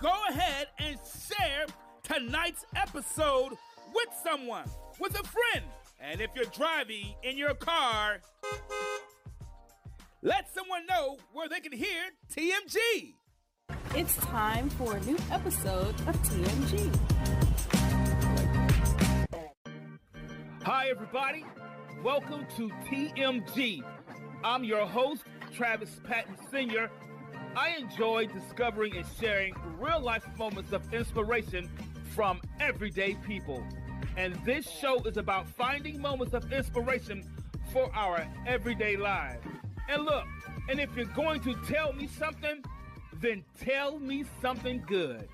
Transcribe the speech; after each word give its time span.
Go 0.00 0.12
ahead 0.28 0.66
and 0.78 0.98
share 1.28 1.66
tonight's 2.02 2.64
episode 2.74 3.56
with 3.94 4.08
someone, 4.22 4.68
with 5.00 5.18
a 5.18 5.22
friend. 5.24 5.64
And 5.98 6.20
if 6.20 6.30
you're 6.34 6.44
driving 6.46 7.14
in 7.22 7.38
your 7.38 7.54
car, 7.54 8.20
let 10.22 10.52
someone 10.54 10.86
know 10.86 11.16
where 11.32 11.48
they 11.48 11.60
can 11.60 11.72
hear 11.72 12.10
TMG. 12.30 13.14
It's 13.94 14.16
time 14.16 14.68
for 14.70 14.96
a 14.96 15.00
new 15.00 15.16
episode 15.30 15.94
of 16.06 16.16
TMG. 16.22 16.94
Hi, 20.62 20.88
everybody. 20.88 21.44
Welcome 22.04 22.46
to 22.56 22.68
TMG. 22.90 23.82
I'm 24.44 24.64
your 24.64 24.86
host, 24.86 25.22
Travis 25.54 25.98
Patton 26.04 26.36
Sr. 26.50 26.90
I 27.56 27.74
enjoy 27.78 28.26
discovering 28.26 28.96
and 28.98 29.06
sharing 29.18 29.54
real 29.80 30.00
life 30.00 30.26
moments 30.36 30.72
of 30.72 30.92
inspiration 30.92 31.70
from 32.14 32.42
everyday 32.60 33.14
people. 33.26 33.64
And 34.18 34.34
this 34.44 34.68
show 34.68 35.02
is 35.04 35.16
about 35.16 35.48
finding 35.48 35.98
moments 35.98 36.34
of 36.34 36.52
inspiration 36.52 37.24
for 37.72 37.90
our 37.96 38.28
everyday 38.46 38.98
lives. 38.98 39.42
And 39.88 40.04
look, 40.04 40.26
and 40.68 40.78
if 40.78 40.94
you're 40.94 41.06
going 41.06 41.40
to 41.44 41.54
tell 41.66 41.94
me 41.94 42.08
something, 42.08 42.62
then 43.22 43.42
tell 43.58 43.98
me 44.00 44.26
something 44.42 44.84
good. 44.86 45.26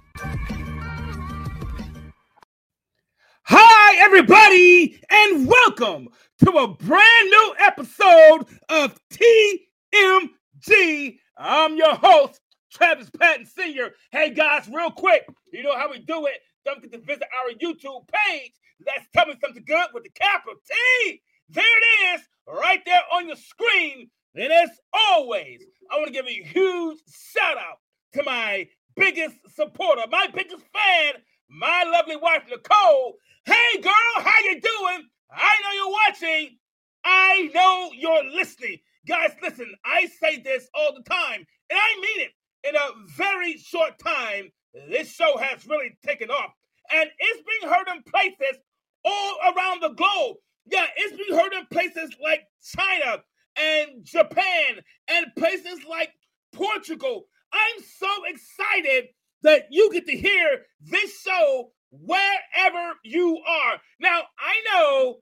Hi, 3.46 3.96
everybody, 3.98 5.00
and 5.10 5.48
welcome 5.48 6.08
to 6.44 6.50
a 6.52 6.68
brand 6.68 7.30
new 7.30 7.54
episode 7.58 8.46
of 8.68 8.96
TMG. 9.10 11.18
I'm 11.36 11.76
your 11.76 11.94
host, 11.94 12.40
Travis 12.72 13.10
Patton 13.10 13.46
Sr. 13.46 13.90
Hey, 14.10 14.30
guys, 14.30 14.68
real 14.72 14.90
quick, 14.90 15.26
you 15.52 15.62
know 15.62 15.76
how 15.76 15.90
we 15.90 15.98
do 15.98 16.26
it. 16.26 16.38
Don't 16.64 16.80
forget 16.80 16.92
to 16.92 17.06
visit 17.06 17.22
our 17.22 17.52
YouTube 17.54 18.06
page. 18.08 18.52
Let's 18.86 19.06
tell 19.14 19.26
me 19.26 19.34
something 19.40 19.64
good 19.66 19.86
with 19.94 20.04
the 20.04 20.10
capital 20.10 20.54
T. 20.66 21.22
There 21.48 21.64
it 21.64 22.16
is, 22.16 22.26
right 22.46 22.80
there 22.84 23.02
on 23.12 23.26
your 23.26 23.36
screen. 23.36 24.10
And 24.34 24.52
as 24.52 24.70
always, 24.92 25.62
I 25.90 25.96
want 25.96 26.08
to 26.08 26.12
give 26.12 26.26
a 26.26 26.30
huge 26.30 26.98
shout 27.34 27.56
out 27.56 27.78
to 28.14 28.22
my 28.24 28.68
biggest 28.96 29.36
supporter, 29.54 30.02
my 30.10 30.28
biggest 30.34 30.64
fan, 30.72 31.22
my 31.48 31.84
lovely 31.92 32.16
wife, 32.16 32.42
Nicole. 32.48 33.16
Hey, 33.44 33.80
girl, 33.80 33.92
how 34.16 34.38
you 34.44 34.60
doing? 34.60 35.08
I 35.30 35.54
know 35.62 35.72
you're 35.74 35.92
watching. 35.92 36.58
I 37.04 37.50
know 37.54 37.90
you're 37.94 38.30
listening. 38.32 38.78
Guys, 39.06 39.32
listen, 39.42 39.72
I 39.84 40.08
say 40.20 40.40
this 40.40 40.68
all 40.74 40.94
the 40.94 41.02
time, 41.02 41.44
and 41.70 41.78
I 41.78 42.00
mean 42.00 42.26
it. 42.26 42.30
In 42.68 42.76
a 42.76 42.90
very 43.16 43.56
short 43.56 43.98
time, 43.98 44.50
this 44.88 45.12
show 45.12 45.36
has 45.36 45.66
really 45.66 45.96
taken 46.06 46.30
off. 46.30 46.52
And 46.92 47.10
it's 47.18 47.42
being 47.42 47.72
heard 47.72 47.88
in 47.88 48.02
places 48.04 48.60
all 49.04 49.36
around 49.44 49.82
the 49.82 49.94
globe. 49.94 50.36
Yeah, 50.66 50.86
it's 50.96 51.16
being 51.16 51.38
heard 51.38 51.52
in 51.52 51.66
places 51.72 52.10
like 52.22 52.42
China, 52.76 53.22
and 53.56 54.04
Japan 54.04 54.80
and 55.08 55.26
places 55.36 55.80
like 55.88 56.10
Portugal. 56.52 57.24
I'm 57.52 57.82
so 57.98 58.08
excited 58.26 59.08
that 59.42 59.66
you 59.70 59.92
get 59.92 60.06
to 60.06 60.16
hear 60.16 60.62
this 60.80 61.20
show 61.20 61.72
wherever 61.90 62.94
you 63.04 63.38
are. 63.46 63.80
Now, 64.00 64.22
I 64.38 64.62
know 64.72 65.16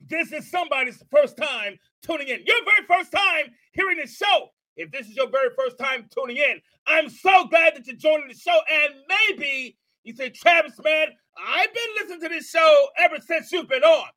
this 0.00 0.32
is 0.32 0.50
somebody's 0.50 1.02
first 1.10 1.36
time 1.36 1.78
tuning 2.04 2.28
in. 2.28 2.44
Your 2.46 2.58
very 2.64 2.86
first 2.86 3.12
time 3.12 3.52
hearing 3.72 3.98
the 3.98 4.06
show. 4.06 4.50
If 4.76 4.90
this 4.90 5.08
is 5.08 5.16
your 5.16 5.28
very 5.30 5.50
first 5.56 5.78
time 5.78 6.08
tuning 6.10 6.36
in, 6.36 6.60
I'm 6.86 7.08
so 7.08 7.46
glad 7.46 7.76
that 7.76 7.86
you're 7.86 7.96
joining 7.96 8.28
the 8.28 8.34
show. 8.34 8.58
And 8.70 8.94
maybe 9.08 9.76
you 10.02 10.14
say, 10.14 10.30
Travis, 10.30 10.78
man, 10.84 11.08
I've 11.38 11.72
been 11.72 11.88
listening 12.00 12.20
to 12.22 12.28
this 12.28 12.50
show 12.50 12.88
ever 12.98 13.16
since 13.20 13.52
you've 13.52 13.68
been 13.68 13.84
on. 13.84 14.08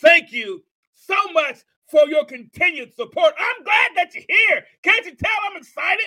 Thank 0.00 0.32
you 0.32 0.62
so 0.94 1.16
much 1.32 1.58
for 1.90 2.06
your 2.08 2.24
continued 2.24 2.94
support. 2.94 3.34
I'm 3.38 3.64
glad 3.64 3.90
that 3.96 4.14
you're 4.14 4.24
here. 4.28 4.64
Can't 4.82 5.04
you 5.06 5.14
tell 5.14 5.32
I'm 5.50 5.56
excited, 5.56 6.06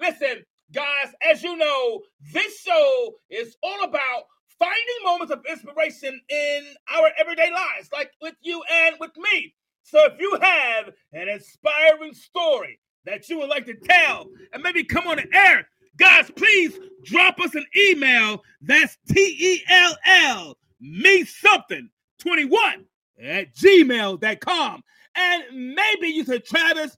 man? 0.00 0.10
Listen, 0.10 0.44
guys, 0.72 1.12
as 1.28 1.42
you 1.42 1.56
know, 1.56 2.02
this 2.32 2.60
show 2.60 3.14
is 3.30 3.56
all 3.62 3.84
about 3.84 4.24
finding 4.58 5.04
moments 5.04 5.32
of 5.32 5.44
inspiration 5.48 6.20
in 6.28 6.74
our 6.94 7.10
everyday 7.18 7.50
lives, 7.50 7.90
like 7.92 8.10
with 8.20 8.34
you 8.42 8.62
and 8.70 8.96
with 9.00 9.16
me. 9.16 9.54
So 9.90 10.04
if 10.04 10.20
you 10.20 10.38
have 10.42 10.92
an 11.14 11.28
inspiring 11.30 12.12
story 12.12 12.78
that 13.06 13.26
you 13.30 13.38
would 13.38 13.48
like 13.48 13.64
to 13.66 13.74
tell 13.74 14.26
and 14.52 14.62
maybe 14.62 14.84
come 14.84 15.06
on 15.06 15.16
the 15.16 15.34
air, 15.34 15.66
guys, 15.96 16.30
please 16.36 16.78
drop 17.04 17.40
us 17.40 17.54
an 17.54 17.64
email. 17.74 18.42
That's 18.60 18.98
T 19.08 19.18
E 19.18 19.62
L 19.66 19.96
L 20.04 20.58
me 20.80 21.24
something 21.24 21.88
21 22.20 22.84
at 23.22 23.54
gmail.com. 23.54 24.84
And 25.16 25.42
maybe 25.52 26.08
you 26.08 26.24
said, 26.24 26.44
Travis, 26.44 26.96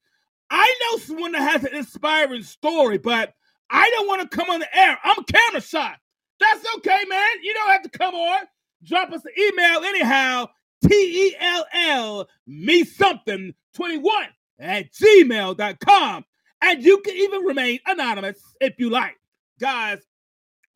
I 0.50 0.74
know 0.82 0.98
someone 0.98 1.32
that 1.32 1.48
has 1.48 1.64
an 1.64 1.76
inspiring 1.76 2.42
story, 2.42 2.98
but 2.98 3.34
I 3.70 3.88
don't 3.90 4.08
want 4.08 4.28
to 4.28 4.36
come 4.36 4.50
on 4.50 4.58
the 4.58 4.76
air. 4.76 4.98
I'm 5.04 5.22
camera 5.24 5.60
shy. 5.60 5.94
That's 6.40 6.64
okay, 6.78 7.04
man. 7.08 7.28
You 7.42 7.54
don't 7.54 7.70
have 7.70 7.82
to 7.82 7.88
come 7.88 8.16
on. 8.16 8.40
Drop 8.82 9.12
us 9.12 9.24
an 9.24 9.32
email 9.38 9.84
anyhow. 9.84 10.48
T 10.86 11.28
E 11.28 11.36
L 11.38 11.64
L 11.72 12.28
me 12.46 12.84
something 12.84 13.54
21 13.74 14.26
at 14.58 14.92
gmail.com. 14.92 16.24
And 16.62 16.82
you 16.84 17.00
can 17.00 17.16
even 17.16 17.42
remain 17.42 17.80
anonymous 17.86 18.38
if 18.60 18.74
you 18.78 18.90
like. 18.90 19.16
Guys, 19.58 19.98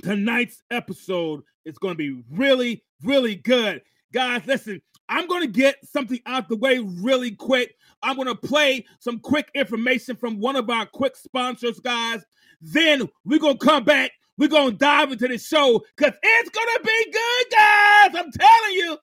tonight's 0.03 0.63
episode 0.71 1.43
is 1.65 1.79
going 1.79 1.95
to 1.95 1.99
be 1.99 2.23
really, 2.31 2.83
really 3.03 3.37
good. 3.37 3.83
Guys, 4.13 4.47
listen, 4.47 4.81
I'm 5.09 5.27
going 5.27 5.43
to 5.43 5.49
get 5.49 5.77
something 5.85 6.21
out 6.27 6.49
the 6.49 6.57
way 6.57 6.79
really 6.79 7.33
quick. 7.33 7.75
I'm 8.03 8.17
going 8.17 8.29
to 8.29 8.35
play 8.35 8.87
some 9.01 9.19
quick 9.19 9.51
information 9.55 10.17
from 10.17 10.41
one 10.41 10.57
of 10.57 10.71
our 10.71 10.87
quick 10.87 11.17
sponsors, 11.17 11.81
guys. 11.81 12.25
Then 12.61 13.09
we're 13.25 13.39
going 13.39 13.59
to 13.59 13.67
come 13.67 13.85
back. 13.85 14.13
We're 14.39 14.49
going 14.49 14.73
to 14.73 14.77
dive 14.77 15.13
into 15.13 15.29
the 15.29 15.39
show 15.39 15.83
because 15.97 16.15
it's 16.23 16.51
going 16.51 16.69
to 16.77 16.81
be 16.83 17.13
good, 17.13 17.47
guys. 17.51 18.23
I'm 18.25 18.33
telling 18.33 18.73
you. 18.73 18.99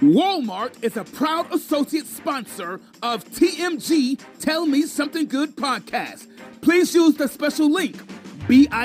Walmart 0.00 0.82
is 0.84 0.98
a 0.98 1.04
proud 1.04 1.50
associate 1.54 2.06
sponsor 2.06 2.80
of 3.02 3.24
TMG 3.30 4.20
Tell 4.38 4.66
Me 4.66 4.82
Something 4.82 5.26
Good 5.26 5.56
podcast. 5.56 6.26
Please 6.60 6.94
use 6.94 7.14
the 7.14 7.26
special 7.26 7.70
link 7.70 7.96
bit.ly 8.46 8.76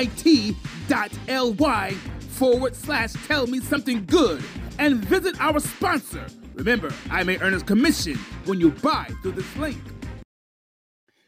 forward 2.29 2.75
slash 2.75 3.11
tell 3.27 3.45
me 3.45 3.59
something 3.59 4.05
good 4.05 4.41
and 4.79 5.03
visit 5.03 5.35
our 5.41 5.59
sponsor. 5.59 6.25
Remember, 6.53 6.93
I 7.09 7.23
may 7.23 7.37
earn 7.39 7.55
a 7.55 7.59
commission 7.59 8.15
when 8.45 8.61
you 8.61 8.71
buy 8.71 9.11
through 9.21 9.33
this 9.33 9.57
link. 9.57 9.81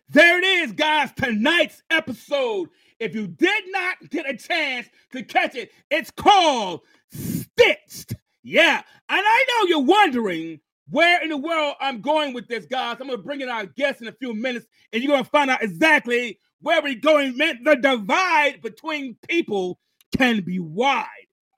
There 0.07 0.39
it 0.39 0.45
is, 0.45 0.71
guys. 0.71 1.12
Tonight's 1.12 1.83
episode. 1.89 2.69
If 3.00 3.13
you 3.15 3.27
did 3.27 3.63
not 3.68 4.09
get 4.09 4.29
a 4.29 4.38
chance 4.38 4.88
to 5.12 5.24
catch 5.24 5.56
it, 5.56 5.74
it's 5.91 6.09
called 6.09 6.81
Stitched. 7.12 8.15
Yeah. 8.43 8.81
And 9.09 9.21
I 9.25 9.45
know 9.47 9.67
you're 9.67 9.85
wondering 9.85 10.59
where 10.89 11.21
in 11.23 11.29
the 11.29 11.37
world 11.37 11.75
I'm 11.79 12.01
going 12.01 12.33
with 12.33 12.47
this, 12.47 12.65
guys. 12.65 12.97
I'm 12.99 13.07
going 13.07 13.17
to 13.17 13.23
bring 13.23 13.41
in 13.41 13.49
our 13.49 13.65
guest 13.65 14.01
in 14.01 14.07
a 14.07 14.13
few 14.13 14.33
minutes, 14.33 14.65
and 14.91 15.01
you're 15.01 15.11
going 15.11 15.23
to 15.23 15.29
find 15.29 15.49
out 15.49 15.63
exactly 15.63 16.39
where 16.61 16.81
we're 16.81 16.95
going. 16.95 17.37
The 17.37 17.77
divide 17.81 18.61
between 18.61 19.17
people 19.27 19.79
can 20.15 20.41
be 20.41 20.59
wide. 20.59 21.07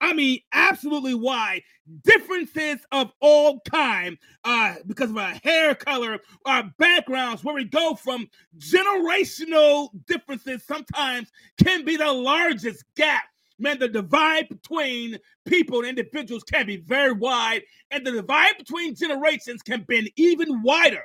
I 0.00 0.12
mean, 0.12 0.40
absolutely 0.52 1.14
wide. 1.14 1.62
Differences 2.04 2.78
of 2.92 3.10
all 3.20 3.60
kind, 3.68 4.18
uh, 4.44 4.74
because 4.86 5.10
of 5.10 5.16
our 5.16 5.34
hair 5.42 5.74
color, 5.74 6.18
our 6.44 6.70
backgrounds, 6.78 7.42
where 7.42 7.54
we 7.54 7.64
go 7.64 7.94
from 7.94 8.28
generational 8.58 9.88
differences 10.06 10.62
sometimes 10.64 11.30
can 11.62 11.84
be 11.84 11.96
the 11.96 12.12
largest 12.12 12.84
gap. 12.94 13.24
Man, 13.58 13.78
the 13.78 13.88
divide 13.88 14.48
between 14.48 15.18
people 15.46 15.78
and 15.78 15.88
individuals 15.88 16.44
can 16.44 16.66
be 16.66 16.76
very 16.76 17.12
wide, 17.12 17.62
and 17.90 18.06
the 18.06 18.12
divide 18.12 18.58
between 18.58 18.94
generations 18.94 19.62
can 19.62 19.84
be 19.88 20.12
even 20.16 20.62
wider. 20.62 21.02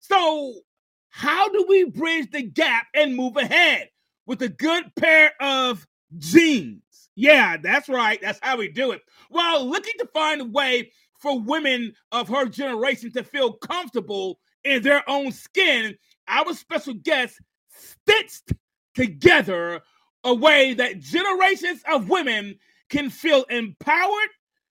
So 0.00 0.54
how 1.08 1.48
do 1.48 1.64
we 1.68 1.84
bridge 1.84 2.30
the 2.30 2.42
gap 2.42 2.86
and 2.94 3.16
move 3.16 3.36
ahead 3.36 3.88
with 4.26 4.42
a 4.42 4.48
good 4.48 4.92
pair 4.96 5.32
of 5.40 5.86
jeans? 6.18 6.82
Yeah, 7.14 7.56
that's 7.56 7.88
right. 7.88 8.20
That's 8.20 8.40
how 8.42 8.58
we 8.58 8.68
do 8.68 8.90
it. 8.90 9.00
While 9.30 9.64
looking 9.66 9.94
to 10.00 10.08
find 10.12 10.40
a 10.40 10.44
way 10.44 10.90
for 11.20 11.40
women 11.40 11.94
of 12.12 12.28
her 12.28 12.46
generation 12.46 13.12
to 13.12 13.22
feel 13.22 13.54
comfortable 13.54 14.40
in 14.64 14.82
their 14.82 15.08
own 15.08 15.32
skin, 15.32 15.96
our 16.28 16.52
special 16.52 16.94
guest 16.94 17.40
stitched 17.68 18.52
together 18.94 19.80
a 20.24 20.34
way 20.34 20.74
that 20.74 21.00
generations 21.00 21.82
of 21.90 22.08
women 22.08 22.58
can 22.88 23.10
feel 23.10 23.44
empowered, 23.44 24.28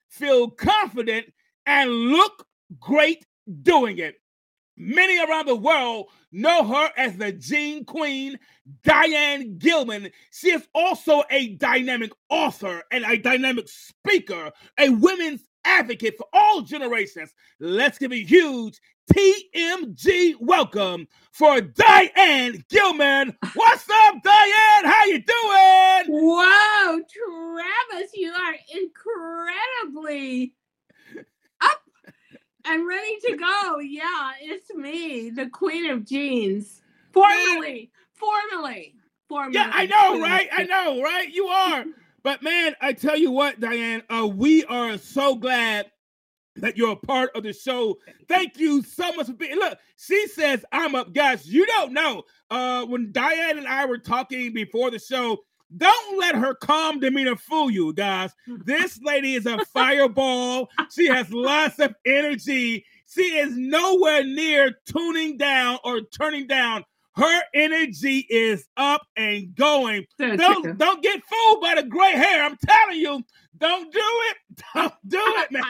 feel 0.08 0.50
confident, 0.50 1.32
and 1.66 1.90
look 1.90 2.46
great 2.80 3.24
doing 3.62 3.98
it. 3.98 4.16
Many 4.76 5.22
around 5.22 5.46
the 5.46 5.54
world 5.54 6.08
know 6.32 6.64
her 6.64 6.90
as 6.96 7.16
the 7.16 7.30
Jean 7.30 7.84
Queen, 7.84 8.38
Diane 8.82 9.56
Gilman. 9.56 10.10
She 10.32 10.50
is 10.50 10.66
also 10.74 11.22
a 11.30 11.54
dynamic 11.54 12.10
author 12.28 12.82
and 12.90 13.04
a 13.04 13.16
dynamic 13.16 13.68
speaker, 13.68 14.50
a 14.78 14.88
women's 14.88 15.44
advocate 15.64 16.16
for 16.18 16.26
all 16.32 16.62
generations. 16.62 17.32
Let's 17.60 17.98
give 17.98 18.12
a 18.12 18.22
huge 18.22 18.80
TMG 19.12 20.34
welcome 20.40 21.06
for 21.30 21.60
Diane 21.60 22.64
Gilman. 22.70 23.36
What's 23.54 23.86
up, 23.90 24.22
Diane? 24.22 24.84
How 24.84 25.04
you 25.04 25.22
doing? 25.22 26.22
Whoa, 26.22 27.00
Travis, 27.12 28.10
you 28.14 28.32
are 28.32 28.54
incredibly 28.74 30.54
up 31.60 31.82
and 32.64 32.86
ready 32.86 33.18
to 33.26 33.36
go. 33.36 33.78
Yeah, 33.80 34.32
it's 34.40 34.72
me, 34.74 35.30
the 35.30 35.48
Queen 35.50 35.90
of 35.90 36.06
Jeans. 36.06 36.80
Formally, 37.12 37.90
formally, 38.14 38.94
formally. 39.28 39.54
Yeah, 39.54 39.70
I 39.72 39.86
know, 39.86 40.20
right? 40.20 40.48
I 40.50 40.64
know, 40.64 41.02
right? 41.02 41.28
You 41.30 41.46
are. 41.46 41.84
But 42.24 42.42
man, 42.42 42.74
I 42.80 42.94
tell 42.94 43.18
you 43.18 43.30
what, 43.30 43.60
Diane, 43.60 44.02
uh, 44.08 44.26
we 44.26 44.64
are 44.64 44.96
so 44.96 45.34
glad 45.34 45.90
that 46.56 46.76
you're 46.76 46.92
a 46.92 46.96
part 46.96 47.30
of 47.34 47.42
the 47.42 47.52
show. 47.52 47.98
Thank 48.28 48.58
you 48.58 48.82
so 48.82 49.12
much 49.12 49.26
for 49.26 49.32
being. 49.32 49.56
Look, 49.56 49.78
she 49.96 50.26
says 50.28 50.64
I'm 50.72 50.94
up, 50.94 51.12
guys. 51.12 51.46
You 51.46 51.66
don't 51.66 51.92
know. 51.92 52.22
Uh, 52.50 52.84
when 52.84 53.12
Diane 53.12 53.58
and 53.58 53.66
I 53.66 53.86
were 53.86 53.98
talking 53.98 54.52
before 54.52 54.90
the 54.90 54.98
show, 54.98 55.38
don't 55.76 56.20
let 56.20 56.34
her 56.36 56.54
calm 56.54 57.00
demeanor 57.00 57.36
fool 57.36 57.70
you, 57.70 57.92
guys. 57.92 58.32
This 58.64 59.00
lady 59.02 59.34
is 59.34 59.46
a 59.46 59.64
fireball. 59.66 60.68
She 60.94 61.06
has 61.08 61.30
lots 61.32 61.78
of 61.78 61.94
energy. 62.06 62.84
She 63.06 63.22
is 63.22 63.56
nowhere 63.56 64.24
near 64.24 64.76
tuning 64.86 65.36
down 65.36 65.78
or 65.84 66.00
turning 66.02 66.46
down 66.46 66.84
her 67.16 67.42
energy 67.54 68.26
is 68.28 68.66
up 68.76 69.06
and 69.16 69.54
going. 69.54 70.04
don't 70.18 70.78
don't 70.78 71.02
get 71.02 71.22
fooled 71.24 71.60
by 71.60 71.76
the 71.76 71.84
gray 71.84 72.12
hair. 72.12 72.44
I'm 72.44 72.56
telling 72.56 72.98
you, 72.98 73.22
don't 73.64 73.92
do 73.92 74.00
it. 74.00 74.36
Don't 74.74 74.94
do 75.08 75.20
it, 75.20 75.52
man. 75.52 75.64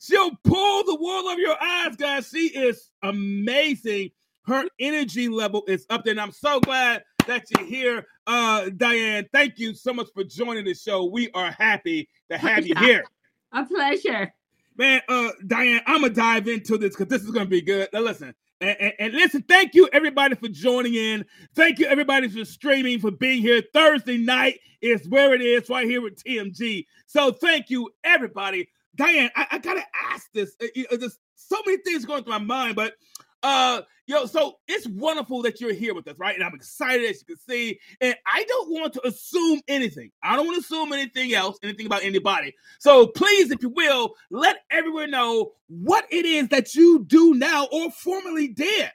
She'll 0.00 0.36
pull 0.44 0.84
the 0.84 0.96
wool 0.96 1.28
over 1.28 1.40
your 1.40 1.56
eyes, 1.62 1.96
guys. 1.96 2.28
She 2.28 2.48
is 2.48 2.90
amazing. 3.02 4.10
Her 4.46 4.64
energy 4.78 5.28
level 5.28 5.64
is 5.68 5.86
up 5.88 6.04
there, 6.04 6.12
and 6.12 6.20
I'm 6.20 6.32
so 6.32 6.60
glad 6.60 7.04
that 7.26 7.44
you're 7.50 7.66
here, 7.66 8.06
uh, 8.26 8.68
Diane. 8.76 9.26
Thank 9.32 9.58
you 9.58 9.74
so 9.74 9.94
much 9.94 10.08
for 10.12 10.24
joining 10.24 10.64
the 10.64 10.74
show. 10.74 11.04
We 11.04 11.30
are 11.30 11.52
happy 11.52 12.08
to 12.30 12.36
have 12.46 12.66
you 12.66 12.74
here. 12.76 13.04
A 13.52 13.64
pleasure. 13.64 14.32
Man, 14.76 15.00
uh, 15.08 15.30
Diane, 15.46 15.82
I'm 15.86 16.02
gonna 16.02 16.12
dive 16.12 16.48
into 16.48 16.76
this 16.76 16.96
because 16.96 17.08
this 17.08 17.22
is 17.22 17.30
gonna 17.30 17.46
be 17.46 17.62
good. 17.62 17.88
Now 17.92 18.00
listen, 18.00 18.34
and, 18.62 18.92
and, 18.98 19.14
listen, 19.14 19.42
thank 19.42 19.74
you 19.74 19.88
everybody 19.92 20.34
for 20.34 20.48
joining 20.48 20.94
in. 20.94 21.24
Thank 21.54 21.78
you 21.78 21.86
everybody 21.86 22.28
for 22.28 22.44
streaming, 22.44 23.00
for 23.00 23.10
being 23.10 23.42
here. 23.42 23.62
Thursday 23.72 24.16
night 24.16 24.60
is 24.80 25.08
where 25.08 25.34
it 25.34 25.40
is, 25.40 25.68
right 25.68 25.86
here 25.86 26.00
with 26.00 26.22
TMG. 26.22 26.86
So 27.06 27.32
thank 27.32 27.70
you 27.70 27.90
everybody. 28.04 28.68
Diane, 28.94 29.30
I, 29.36 29.46
I 29.52 29.58
gotta 29.58 29.84
ask 30.10 30.30
this. 30.32 30.54
Uh, 30.62 30.96
there's 30.96 31.18
so 31.34 31.56
many 31.66 31.78
things 31.78 32.04
going 32.04 32.24
through 32.24 32.32
my 32.32 32.38
mind, 32.38 32.76
but 32.76 32.94
uh, 33.42 33.82
yo, 34.06 34.26
so 34.26 34.58
it's 34.68 34.86
wonderful 34.86 35.42
that 35.42 35.60
you're 35.60 35.72
here 35.72 35.94
with 35.94 36.06
us, 36.08 36.18
right? 36.18 36.34
And 36.34 36.44
I'm 36.44 36.54
excited 36.54 37.08
as 37.08 37.20
you 37.20 37.34
can 37.34 37.38
see. 37.38 37.78
And 38.00 38.14
I 38.26 38.44
don't 38.44 38.70
want 38.70 38.92
to 38.94 39.06
assume 39.06 39.60
anything. 39.68 40.10
I 40.22 40.36
don't 40.36 40.46
want 40.46 40.56
to 40.56 40.64
assume 40.64 40.92
anything 40.92 41.34
else, 41.34 41.58
anything 41.62 41.86
about 41.86 42.04
anybody. 42.04 42.54
So 42.78 43.06
please, 43.06 43.50
if 43.50 43.62
you 43.62 43.70
will, 43.70 44.14
let 44.30 44.58
everyone 44.70 45.10
know 45.10 45.52
what 45.68 46.06
it 46.10 46.24
is 46.24 46.48
that 46.48 46.74
you 46.74 47.04
do 47.04 47.34
now 47.34 47.66
or 47.72 47.90
formerly 47.90 48.48
did. 48.48 48.90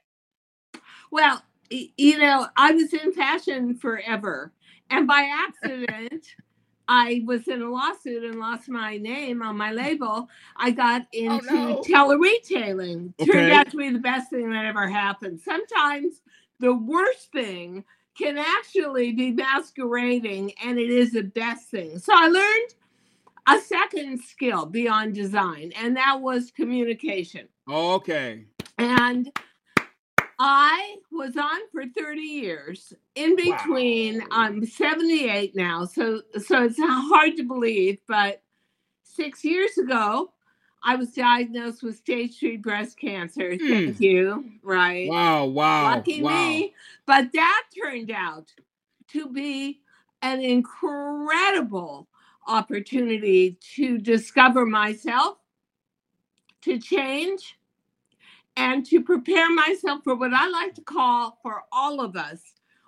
Well, 1.12 1.42
you 1.70 2.18
know, 2.18 2.48
I 2.56 2.72
was 2.72 2.94
in 2.94 3.14
fashion 3.14 3.78
forever. 3.78 4.54
And 4.90 5.06
by 5.06 5.30
accident, 5.30 6.26
I 6.88 7.24
was 7.25 7.48
in 7.48 7.62
a 7.62 7.69
lawsuit 7.69 8.24
and 8.24 8.39
lost 8.39 8.69
my 8.69 8.98
name 8.98 9.42
on 9.42 9.57
my 9.57 9.72
label. 9.72 10.30
I 10.56 10.72
got 10.72 11.04
oh, 11.04 11.18
into 11.18 11.50
oh, 11.51 11.54
no. 11.54 11.81
teleretailing. 11.81 13.13
Okay. 13.19 13.31
Turned 13.31 13.51
out 13.51 13.69
to 13.72 13.78
be 13.78 13.89
the 13.89 14.00
best 14.00 14.30
thing 14.30 14.51
that 14.51 14.66
ever 14.66 14.88
happened. 14.88 15.42
Sometimes 15.42 16.22
the 16.60 16.74
worst 16.74 17.31
thing 17.31 17.84
can 18.18 18.38
actually 18.38 19.12
be 19.12 19.31
masquerading, 19.31 20.54
and 20.63 20.80
it 20.80 20.89
is 20.89 21.12
the 21.12 21.24
best 21.24 21.69
thing. 21.69 22.00
So 22.00 22.13
I 22.16 22.28
learned 22.28 22.74
a 23.48 23.62
second 23.62 24.22
skill 24.22 24.66
beyond 24.66 25.13
design, 25.13 25.72
and 25.75 25.95
that 25.98 26.19
was 26.22 26.51
communication. 26.51 27.48
Okay. 27.69 28.45
And 28.78 29.31
I 30.39 30.98
was 31.12 31.36
on 31.36 31.60
for 31.72 31.84
30 31.86 32.22
years. 32.22 32.94
In 33.16 33.36
between, 33.36 34.19
wow. 34.19 34.28
I'm 34.31 34.66
78 34.66 35.56
now, 35.56 35.86
so 35.86 36.22
so 36.39 36.63
it's 36.66 36.78
hard 36.80 37.38
to 37.38 37.44
believe. 37.44 38.00
But 38.07 38.42
six 39.04 39.44
years 39.44 39.78
ago, 39.78 40.31
I 40.84 40.95
was 40.95 41.12
diagnosed 41.12 41.81
with 41.81 41.98
stage 41.98 42.39
three 42.39 42.57
breast 42.57 43.00
cancer. 43.00 43.51
Mm. 43.51 43.69
Thank 43.69 44.00
you. 44.00 44.51
Right. 44.63 45.10
Wow. 45.10 45.45
Wow. 45.45 45.95
Lucky 45.95 46.22
wow. 46.22 46.30
me. 46.31 46.74
But 47.06 47.31
that 47.33 47.63
turned 47.83 48.12
out 48.12 48.54
to 49.10 49.28
be 49.30 49.81
an 50.22 50.42
incredible 50.42 52.07
opportunity 52.48 53.57
to 53.75 53.98
discover 53.98 54.66
myself, 54.66 55.38
to 56.62 56.80
change, 56.80 57.56
and 58.57 58.86
to 58.88 59.01
prepare 59.01 59.50
myself 59.54 60.01
for 60.04 60.15
what 60.15 60.33
I 60.33 60.50
like 60.50 60.74
to 60.75 60.81
call 60.81 61.38
for 61.44 61.62
all 61.71 62.02
of 62.02 62.18
us 62.18 62.42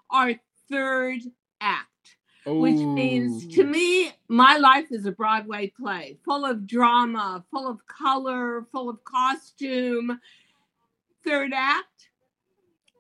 our 0.09 0.33
third 0.69 1.21
act, 1.61 2.17
Ooh. 2.47 2.59
which 2.59 2.75
means 2.75 3.47
to 3.55 3.63
me, 3.63 4.11
my 4.27 4.57
life 4.57 4.87
is 4.91 5.05
a 5.05 5.11
Broadway 5.11 5.71
play 5.79 6.17
full 6.25 6.43
of 6.43 6.67
drama, 6.67 7.45
full 7.51 7.67
of 7.67 7.85
color, 7.85 8.65
full 8.71 8.89
of 8.89 9.03
costume. 9.03 10.19
Third 11.23 11.51
act, 11.53 12.09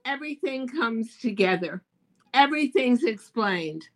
everything 0.05 0.67
comes 0.67 1.17
together, 1.17 1.83
everything's 2.33 3.03
explained. 3.03 3.87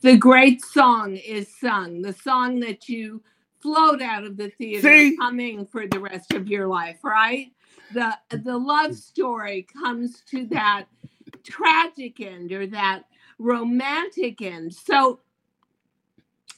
The 0.00 0.16
great 0.16 0.64
song 0.64 1.16
is 1.16 1.54
sung, 1.60 2.02
the 2.02 2.12
song 2.12 2.60
that 2.60 2.88
you 2.88 3.22
float 3.60 4.02
out 4.02 4.24
of 4.24 4.36
the 4.36 4.48
theater 4.50 4.82
See? 4.82 5.16
humming 5.16 5.66
for 5.66 5.86
the 5.86 6.00
rest 6.00 6.32
of 6.32 6.48
your 6.48 6.66
life, 6.66 6.98
right? 7.04 7.52
The 7.92 8.16
the 8.30 8.56
love 8.56 8.94
story 8.94 9.66
comes 9.82 10.22
to 10.30 10.46
that 10.46 10.86
tragic 11.44 12.20
end 12.20 12.52
or 12.52 12.66
that 12.66 13.04
romantic 13.38 14.42
end. 14.42 14.74
So 14.74 15.20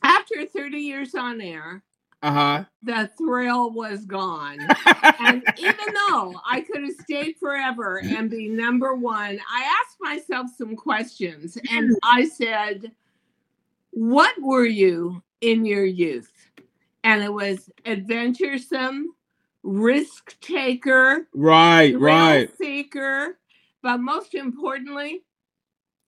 after 0.03 0.47
30 0.47 0.79
years 0.79 1.15
on 1.15 1.41
air, 1.41 1.83
uh-huh. 2.23 2.65
the 2.83 3.11
thrill 3.17 3.71
was 3.71 4.05
gone. 4.05 4.59
and 5.21 5.43
even 5.57 5.95
though 6.09 6.35
I 6.49 6.61
could 6.61 6.83
have 6.83 6.95
stayed 7.01 7.37
forever 7.39 8.01
and 8.05 8.31
be 8.31 8.49
number 8.49 8.95
one, 8.95 9.39
I 9.53 9.81
asked 9.81 9.99
myself 10.01 10.49
some 10.57 10.75
questions 10.75 11.59
and 11.71 11.97
I 12.03 12.27
said, 12.27 12.93
What 13.91 14.35
were 14.41 14.67
you 14.67 15.23
in 15.41 15.65
your 15.65 15.85
youth? 15.85 16.33
And 17.05 17.23
it 17.23 17.33
was 17.33 17.71
adventuresome, 17.87 19.15
risk 19.69 20.41
taker, 20.41 21.29
right, 21.35 21.99
right, 21.99 22.57
seeker, 22.57 23.39
but 23.83 23.99
most 23.99 24.35
importantly, 24.35 25.23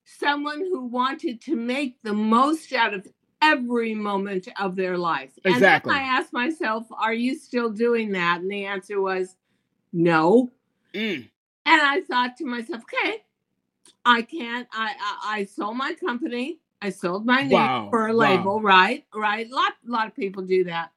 someone 0.05 0.61
who 0.61 0.87
wanted 0.87 1.43
to 1.43 1.57
make 1.57 2.03
the 2.03 2.15
most 2.15 2.73
out 2.73 2.95
of 2.95 3.07
every 3.43 3.95
moment 3.95 4.49
of 4.59 4.77
their 4.77 4.97
life. 4.97 5.33
Exactly. 5.45 5.93
And 5.93 6.01
then 6.01 6.05
I 6.05 6.19
asked 6.19 6.33
myself, 6.33 6.87
"Are 6.91 7.13
you 7.13 7.35
still 7.35 7.71
doing 7.71 8.13
that?" 8.13 8.41
And 8.41 8.51
the 8.51 8.65
answer 8.65 9.01
was, 9.01 9.37
"No." 9.93 10.51
Mm. 10.95 11.29
And 11.67 11.83
I 11.83 12.01
thought 12.01 12.37
to 12.39 12.47
myself, 12.47 12.83
"Okay, 12.83 13.25
I 14.05 14.23
can't. 14.23 14.69
I 14.73 14.95
I, 14.99 15.41
I 15.41 15.45
sold 15.45 15.77
my 15.77 15.95
company. 15.95 16.61
I 16.81 16.89
sold 16.89 17.27
my 17.27 17.43
name 17.43 17.53
wow. 17.53 17.89
for 17.91 18.09
a 18.09 18.15
label. 18.15 18.57
Wow. 18.57 18.63
Right, 18.63 19.05
right. 19.15 19.47
A 19.51 19.55
lot, 19.55 19.73
a 19.87 19.91
lot 19.91 20.07
of 20.07 20.17
people 20.17 20.43
do 20.45 20.65
that." 20.65 20.93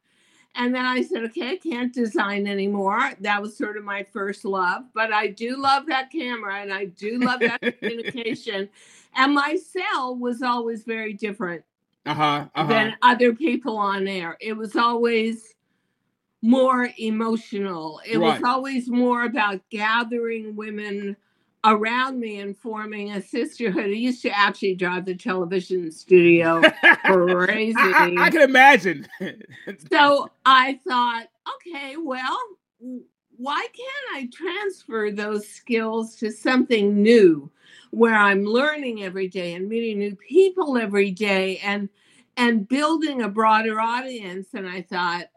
And 0.55 0.74
then 0.74 0.86
I 0.86 1.01
said, 1.01 1.24
okay, 1.25 1.51
I 1.53 1.57
can't 1.57 1.91
design 1.93 2.45
anymore. 2.48 3.13
That 3.22 3.41
was 3.41 3.57
sort 3.57 3.75
of 3.75 3.83
my 3.83 4.03
first 4.12 4.45
love, 4.45 4.83
but 4.93 5.12
I 5.12 5.27
do 5.27 5.57
love 5.57 5.88
that 5.88 6.12
camera 6.12 6.62
and 6.62 6.72
I 6.72 6.86
do 6.86 7.17
love 7.19 7.39
that 7.39 7.60
communication. 7.79 8.69
And 9.15 9.33
my 9.33 9.55
cell 9.55 10.15
was 10.15 10.41
always 10.43 10.83
very 10.83 11.13
different 11.13 11.63
Uh-huh. 12.05 12.45
Uh-huh. 12.55 12.67
than 12.67 12.95
other 13.01 13.33
people 13.33 13.77
on 13.77 14.07
air. 14.07 14.38
It 14.39 14.53
was 14.53 14.75
always 14.75 15.55
more 16.43 16.89
emotional. 17.00 18.00
It 18.05 18.17
Right. 18.19 18.39
was 18.39 18.43
always 18.43 18.89
more 18.89 19.24
about 19.24 19.62
gathering 19.69 20.55
women 20.55 21.15
around 21.65 22.20
me 22.20 22.39
and 22.39 22.58
forming 22.58 23.12
a 23.12 23.22
sisterhood. 23.22 23.86
I 23.86 23.88
used 23.88 24.22
to 24.24 24.38
actually 24.38 24.75
drive 24.75 25.05
the 25.05 25.15
television 25.15 25.91
studio 25.91 26.62
crazy. 27.05 27.75
I, 27.77 28.13
I, 28.17 28.25
I 28.25 28.29
can 28.29 28.41
imagine. 28.41 29.08
So 29.91 30.29
I 30.46 30.79
thought, 30.88 31.27
okay, 31.55 31.96
well, 31.98 32.38
why 33.38 33.67
can't 33.74 34.15
I 34.15 34.29
transfer 34.34 35.12
those 35.12 35.48
skills 35.48 36.15
to 36.17 36.32
something 36.32 37.01
new 37.01 37.50
where 37.91 38.15
I'm 38.15 38.43
learning 38.43 39.03
every 39.03 39.27
day 39.27 39.53
and 39.53 39.70
meeting 39.70 40.00
new 40.00 40.15
people 40.15 40.77
every 40.77 41.12
day 41.12 41.60
and 41.60 41.89
and 42.36 42.67
building 42.67 43.22
a 43.22 43.29
broader 43.29 43.79
audience? 43.79 44.48
And 44.53 44.67
I 44.67 44.82
thought, 44.82 45.27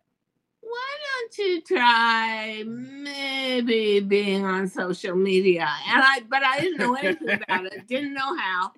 why 0.76 0.96
don't 1.06 1.38
you 1.38 1.60
try 1.62 2.64
maybe 2.66 4.00
being 4.00 4.44
on 4.44 4.68
social 4.68 5.16
media? 5.16 5.68
And 5.88 6.02
I 6.02 6.20
but 6.28 6.42
I 6.42 6.60
didn't 6.60 6.78
know 6.78 6.94
anything 6.94 7.30
about 7.48 7.66
it, 7.66 7.86
didn't 7.86 8.14
know 8.14 8.36
how. 8.36 8.72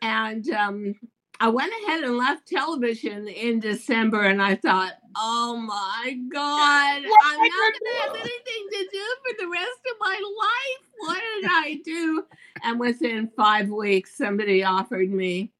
And 0.00 0.48
um 0.50 0.94
I 1.40 1.48
went 1.48 1.72
ahead 1.82 2.04
and 2.04 2.16
left 2.16 2.46
television 2.46 3.26
in 3.26 3.58
December, 3.58 4.22
and 4.22 4.40
I 4.40 4.54
thought, 4.54 4.92
"Oh 5.16 5.56
my 5.56 6.16
God, 6.32 6.40
I'm 6.98 7.02
not 7.02 7.72
going 7.72 7.72
to 7.84 8.00
have 8.00 8.14
anything 8.14 8.68
to 8.70 8.88
do 8.92 9.04
for 9.24 9.42
the 9.42 9.50
rest 9.50 9.80
of 9.90 9.96
my 10.00 10.20
life. 10.38 10.88
What 10.98 11.20
did 11.40 11.50
I 11.50 11.80
do?" 11.84 12.24
And 12.62 12.78
within 12.78 13.28
five 13.36 13.68
weeks, 13.68 14.16
somebody 14.16 14.62
offered 14.62 15.10
me 15.10 15.52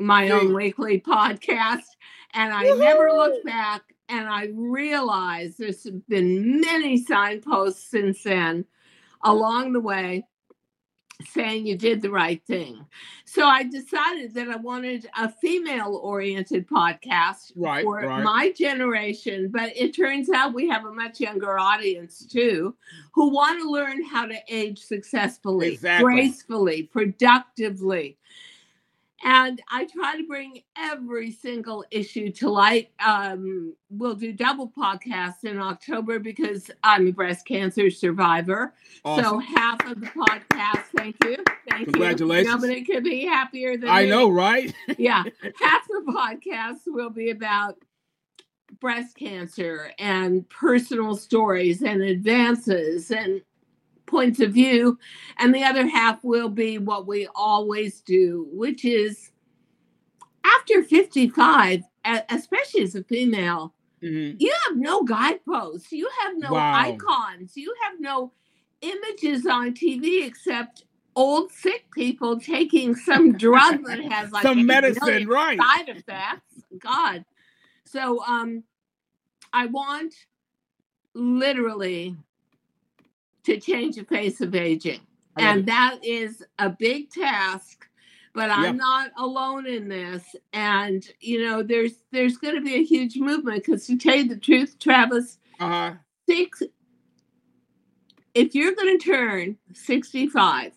my 0.00 0.30
own 0.30 0.54
weekly 0.54 1.00
podcast, 1.00 1.86
and 2.34 2.52
I 2.52 2.64
never 2.74 3.12
looked 3.12 3.44
back. 3.46 3.91
And 4.12 4.28
I 4.28 4.50
realized 4.52 5.58
there's 5.58 5.86
been 6.06 6.60
many 6.60 7.02
signposts 7.02 7.90
since 7.90 8.22
then 8.22 8.66
along 9.24 9.72
the 9.72 9.80
way 9.80 10.26
saying 11.30 11.66
you 11.66 11.78
did 11.78 12.02
the 12.02 12.10
right 12.10 12.44
thing. 12.46 12.84
So 13.24 13.46
I 13.46 13.62
decided 13.62 14.34
that 14.34 14.48
I 14.48 14.56
wanted 14.56 15.08
a 15.16 15.30
female 15.30 15.98
oriented 16.02 16.68
podcast 16.68 17.52
Right, 17.56 17.84
for 17.84 18.00
right. 18.00 18.22
my 18.22 18.52
generation, 18.52 19.48
but 19.50 19.74
it 19.76 19.96
turns 19.96 20.28
out 20.28 20.52
we 20.52 20.68
have 20.68 20.84
a 20.84 20.92
much 20.92 21.20
younger 21.20 21.58
audience 21.58 22.26
too 22.26 22.76
who 23.14 23.32
want 23.32 23.62
to 23.62 23.70
learn 23.70 24.04
how 24.04 24.26
to 24.26 24.36
age 24.48 24.80
successfully, 24.80 25.68
Exactly. 25.68 26.04
gracefully, 26.04 26.82
productively. 26.82 28.18
And 29.22 29.62
I 29.70 29.84
try 29.84 30.16
to 30.16 30.26
bring 30.26 30.62
every 30.76 31.30
single 31.30 31.84
issue 31.90 32.30
to 32.32 32.50
light. 32.50 32.90
Um, 33.04 33.74
we'll 33.88 34.14
do 34.14 34.32
double 34.32 34.68
podcasts 34.76 35.44
in 35.44 35.58
October 35.58 36.18
because 36.18 36.70
I'm 36.82 37.06
a 37.06 37.12
breast 37.12 37.46
cancer 37.46 37.88
survivor. 37.90 38.74
So 39.04 39.38
half 39.38 39.84
of 39.86 40.00
the 40.00 40.06
podcast, 40.06 40.84
thank 40.96 41.16
you, 41.24 41.36
thank 41.70 41.86
you. 41.86 41.92
Congratulations. 41.92 42.48
you. 42.48 42.54
Nobody 42.54 42.84
could 42.84 43.04
be 43.04 43.24
happier 43.24 43.76
than 43.76 43.88
I 43.88 44.04
me. 44.04 44.10
know, 44.10 44.28
right? 44.28 44.74
Yeah, 44.98 45.22
half 45.60 45.86
the 45.88 46.02
podcast 46.08 46.80
will 46.86 47.10
be 47.10 47.30
about 47.30 47.76
breast 48.80 49.16
cancer 49.16 49.92
and 49.98 50.48
personal 50.48 51.14
stories 51.14 51.82
and 51.82 52.02
advances 52.02 53.10
and 53.10 53.42
points 54.12 54.38
of 54.40 54.52
view, 54.52 54.98
and 55.38 55.52
the 55.54 55.64
other 55.64 55.86
half 55.88 56.22
will 56.22 56.48
be 56.50 56.78
what 56.78 57.06
we 57.08 57.26
always 57.34 58.00
do, 58.02 58.46
which 58.52 58.84
is 58.84 59.32
after 60.44 60.84
55, 60.84 61.80
e- 61.80 62.18
especially 62.28 62.82
as 62.82 62.94
a 62.94 63.02
female, 63.04 63.74
Mhm. 64.02 64.36
you 64.38 64.52
have 64.66 64.76
no 64.76 65.02
guideposts. 65.02 65.90
You 65.92 66.08
have 66.20 66.36
no 66.36 66.52
Wow. 66.52 66.72
icons. 66.74 67.56
You 67.56 67.74
have 67.84 67.98
no 68.00 68.32
images 68.82 69.46
on 69.46 69.72
TV 69.74 70.24
except 70.24 70.84
old 71.14 71.52
sick 71.52 71.86
people 71.94 72.38
taking 72.40 72.94
some 72.96 73.32
drug 73.32 73.84
that 73.86 74.00
has 74.12 74.32
like 74.32 74.42
Some 74.42 74.66
medicine, 74.66 75.26
right? 75.28 75.58
side 75.60 75.88
effects. 75.88 76.64
God. 76.78 77.24
So 77.84 78.22
um 78.26 78.64
I 79.52 79.66
want 79.66 80.14
literally 81.14 82.16
to 83.44 83.58
change 83.58 83.96
the 83.96 84.04
face 84.04 84.40
of 84.40 84.54
aging. 84.54 85.00
And 85.38 85.66
that 85.66 85.98
is 86.04 86.42
a 86.58 86.68
big 86.68 87.10
task, 87.10 87.88
but 88.34 88.50
I'm 88.50 88.62
Yeah. 88.64 88.70
not 88.72 89.10
alone 89.16 89.66
in 89.66 89.88
this. 89.88 90.36
And 90.52 91.06
you 91.20 91.42
know, 91.44 91.62
there's 91.62 92.04
there's 92.12 92.36
going 92.36 92.54
to 92.54 92.60
be 92.60 92.74
a 92.74 92.84
huge 92.84 93.16
movement 93.16 93.64
because 93.64 93.86
to 93.86 93.96
tell 93.96 94.16
you 94.16 94.28
the 94.28 94.36
truth, 94.36 94.78
Travis, 94.78 95.38
Uh-huh. 95.58 95.94
six. 96.28 96.62
If 98.34 98.54
you're 98.54 98.74
going 98.74 98.98
to 98.98 99.04
turn 99.04 99.58
65, 99.74 100.72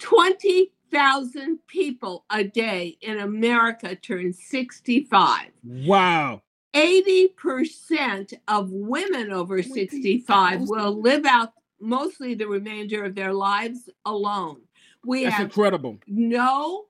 20,000 0.00 1.58
people 1.68 2.24
a 2.30 2.42
day 2.44 2.96
in 3.00 3.18
America 3.20 3.94
turn 3.94 4.32
65. 4.32 5.50
Wow. 5.62 6.42
80% 6.74 8.32
of 8.48 8.70
women 8.72 9.32
over 9.32 9.62
65 9.62 10.62
will 10.62 11.00
live 11.00 11.26
out 11.26 11.52
mostly 11.80 12.34
the 12.34 12.46
remainder 12.46 13.04
of 13.04 13.14
their 13.14 13.32
lives 13.32 13.88
alone. 14.04 14.60
We 15.04 15.24
That's 15.24 15.36
have 15.36 15.46
incredible. 15.46 15.98
no 16.06 16.86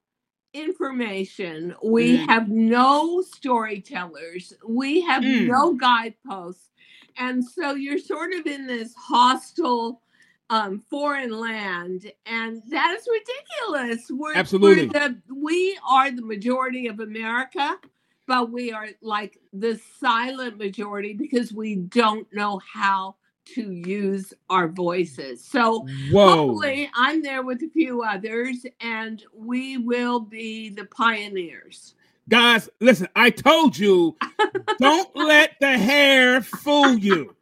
information. 0.52 1.74
We 1.82 2.18
Mhm. 2.18 2.26
have 2.26 2.48
no 2.48 3.22
storytellers. 3.22 4.52
We 4.66 5.00
have 5.02 5.22
Mm. 5.22 5.46
no 5.46 5.74
guideposts. 5.74 6.70
And 7.16 7.44
so 7.44 7.74
you're 7.74 7.98
sort 7.98 8.32
of 8.32 8.46
in 8.46 8.66
this 8.66 8.94
hostile 8.94 10.02
um, 10.50 10.80
foreign 10.90 11.30
land, 11.30 12.10
and 12.26 12.60
that 12.70 12.96
is 12.98 13.08
ridiculous. 13.08 14.10
We're, 14.10 14.34
Absolutely. 14.34 14.88
We're 14.88 14.92
the, 15.10 15.22
we 15.32 15.78
are 15.88 16.10
the 16.10 16.22
majority 16.22 16.88
of 16.88 16.98
America, 16.98 17.78
but 18.26 18.50
we 18.50 18.72
are 18.72 18.88
like 19.00 19.38
the 19.52 19.80
silent 20.00 20.58
majority 20.58 21.12
because 21.12 21.52
we 21.52 21.76
don't 21.76 22.26
know 22.32 22.60
how 22.74 23.14
to 23.54 23.70
use 23.72 24.32
our 24.48 24.68
voices. 24.68 25.44
So 25.44 25.86
Whoa. 26.10 26.28
Hopefully, 26.48 26.90
I'm 26.94 27.22
there 27.22 27.42
with 27.42 27.62
a 27.62 27.68
few 27.68 28.02
others, 28.02 28.64
and 28.80 29.22
we 29.36 29.76
will 29.78 30.20
be 30.20 30.68
the 30.70 30.84
pioneers. 30.86 31.94
Guys, 32.28 32.68
listen, 32.80 33.08
I 33.16 33.30
told 33.30 33.76
you, 33.76 34.16
don't 34.78 35.14
let 35.16 35.52
the 35.60 35.76
hair 35.78 36.40
fool 36.42 36.96
you. 36.96 37.34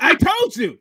I 0.00 0.14
told 0.14 0.56
you. 0.56 0.78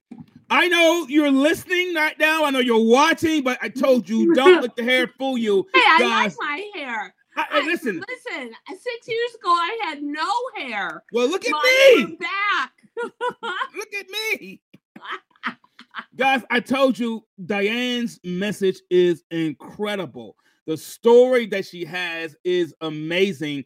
I 0.50 0.68
know 0.70 1.06
you're 1.10 1.32
listening 1.32 1.94
right 1.94 2.18
now. 2.20 2.46
I 2.46 2.50
know 2.52 2.60
you're 2.60 2.84
watching, 2.84 3.44
but 3.44 3.58
I 3.62 3.68
told 3.70 4.08
you, 4.08 4.34
don't 4.34 4.62
let 4.62 4.76
the 4.78 4.84
hair 4.84 5.08
fool 5.18 5.38
you. 5.38 5.66
Hey, 5.74 5.82
I 5.86 5.98
Guys, 6.00 6.38
like 6.38 6.50
my 6.50 6.80
hair. 6.80 7.14
I, 7.36 7.42
I- 7.42 7.60
I- 7.60 7.66
listen, 7.66 8.00
listen. 8.08 8.52
Six 8.70 9.08
years 9.08 9.36
ago, 9.36 9.50
I 9.50 9.80
had 9.84 10.02
no 10.02 10.28
hair. 10.58 11.04
well, 11.14 11.28
look 11.30 11.46
at 11.46 11.52
Mine 11.52 12.10
me. 12.12 12.16
back. 12.16 12.72
Look 13.04 13.94
at 14.00 14.06
me. 14.40 14.62
Guys, 16.16 16.42
I 16.50 16.60
told 16.60 16.98
you 16.98 17.24
Diane's 17.46 18.20
message 18.24 18.80
is 18.90 19.24
incredible. 19.32 20.36
The 20.66 20.78
story 20.78 21.46
that 21.48 21.66
she 21.66 21.86
has 21.86 22.36
is 22.44 22.74
amazing. 22.82 23.66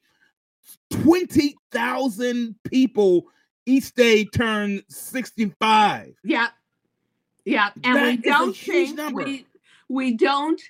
20,000 0.92 2.56
people 2.64 3.26
each 3.66 3.94
day 3.94 4.26
turn 4.26 4.82
65. 4.90 6.14
yeah, 6.24 6.48
yeah, 7.46 7.70
and 7.84 7.96
That 7.96 8.06
we 8.06 8.18
don't 8.18 8.56
think 8.56 8.98
number. 8.98 9.24
we 9.24 9.46
we 9.90 10.14
don't. 10.16 10.62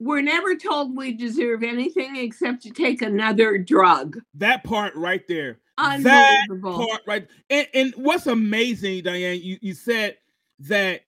We're 0.00 0.22
never 0.22 0.56
told 0.56 0.96
we 0.96 1.14
deserve 1.14 1.62
anything 1.62 2.16
except 2.16 2.62
to 2.64 2.70
take 2.70 3.00
another 3.00 3.58
drug. 3.58 4.18
That 4.34 4.64
part 4.64 4.94
right 4.96 5.22
there. 5.28 5.60
That 5.78 6.46
part 6.62 7.00
right. 7.06 7.26
And, 7.50 7.66
and 7.74 7.94
what's 7.96 8.26
amazing, 8.26 9.02
Diane, 9.02 9.40
you, 9.42 9.58
you 9.60 9.74
said 9.74 10.16
that 10.60 11.02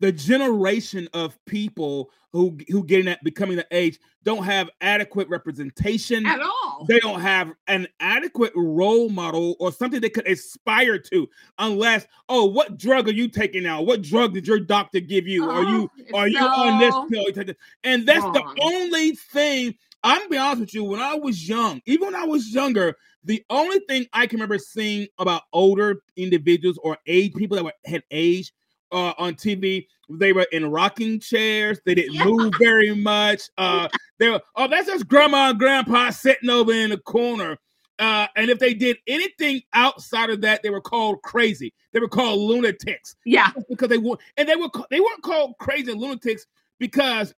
the 0.00 0.10
generation 0.10 1.08
of 1.12 1.38
people 1.44 2.10
who 2.32 2.56
who 2.68 2.84
getting 2.84 3.06
that 3.06 3.22
becoming 3.22 3.56
the 3.56 3.66
age 3.70 3.98
don't 4.22 4.44
have 4.44 4.70
adequate 4.80 5.28
representation. 5.28 6.26
At 6.26 6.40
all. 6.40 6.84
They 6.88 6.98
don't 6.98 7.20
have 7.20 7.52
an 7.68 7.88
adequate 8.00 8.52
role 8.54 9.08
model 9.08 9.56
or 9.58 9.72
something 9.72 10.00
they 10.00 10.10
could 10.10 10.28
aspire 10.28 10.98
to, 10.98 11.28
unless, 11.58 12.06
oh, 12.28 12.46
what 12.46 12.78
drug 12.78 13.08
are 13.08 13.12
you 13.12 13.28
taking 13.28 13.62
now? 13.62 13.82
What 13.82 14.02
drug 14.02 14.34
did 14.34 14.46
your 14.46 14.60
doctor 14.60 15.00
give 15.00 15.26
you? 15.26 15.44
are 15.44 15.62
uh-huh. 15.62 15.70
you 15.70 15.90
Oh, 16.12 16.18
are 16.18 16.28
you 16.28 16.38
on 16.38 16.80
this 16.80 16.94
pill? 17.10 17.44
You 17.46 17.54
And 17.84 18.06
that's 18.06 18.22
wrong. 18.22 18.32
the 18.32 18.62
only 18.62 19.12
thing 19.12 19.74
I'm 20.02 20.18
gonna 20.18 20.28
be 20.30 20.36
honest 20.38 20.60
with 20.60 20.74
you. 20.74 20.84
When 20.84 21.00
I 21.00 21.14
was 21.14 21.48
young, 21.48 21.80
even 21.86 22.06
when 22.06 22.14
I 22.16 22.24
was 22.24 22.48
younger, 22.54 22.96
the 23.24 23.44
only 23.50 23.80
thing 23.88 24.06
I 24.12 24.26
can 24.26 24.38
remember 24.38 24.58
seeing 24.58 25.08
about 25.18 25.42
older 25.52 26.02
individuals 26.16 26.78
or 26.82 26.96
age 27.06 27.34
people 27.34 27.56
that 27.56 27.64
were, 27.64 27.72
had 27.84 28.02
age 28.10 28.52
uh, 28.92 29.12
on 29.18 29.34
TV, 29.34 29.86
they 30.08 30.32
were 30.32 30.46
in 30.52 30.70
rocking 30.70 31.20
chairs. 31.20 31.80
They 31.84 31.94
didn't 31.94 32.14
Yeah. 32.14 32.24
move 32.24 32.54
very 32.58 32.94
much. 32.94 33.42
Uh, 33.58 33.88
they 34.18 34.28
were, 34.30 34.40
oh, 34.56 34.68
that's 34.68 34.86
just 34.86 35.08
grandma 35.08 35.50
and 35.50 35.58
grandpa 35.58 36.10
sitting 36.10 36.50
over 36.50 36.72
in 36.72 36.90
the 36.90 36.98
corner. 36.98 37.56
Uh, 37.98 38.26
and 38.36 38.50
if 38.50 38.58
they 38.58 38.72
did 38.74 38.96
anything 39.06 39.60
outside 39.74 40.30
of 40.30 40.40
that, 40.40 40.62
they 40.62 40.70
were 40.70 40.80
called 40.80 41.20
crazy. 41.22 41.72
They 41.92 42.00
were 42.00 42.08
called 42.08 42.38
lunatics 42.40 43.16
Yeah. 43.26 43.50
because 43.68 43.88
they 43.88 43.98
were, 43.98 44.16
and 44.38 44.48
they 44.48 44.56
were 44.56 44.68
they 44.90 45.00
weren't 45.00 45.22
called 45.22 45.54
crazy 45.58 45.92
lunatics 45.92 46.46
because 46.78 47.34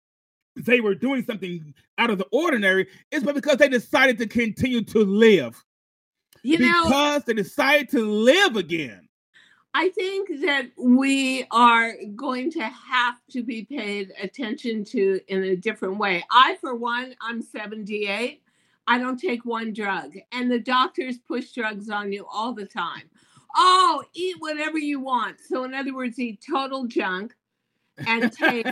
they 0.56 0.80
were 0.80 0.94
doing 0.94 1.24
something 1.24 1.74
out 1.98 2.10
of 2.10 2.18
the 2.18 2.26
ordinary. 2.32 2.88
It's 3.10 3.24
but 3.24 3.34
because 3.34 3.56
they 3.56 3.68
decided 3.68 4.18
to 4.18 4.26
continue 4.26 4.82
to 4.84 5.04
live 5.04 5.62
You 6.42 6.58
know, 6.58 6.84
because 6.84 7.24
they 7.24 7.34
decided 7.34 7.88
to 7.90 8.04
live 8.04 8.56
again. 8.56 9.08
I 9.74 9.88
think 9.90 10.28
that 10.42 10.66
we 10.76 11.46
are 11.50 11.94
going 12.14 12.50
to 12.52 12.62
have 12.62 13.16
to 13.30 13.42
be 13.42 13.64
paid 13.64 14.12
attention 14.20 14.84
to 14.86 15.18
in 15.28 15.44
a 15.44 15.56
different 15.56 15.96
way. 15.96 16.22
I, 16.30 16.56
for 16.56 16.74
one, 16.74 17.14
I'm 17.22 17.40
78. 17.40 18.42
I 18.86 18.98
don't 18.98 19.16
take 19.16 19.44
one 19.46 19.72
drug, 19.72 20.12
and 20.32 20.50
the 20.50 20.58
doctors 20.58 21.16
push 21.16 21.52
drugs 21.52 21.88
on 21.88 22.12
you 22.12 22.26
all 22.30 22.52
the 22.52 22.66
time. 22.66 23.08
Oh, 23.56 24.02
eat 24.12 24.36
whatever 24.40 24.76
you 24.76 25.00
want. 25.00 25.36
So, 25.40 25.64
in 25.64 25.72
other 25.72 25.94
words, 25.94 26.18
eat 26.18 26.44
total 26.46 26.86
junk 26.86 27.34
and 27.98 28.32
take 28.32 28.66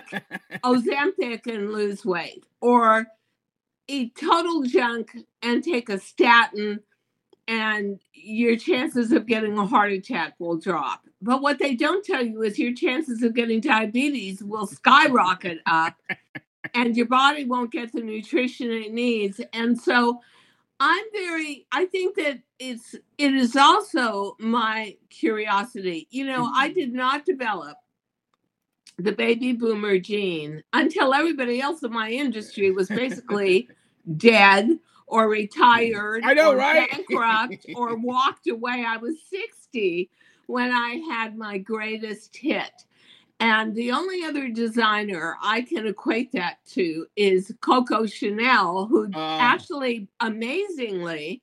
Ozempic 0.64 1.46
and 1.46 1.72
lose 1.72 2.04
weight, 2.04 2.44
or 2.60 3.06
eat 3.88 4.14
total 4.14 4.62
junk 4.62 5.16
and 5.42 5.62
take 5.62 5.88
a 5.88 5.98
statin, 5.98 6.80
and 7.48 8.00
your 8.12 8.56
chances 8.56 9.12
of 9.12 9.26
getting 9.26 9.58
a 9.58 9.66
heart 9.66 9.92
attack 9.92 10.34
will 10.38 10.56
drop. 10.56 11.02
But 11.20 11.42
what 11.42 11.58
they 11.58 11.74
don't 11.74 12.04
tell 12.04 12.24
you 12.24 12.42
is 12.42 12.58
your 12.58 12.74
chances 12.74 13.22
of 13.22 13.34
getting 13.34 13.60
diabetes 13.60 14.42
will 14.42 14.66
skyrocket 14.66 15.58
up, 15.66 15.96
and 16.74 16.96
your 16.96 17.06
body 17.06 17.44
won't 17.44 17.72
get 17.72 17.92
the 17.92 18.00
nutrition 18.00 18.70
it 18.70 18.92
needs. 18.92 19.40
And 19.52 19.78
so, 19.78 20.20
I'm 20.80 21.04
very. 21.12 21.66
I 21.72 21.84
think 21.86 22.16
that 22.16 22.40
it's. 22.58 22.94
It 23.18 23.34
is 23.34 23.54
also 23.54 24.36
my 24.38 24.96
curiosity. 25.10 26.08
You 26.10 26.24
know, 26.26 26.50
I 26.54 26.68
mm-hmm. 26.68 26.78
did 26.78 26.92
not 26.94 27.26
develop 27.26 27.76
the 29.02 29.12
baby 29.12 29.52
boomer 29.52 29.98
jean 29.98 30.62
until 30.72 31.14
everybody 31.14 31.60
else 31.60 31.82
in 31.82 31.92
my 31.92 32.10
industry 32.10 32.70
was 32.70 32.88
basically 32.88 33.68
dead 34.16 34.78
or 35.06 35.28
retired 35.28 36.22
I 36.24 36.34
know, 36.34 36.52
or 36.52 36.56
right? 36.56 36.88
bankrupt 36.90 37.66
or 37.74 37.96
walked 38.00 38.48
away. 38.48 38.84
I 38.86 38.96
was 38.96 39.16
60 39.28 40.08
when 40.46 40.70
I 40.72 41.02
had 41.10 41.36
my 41.36 41.58
greatest 41.58 42.36
hit. 42.36 42.70
And 43.40 43.74
the 43.74 43.92
only 43.92 44.22
other 44.24 44.48
designer 44.50 45.36
I 45.42 45.62
can 45.62 45.86
equate 45.86 46.32
that 46.32 46.58
to 46.72 47.06
is 47.16 47.54
Coco 47.60 48.04
Chanel, 48.06 48.86
who 48.86 49.08
Ah. 49.14 49.38
actually 49.40 50.08
amazingly 50.20 51.42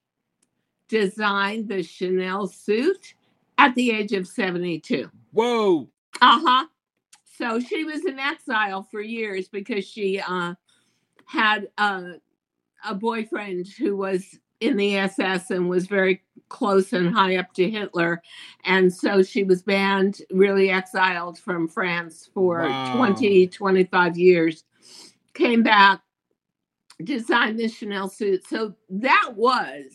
designed 0.90 1.68
the 1.68 1.84
Chanel 1.84 2.48
suit 2.48 3.14
at 3.58 3.74
the 3.76 3.92
age 3.92 4.14
of 4.14 4.28
72. 4.28 5.10
Whoa. 5.32 5.90
Uh 6.22 6.40
huh. 6.46 6.66
So 7.38 7.60
she 7.60 7.84
was 7.84 8.06
in 8.06 8.20
exile 8.20 8.88
for 8.90 9.02
years 9.02 9.48
because 9.48 9.86
she 9.86 10.20
uh, 10.20 10.56
had 11.26 11.68
a, 11.78 12.14
a 12.88 12.96
boyfriend 12.96 13.68
who 13.68 13.96
was 13.96 14.40
in 14.60 14.76
the 14.76 14.98
SS 14.98 15.52
and 15.52 15.70
was 15.70 15.86
very 15.86 16.24
close 16.50 16.94
and 16.94 17.14
high 17.14 17.36
up 17.38 17.54
to 17.54 17.70
Hitler. 17.70 18.24
And 18.64 18.92
so 18.92 19.22
she 19.22 19.44
was 19.44 19.62
banned, 19.62 20.22
really 20.32 20.72
exiled 20.72 21.38
from 21.38 21.68
France 21.68 22.30
for 22.34 22.62
Wow. 22.62 22.96
20, 22.96 23.48
25 23.48 24.18
years. 24.18 24.64
Came 25.34 25.62
back, 25.62 26.02
designed 27.04 27.60
the 27.60 27.68
Chanel 27.68 28.10
suit. 28.10 28.48
So 28.48 28.74
that 28.90 29.34
was 29.36 29.86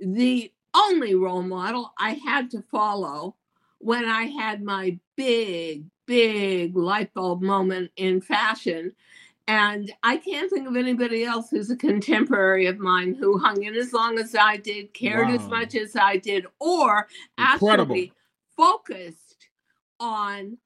the 0.00 0.52
only 0.74 1.14
role 1.14 1.42
model 1.42 1.92
I 1.98 2.14
had 2.14 2.50
to 2.52 2.62
follow 2.62 3.36
when 3.78 4.04
I 4.04 4.24
had 4.24 4.62
my 4.62 4.98
big, 5.16 5.84
big 6.08 6.74
light 6.74 7.14
bulb 7.14 7.42
moment 7.42 7.92
in 7.96 8.20
fashion. 8.20 8.92
And 9.46 9.92
I 10.02 10.16
can't 10.16 10.50
think 10.50 10.66
of 10.66 10.76
anybody 10.76 11.24
else 11.24 11.50
who's 11.50 11.70
a 11.70 11.76
contemporary 11.76 12.66
of 12.66 12.78
mine 12.78 13.14
who 13.14 13.38
hung 13.38 13.62
in 13.62 13.74
as 13.76 13.92
long 13.92 14.18
as 14.18 14.34
I 14.34 14.56
did, 14.56 14.92
cared 14.92 15.30
as 15.30 15.46
much 15.48 15.74
as 15.74 15.94
I 15.94 16.16
did, 16.16 16.46
or 16.58 17.06
Incredible. 17.38 17.94
actually 17.94 18.12
focused 18.56 19.48
on 20.00 20.58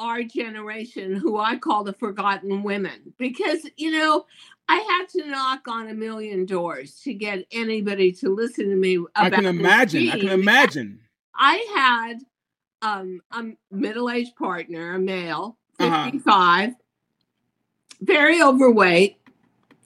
our 0.00 0.24
generation, 0.24 1.14
who 1.14 1.38
I 1.38 1.56
call 1.56 1.84
the 1.84 1.92
forgotten 1.92 2.64
women. 2.64 3.12
Because, 3.18 3.68
you 3.76 3.92
know, 3.92 4.26
I 4.68 4.76
had 4.76 5.08
to 5.10 5.30
knock 5.30 5.68
on 5.68 5.88
a 5.88 5.94
million 5.94 6.46
doors 6.46 7.00
to 7.02 7.14
get 7.14 7.46
anybody 7.52 8.10
to 8.12 8.34
listen 8.34 8.68
to 8.70 8.76
me. 8.76 8.96
About 8.96 9.10
I 9.14 9.30
can 9.30 9.46
imagine. 9.46 10.08
I 10.10 10.18
can 10.18 10.30
imagine. 10.30 11.00
I 11.36 11.64
had 11.76 12.18
um, 12.84 13.20
a 13.32 13.44
middle-aged 13.72 14.36
partner, 14.36 14.94
a 14.94 14.98
male, 15.00 15.58
Uh-huh. 15.80 16.04
55, 16.04 16.74
very 18.02 18.42
overweight, 18.42 19.18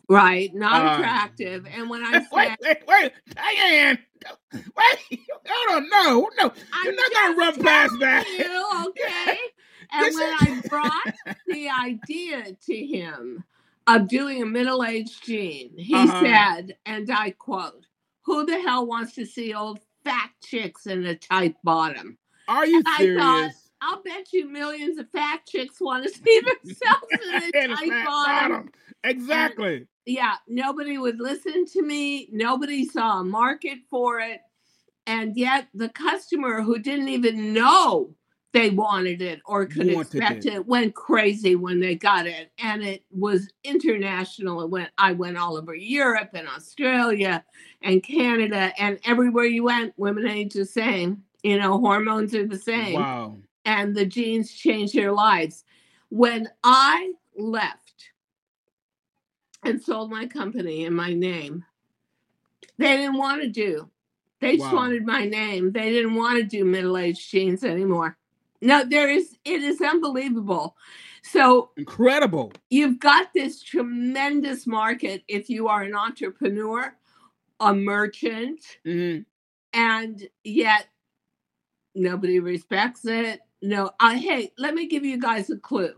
right? 0.08 0.52
Not 0.54 0.84
Uh. 0.84 0.94
attractive. 0.94 1.66
And 1.66 1.88
when 1.88 2.02
I 2.04 2.20
wait, 2.32 2.48
said, 2.48 2.56
wait, 2.62 2.78
wait, 2.88 3.12
Diane. 3.34 3.98
Wait, 4.76 5.20
hold 5.46 5.76
on, 5.84 5.88
no, 5.90 6.30
no, 6.38 6.52
I'm 6.72 6.84
you're 6.86 6.94
not 6.94 7.12
gonna 7.12 7.36
run 7.36 7.60
past 7.60 7.94
that. 8.00 8.26
You, 8.28 8.88
okay? 8.90 9.38
And 9.92 10.02
This 10.06 10.14
when 10.16 10.24
is- 10.34 10.40
I 10.40 10.62
brought 10.68 11.14
the 11.46 11.68
idea 11.70 12.44
to 12.66 12.76
him 12.76 13.44
of 13.86 14.08
doing 14.08 14.42
a 14.42 14.46
middle-aged 14.46 15.24
jean, 15.24 15.70
he 15.78 15.94
Uh-huh. 15.94 16.20
said, 16.24 16.76
and 16.86 17.10
I 17.10 17.30
quote, 17.30 17.86
"Who 18.26 18.44
the 18.46 18.60
hell 18.60 18.86
wants 18.86 19.14
to 19.14 19.24
see 19.24 19.54
old 19.54 19.80
fat 20.04 20.30
chicks 20.44 20.86
in 20.86 21.06
a 21.06 21.14
tight 21.16 21.56
bottom?" 21.64 22.18
Are 22.48 22.66
you 22.66 22.82
I 22.86 22.96
serious? 22.96 23.22
thought, 23.22 23.50
I'll 23.80 24.02
bet 24.02 24.32
you 24.32 24.48
millions 24.48 24.98
of 24.98 25.08
fat 25.10 25.40
chicks 25.46 25.80
want 25.80 26.04
to 26.04 26.10
see 26.24 26.40
themselves 26.40 27.04
in 27.12 27.34
a 27.54 27.64
In 27.64 27.70
a 27.70 27.76
tight 27.76 27.90
fat 27.90 28.04
bottom. 28.06 28.70
Exactly. 29.04 29.86
Yeah, 30.06 30.34
nobody 30.48 30.96
would 30.98 31.20
listen 31.20 31.66
to 31.66 31.82
me. 31.82 32.28
Nobody 32.32 32.86
saw 32.86 33.20
a 33.20 33.24
market 33.24 33.78
for 33.90 34.20
it. 34.20 34.40
And 35.06 35.36
yet 35.36 35.68
the 35.74 35.90
customer 35.90 36.62
who 36.62 36.78
didn't 36.78 37.08
even 37.08 37.52
know 37.52 38.14
they 38.54 38.70
wanted 38.70 39.20
it 39.20 39.40
or 39.44 39.66
could 39.66 39.88
expect 39.88 40.46
it. 40.46 40.54
it. 40.54 40.66
went 40.66 40.94
crazy 40.94 41.54
when 41.54 41.80
they 41.80 41.94
got 41.94 42.26
it. 42.26 42.50
And 42.58 42.82
it 42.82 43.04
was 43.10 43.50
international. 43.64 44.62
It 44.62 44.70
went 44.70 44.90
I 44.96 45.12
went 45.12 45.36
all 45.36 45.56
over 45.56 45.74
Europe 45.74 46.30
and 46.32 46.48
Australia 46.48 47.44
and 47.82 48.02
Canada 48.02 48.72
and 48.78 48.98
everywhere 49.04 49.44
you 49.44 49.64
went, 49.64 49.92
women 49.98 50.26
ain't 50.26 50.54
the 50.54 50.64
same. 50.64 51.22
You 51.42 51.58
know, 51.58 51.78
hormones 51.78 52.34
are 52.34 52.46
the 52.46 52.58
same 52.58 52.94
Wow. 52.94 53.36
and 53.64 53.94
the 53.94 54.06
jeans 54.06 54.52
change 54.52 54.92
their 54.92 55.12
lives. 55.12 55.64
When 56.10 56.48
I 56.64 57.12
left 57.36 58.10
and 59.62 59.80
sold 59.80 60.10
my 60.10 60.26
company 60.26 60.84
and 60.84 60.96
my 60.96 61.12
name, 61.12 61.64
they 62.78 62.96
didn't 62.96 63.18
want 63.18 63.42
to 63.42 63.48
do. 63.48 63.90
They 64.40 64.56
just 64.56 64.72
wanted 64.72 65.04
my 65.04 65.24
name. 65.24 65.72
They 65.72 65.90
didn't 65.90 66.14
want 66.14 66.38
to 66.38 66.44
do 66.44 66.64
middle-aged 66.64 67.28
jeans 67.28 67.64
anymore. 67.64 68.16
No, 68.60 68.84
there 68.84 69.08
is 69.08 69.36
it 69.44 69.62
is 69.62 69.80
unbelievable. 69.80 70.76
So 71.22 71.70
Incredible. 71.76 72.52
you've 72.70 72.98
got 72.98 73.32
this 73.32 73.62
tremendous 73.62 74.66
market 74.66 75.22
if 75.28 75.50
you 75.50 75.68
are 75.68 75.82
an 75.82 75.94
entrepreneur, 75.94 76.94
a 77.60 77.74
merchant, 77.74 78.60
hmm 78.84 79.18
and 79.74 80.26
yet 80.44 80.86
nobody 81.98 82.40
respects 82.40 83.04
it. 83.04 83.40
No, 83.60 83.90
uh, 84.00 84.14
hey, 84.14 84.52
let 84.58 84.74
me 84.74 84.86
give 84.86 85.04
you 85.04 85.20
guys 85.20 85.50
a 85.50 85.56
clue. 85.56 85.94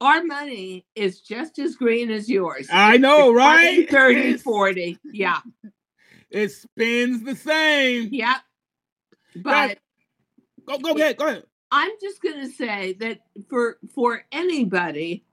Our 0.00 0.24
money 0.24 0.84
is 0.94 1.20
just 1.20 1.58
as 1.58 1.74
green 1.76 2.10
as 2.10 2.28
yours. 2.28 2.68
I 2.70 2.96
know, 2.98 3.32
right? 3.32 3.88
30, 3.88 4.20
It's- 4.20 4.42
40. 4.42 4.98
Yeah. 5.12 5.38
It 6.28 6.50
spins 6.50 7.22
the 7.22 7.36
same. 7.36 8.10
Right. 8.12 8.36
But 9.36 9.78
Go, 10.66 10.78
go 10.94 10.98
ahead. 10.98 11.16
Go 11.16 11.28
ahead. 11.28 11.44
I'm 11.70 11.92
just 12.00 12.20
going 12.20 12.40
to 12.40 12.48
say 12.50 12.94
that 12.94 13.20
for 13.48 13.78
for 13.94 14.24
anybody 14.32 15.24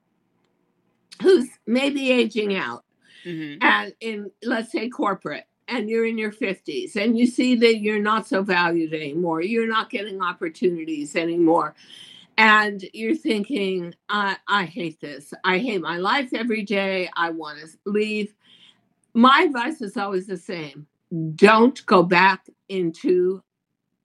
who's 1.22 1.50
maybe 1.66 2.12
aging 2.12 2.56
out 2.56 2.86
hmm 3.24 3.56
and 3.62 3.94
in 4.02 4.32
let's 4.44 4.72
say 4.72 4.88
corporate 4.90 5.46
and 5.68 5.90
you're 5.90 6.06
in 6.06 6.18
your 6.18 6.32
50s 6.32 6.96
and 6.96 7.18
you 7.18 7.26
see 7.26 7.56
that 7.56 7.80
you're 7.80 8.02
not 8.02 8.28
so 8.28 8.44
valued 8.44 8.94
anymore 8.94 9.42
you're 9.42 9.68
not 9.68 9.90
getting 9.90 10.22
opportunities 10.22 11.16
anymore 11.16 11.76
and 12.38 12.84
you're 12.94 13.16
thinking, 13.16 13.94
I, 14.10 14.38
I 14.48 14.66
hate 14.66 15.00
this. 15.00 15.34
I 15.44 15.60
hate 15.60 15.82
my 15.82 15.98
life 15.98 16.34
every 16.34 16.64
day. 16.64 17.10
I 17.16 17.30
want 17.30 17.60
to 17.60 17.68
leave. 17.86 18.34
My 19.14 19.44
advice 19.44 19.82
is 19.82 19.98
always 19.98 20.28
the 20.28 20.38
same 20.38 20.88
don't 21.36 21.86
go 21.86 22.02
back 22.02 22.50
into 22.70 23.44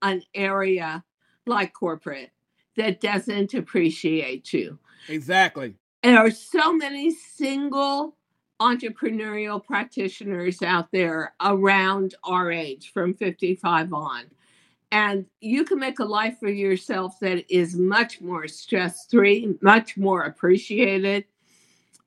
an 0.03 0.21
area 0.35 1.03
like 1.47 1.73
corporate 1.73 2.29
that 2.77 3.01
doesn't 3.01 3.55
appreciate 3.55 4.53
you. 4.53 4.77
Exactly. 5.07 5.73
There 6.03 6.19
are 6.19 6.29
so 6.29 6.71
many 6.71 7.09
single 7.11 8.15
entrepreneurial 8.59 9.63
practitioners 9.63 10.61
out 10.61 10.91
there 10.91 11.33
around 11.41 12.15
our 12.23 12.51
age 12.51 12.91
from 12.93 13.13
55 13.13 13.93
on. 13.93 14.25
And 14.91 15.25
you 15.39 15.63
can 15.65 15.79
make 15.79 15.99
a 15.99 16.05
life 16.05 16.37
for 16.39 16.49
yourself 16.49 17.19
that 17.21 17.45
is 17.53 17.75
much 17.75 18.21
more 18.21 18.47
stress 18.47 19.05
free, 19.09 19.55
much 19.61 19.97
more 19.97 20.23
appreciated, 20.23 21.25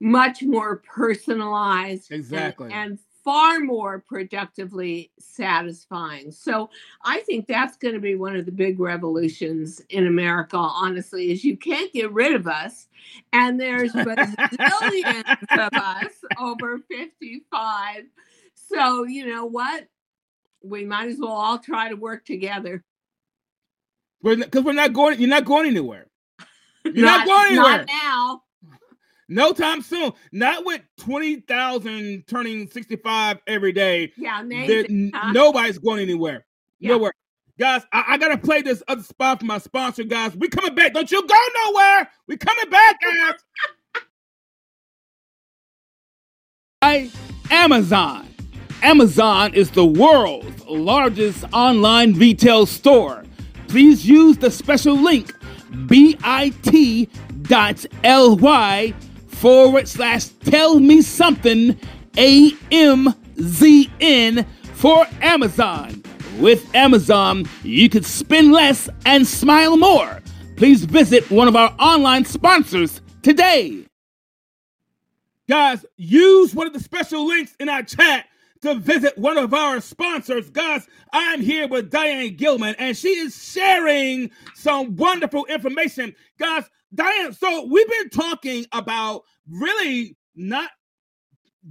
much 0.00 0.42
more 0.42 0.78
personalized, 0.78 2.10
exactly, 2.10 2.72
and, 2.72 2.90
and, 2.90 2.98
far 3.24 3.60
more 3.60 4.00
productively 4.00 5.10
satisfying. 5.18 6.30
So 6.30 6.70
I 7.04 7.20
think 7.20 7.46
that's 7.46 7.76
going 7.76 7.94
to 7.94 8.00
be 8.00 8.14
one 8.14 8.36
of 8.36 8.46
the 8.46 8.52
big 8.52 8.80
revolutions 8.80 9.80
in 9.90 10.06
America. 10.06 10.56
Honestly, 10.56 11.32
is 11.32 11.44
you 11.44 11.56
can't 11.56 11.92
get 11.92 12.12
rid 12.12 12.34
of 12.34 12.46
us, 12.46 12.88
and 13.32 13.60
there's 13.60 13.92
bazillions 13.92 15.42
of 15.50 15.72
us 15.72 16.12
over 16.38 16.78
fifty-five. 16.88 18.04
So 18.54 19.04
you 19.04 19.26
know 19.26 19.46
what? 19.46 19.86
we 20.62 20.84
might 20.84 21.08
as 21.08 21.18
well 21.18 21.32
all 21.32 21.58
try 21.58 21.88
to 21.88 21.96
work 21.96 22.24
together. 22.24 22.84
Because 24.22 24.46
we're, 24.54 24.62
we're, 24.62 24.72
not 24.72 24.92
going. 24.92 25.20
You're 25.20 25.28
not 25.28 25.44
going 25.44 25.66
anywhere. 25.66 26.06
You're 26.84 27.06
not, 27.06 27.26
not 27.26 27.26
going 27.26 27.46
anywhere. 27.52 27.78
Not 27.78 27.88
now. 27.88 28.42
No 29.32 29.52
time 29.52 29.80
soon. 29.82 30.12
Not 30.30 30.64
with 30.66 30.82
twenty 30.98 31.36
thousand 31.36 32.26
turning 32.26 32.68
sixty-five 32.68 33.38
every 33.46 33.72
day. 33.72 34.12
Yeah, 34.16 34.40
amazing, 34.40 35.12
huh? 35.14 35.32
Nobody's 35.32 35.78
going 35.78 36.00
anywhere. 36.00 36.44
Yeah. 36.78 36.90
Nowhere. 36.90 37.12
Guys, 37.58 37.82
I, 37.92 38.04
I, 38.08 38.18
gotta 38.18 38.38
play 38.38 38.62
this 38.62 38.82
other 38.88 39.02
spot 39.02 39.40
for 39.40 39.46
my 39.46 39.58
sponsor, 39.58 40.04
guys. 40.04 40.36
We 40.36 40.48
coming 40.48 40.74
back. 40.74 40.94
Don't 40.94 41.10
you 41.10 41.26
go 41.26 41.38
nowhere. 41.64 42.10
We 42.26 42.36
coming 42.36 42.70
back, 42.70 42.98
guys. 43.00 43.34
I 46.82 47.10
Amazon. 47.50 48.28
Amazon 48.82 49.54
is 49.54 49.70
the 49.70 49.86
world's 49.86 50.64
largest 50.66 51.44
online 51.52 52.14
retail 52.14 52.66
store. 52.66 53.22
Please 53.68 54.06
use 54.06 54.38
the 54.38 54.50
special 54.50 54.96
link 54.96 55.32
bit.ly 55.86 56.14
forward 59.42 59.88
slash 59.88 60.28
tell 60.44 60.78
me 60.78 61.02
something 61.02 61.76
AMZN 62.12 63.16
for 64.74 65.04
Amazon. 65.20 66.00
With 66.38 66.72
Amazon, 66.76 67.48
you 67.64 67.88
could 67.88 68.06
spend 68.06 68.52
less 68.52 68.88
and 69.04 69.26
smile 69.26 69.76
more. 69.76 70.22
Please 70.54 70.84
visit 70.84 71.28
one 71.28 71.48
of 71.48 71.56
our 71.56 71.74
online 71.80 72.24
sponsors 72.24 73.00
today. 73.22 73.84
Guys, 75.48 75.84
use 75.96 76.54
one 76.54 76.68
of 76.68 76.72
the 76.72 76.78
special 76.78 77.26
links 77.26 77.56
in 77.58 77.68
our 77.68 77.82
chat 77.82 78.26
to 78.60 78.76
visit 78.76 79.18
one 79.18 79.38
of 79.38 79.52
our 79.52 79.80
sponsors. 79.80 80.50
Guys, 80.50 80.86
I'm 81.12 81.40
here 81.40 81.66
with 81.66 81.90
Diane 81.90 82.36
Gilman, 82.36 82.76
and 82.78 82.96
she 82.96 83.08
is 83.08 83.34
sharing 83.52 84.30
some 84.54 84.94
wonderful 84.94 85.46
information. 85.46 86.14
Guys, 86.38 86.70
Diane, 86.94 87.32
so 87.32 87.66
we've 87.66 87.88
been 87.88 88.10
talking 88.10 88.66
about 88.70 89.24
really 89.48 90.16
not 90.34 90.70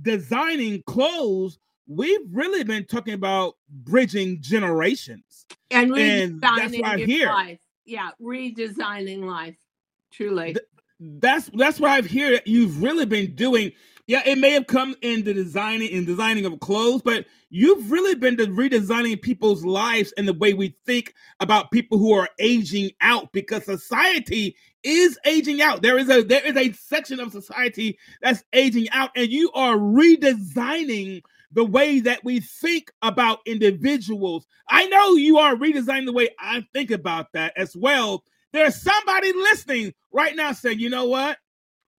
designing 0.02 0.84
clothes. 0.86 1.60
We've 1.88 2.22
really 2.32 2.64
been 2.64 2.86
talking 2.86 3.14
about 3.14 3.56
bridging 3.70 4.42
generations. 4.42 5.46
And, 5.70 5.92
and 5.98 6.42
that's 6.42 6.78
why 6.78 6.94
I'm 6.94 7.00
here. 7.00 7.28
Life. 7.28 7.60
Yeah, 7.86 8.12
redesigning 8.22 9.26
life. 9.26 9.58
Truly. 10.12 10.54
Th- 10.54 10.66
that's 11.00 11.50
that's 11.56 11.80
what 11.80 11.90
I've 11.92 12.10
heard 12.10 12.44
you've 12.46 12.82
really 12.84 13.06
been 13.08 13.34
doing 13.34 13.72
yeah, 14.08 14.22
it 14.26 14.38
may 14.38 14.52
have 14.52 14.68
come 14.68 14.96
in 15.02 15.24
the 15.24 15.34
designing 15.34 15.90
in 15.90 16.06
designing 16.06 16.46
of 16.46 16.60
clothes, 16.60 17.02
but 17.02 17.26
you've 17.50 17.92
really 17.92 18.16
been 18.16 18.36
redesigning 18.38 19.22
people's 19.22 19.64
lives 19.64 20.14
and 20.18 20.28
the 20.28 20.34
way 20.34 20.54
we 20.54 20.76
think 20.86 21.14
about 21.40 21.72
people 21.72 21.98
who 21.98 22.14
are 22.14 22.30
aging 22.40 22.92
out 23.02 23.32
because 23.32 23.66
society 23.66 24.56
is 24.84 25.18
aging 25.26 25.62
out. 25.62 25.82
There 25.82 25.98
is 25.98 26.10
a 26.10 26.24
there 26.24 26.46
is 26.46 26.58
a 26.58 26.72
section 26.74 27.20
of 27.20 27.32
society 27.32 27.98
that's 28.22 28.44
aging 28.54 28.90
out, 28.92 29.12
and 29.16 29.30
you 29.30 29.52
are 29.54 29.78
redesigning 29.78 31.22
the 31.52 31.66
way 31.66 32.00
that 32.00 32.24
we 32.24 32.40
think 32.40 32.92
about 33.02 33.40
individuals. 33.46 34.48
I 34.70 34.88
know 34.88 35.16
you 35.16 35.38
are 35.38 35.56
redesigning 35.56 36.06
the 36.06 36.14
way 36.14 36.30
I 36.40 36.66
think 36.74 36.92
about 36.92 37.34
that 37.34 37.54
as 37.58 37.76
well. 37.76 38.24
There's 38.54 38.82
somebody 38.82 39.34
listening 39.34 39.94
right 40.12 40.36
now 40.36 40.54
saying, 40.54 40.80
you 40.80 40.90
know 40.90 41.06
what? 41.06 41.38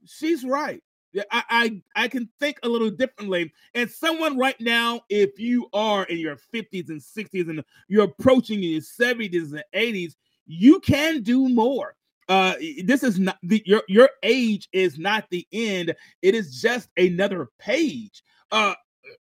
She's 0.06 0.44
right. 0.44 0.82
I, 1.30 1.42
I 1.50 1.82
I 2.04 2.08
can 2.08 2.28
think 2.40 2.58
a 2.62 2.68
little 2.68 2.90
differently. 2.90 3.52
And 3.74 3.90
someone 3.90 4.38
right 4.38 4.60
now, 4.60 5.02
if 5.08 5.38
you 5.38 5.68
are 5.72 6.04
in 6.04 6.18
your 6.18 6.36
50s 6.36 6.88
and 6.88 7.00
60s 7.00 7.48
and 7.48 7.64
you're 7.88 8.04
approaching 8.04 8.62
your 8.62 8.80
70s 8.80 9.52
and 9.52 9.64
80s, 9.74 10.14
you 10.46 10.80
can 10.80 11.22
do 11.22 11.48
more. 11.48 11.94
Uh, 12.28 12.54
this 12.84 13.02
is 13.02 13.18
not 13.18 13.38
the 13.42 13.62
your 13.66 13.82
your 13.88 14.08
age 14.22 14.68
is 14.72 14.98
not 14.98 15.26
the 15.30 15.46
end. 15.52 15.94
It 16.22 16.34
is 16.34 16.60
just 16.60 16.88
another 16.96 17.48
page. 17.58 18.22
Uh, 18.50 18.74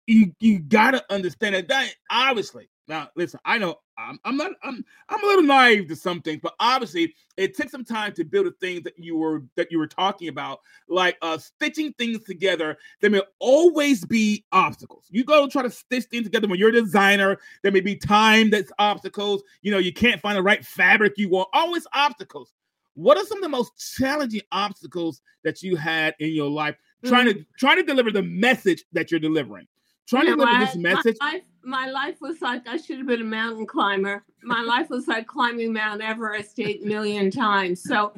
you 0.07 0.33
you 0.41 0.61
gotta 0.61 1.05
understand 1.11 1.55
that. 1.55 1.69
that 1.69 1.91
obviously, 2.11 2.69
now 2.87 3.09
listen, 3.17 3.41
I 3.45 3.59
know 3.59 3.77
I'm, 3.97 4.19
I'm 4.25 4.37
not 4.37 4.53
I'm 4.63 4.85
I'm 5.09 5.23
a 5.23 5.27
little 5.27 5.45
naive 5.45 5.89
to 5.89 5.97
some 5.97 6.21
things, 6.21 6.41
but 6.43 6.55
obviously 6.61 7.15
it 7.37 7.57
took 7.57 7.71
some 7.71 7.85
time 7.85 8.13
to 8.15 8.25
build 8.25 8.47
the 8.47 8.51
things 8.53 8.83
that 8.83 8.99
you 8.99 9.17
were 9.17 9.43
that 9.57 9.71
you 9.71 9.79
were 9.79 9.87
talking 9.87 10.29
about, 10.29 10.61
like 10.89 11.17
uh 11.23 11.39
stitching 11.39 11.93
things 11.95 12.23
together. 12.25 12.77
There 13.01 13.11
may 13.11 13.23
always 13.39 14.05
be 14.05 14.45
obstacles. 14.53 15.07
You 15.11 15.25
go 15.25 15.49
try 15.49 15.63
to 15.63 15.71
stitch 15.71 16.05
things 16.05 16.25
together 16.25 16.47
when 16.47 16.59
you're 16.59 16.71
a 16.71 16.73
designer. 16.73 17.39
There 17.63 17.73
may 17.73 17.81
be 17.81 17.97
time 17.97 18.51
that's 18.51 18.73
obstacles. 18.79 19.43
You 19.63 19.73
know, 19.73 19.79
you 19.79 19.93
can't 19.93 20.21
find 20.21 20.37
the 20.37 20.43
right 20.43 20.65
fabric 20.65 21.15
you 21.17 21.31
want. 21.31 21.49
Always 21.53 21.87
obstacles. 21.95 22.53
What 22.95 23.17
are 23.17 23.25
some 23.25 23.39
of 23.39 23.43
the 23.43 23.49
most 23.49 23.97
challenging 23.97 24.43
obstacles 24.53 25.21
that 25.43 25.63
you 25.63 25.77
had 25.77 26.15
in 26.21 26.31
your 26.31 26.51
life 26.51 26.75
mm-hmm. 26.75 27.09
trying 27.09 27.27
to 27.27 27.47
trying 27.59 27.77
to 27.77 27.83
deliver 27.83 28.11
the 28.11 28.23
message 28.23 28.85
that 28.93 29.11
you're 29.11 29.21
delivering? 29.21 29.67
Trying 30.07 30.27
you 30.27 30.37
know, 30.37 30.45
to 30.45 30.51
deliver 30.51 30.67
this 30.67 30.77
message. 30.77 31.17
My 31.65 31.89
life 31.89 32.21
was 32.21 32.41
like 32.43 32.67
I 32.69 32.77
should 32.77 32.99
have 32.99 33.07
been 33.07 33.21
a 33.21 33.25
mountain 33.25 33.67
climber. 33.67 34.25
My 34.43 34.63
life 34.63 34.91
was 34.91 35.09
like 35.09 35.27
climbing 35.27 35.73
Mount 35.73 36.03
Everest 36.03 36.59
eight 36.61 36.85
million 36.85 37.31
times. 37.31 37.83
So 37.83 38.13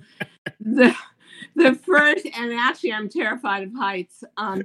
the 0.61 0.95
the 1.55 1.75
first 1.75 2.27
and 2.27 2.53
actually 2.53 2.93
I'm 2.93 3.09
terrified 3.09 3.65
of 3.65 3.75
heights. 3.75 4.25
Um, 4.37 4.63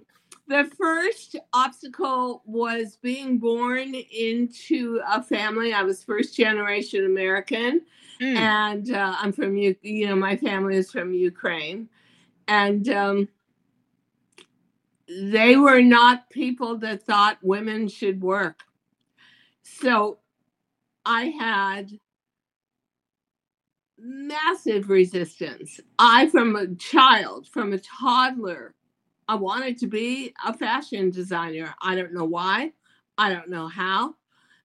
the 0.48 0.70
first 0.78 1.38
obstacle 1.54 2.44
was 2.46 2.98
being 3.02 3.38
born 3.38 3.96
into 3.96 5.02
a 5.08 5.24
family. 5.24 5.74
I 5.74 5.84
was 5.84 6.04
first 6.04 6.36
generation 6.36 7.06
American, 7.06 7.82
mm. 8.20 8.36
and 8.36 8.92
uh, 8.92 9.16
I'm 9.18 9.32
from 9.32 9.56
you. 9.56 9.76
You 9.82 10.08
know, 10.08 10.16
my 10.16 10.36
family 10.36 10.76
is 10.76 10.92
from 10.92 11.14
Ukraine, 11.14 11.88
and 12.48 12.90
um, 12.90 13.30
they 15.08 15.56
were 15.56 15.82
not 15.82 16.30
people 16.30 16.78
that 16.80 17.04
thought 17.04 17.38
women 17.42 17.88
should 17.88 18.22
work. 18.22 18.64
So 19.64 20.20
I 21.06 21.26
had 21.26 21.92
massive 23.98 24.90
resistance. 24.90 25.80
I, 26.00 26.28
from 26.28 26.56
a 26.56 26.74
child, 26.76 27.48
from 27.48 27.74
a 27.74 27.80
toddler, 27.80 28.74
I 29.28 29.36
wanted 29.36 29.78
to 29.80 29.88
be 29.88 30.34
a 30.46 30.54
fashion 30.54 31.10
designer. 31.10 31.74
I 31.82 31.96
don't 31.96 32.14
know 32.14 32.26
why, 32.26 32.74
I 33.18 33.32
don't 33.32 33.50
know 33.50 33.68
how, 33.68 34.16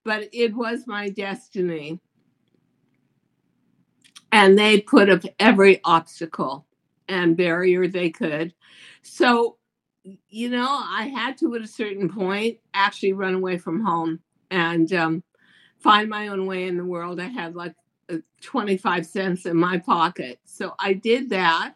but 0.04 0.28
it 0.32 0.54
was 0.54 0.86
my 0.86 1.08
destiny. 1.08 2.00
And 4.32 4.58
they 4.58 4.80
put 4.80 5.08
up 5.08 5.22
every 5.38 5.80
obstacle 5.84 6.66
and 7.08 7.36
barrier 7.36 7.86
they 7.86 8.10
could. 8.10 8.52
So, 9.02 9.58
you 10.28 10.50
know, 10.50 10.66
I 10.68 11.12
had 11.14 11.38
to, 11.38 11.54
at 11.54 11.62
a 11.62 11.66
certain 11.66 12.08
point, 12.08 12.58
actually 12.74 13.12
run 13.12 13.34
away 13.34 13.58
from 13.58 13.84
home 13.84 14.20
and 14.50 14.92
um, 14.92 15.22
find 15.78 16.08
my 16.08 16.28
own 16.28 16.46
way 16.46 16.66
in 16.66 16.76
the 16.76 16.84
world. 16.84 17.20
I 17.20 17.28
had 17.28 17.54
like 17.54 17.74
uh, 18.10 18.16
25 18.40 19.06
cents 19.06 19.46
in 19.46 19.56
my 19.56 19.78
pocket. 19.78 20.38
So 20.44 20.74
I 20.78 20.92
did 20.94 21.30
that. 21.30 21.74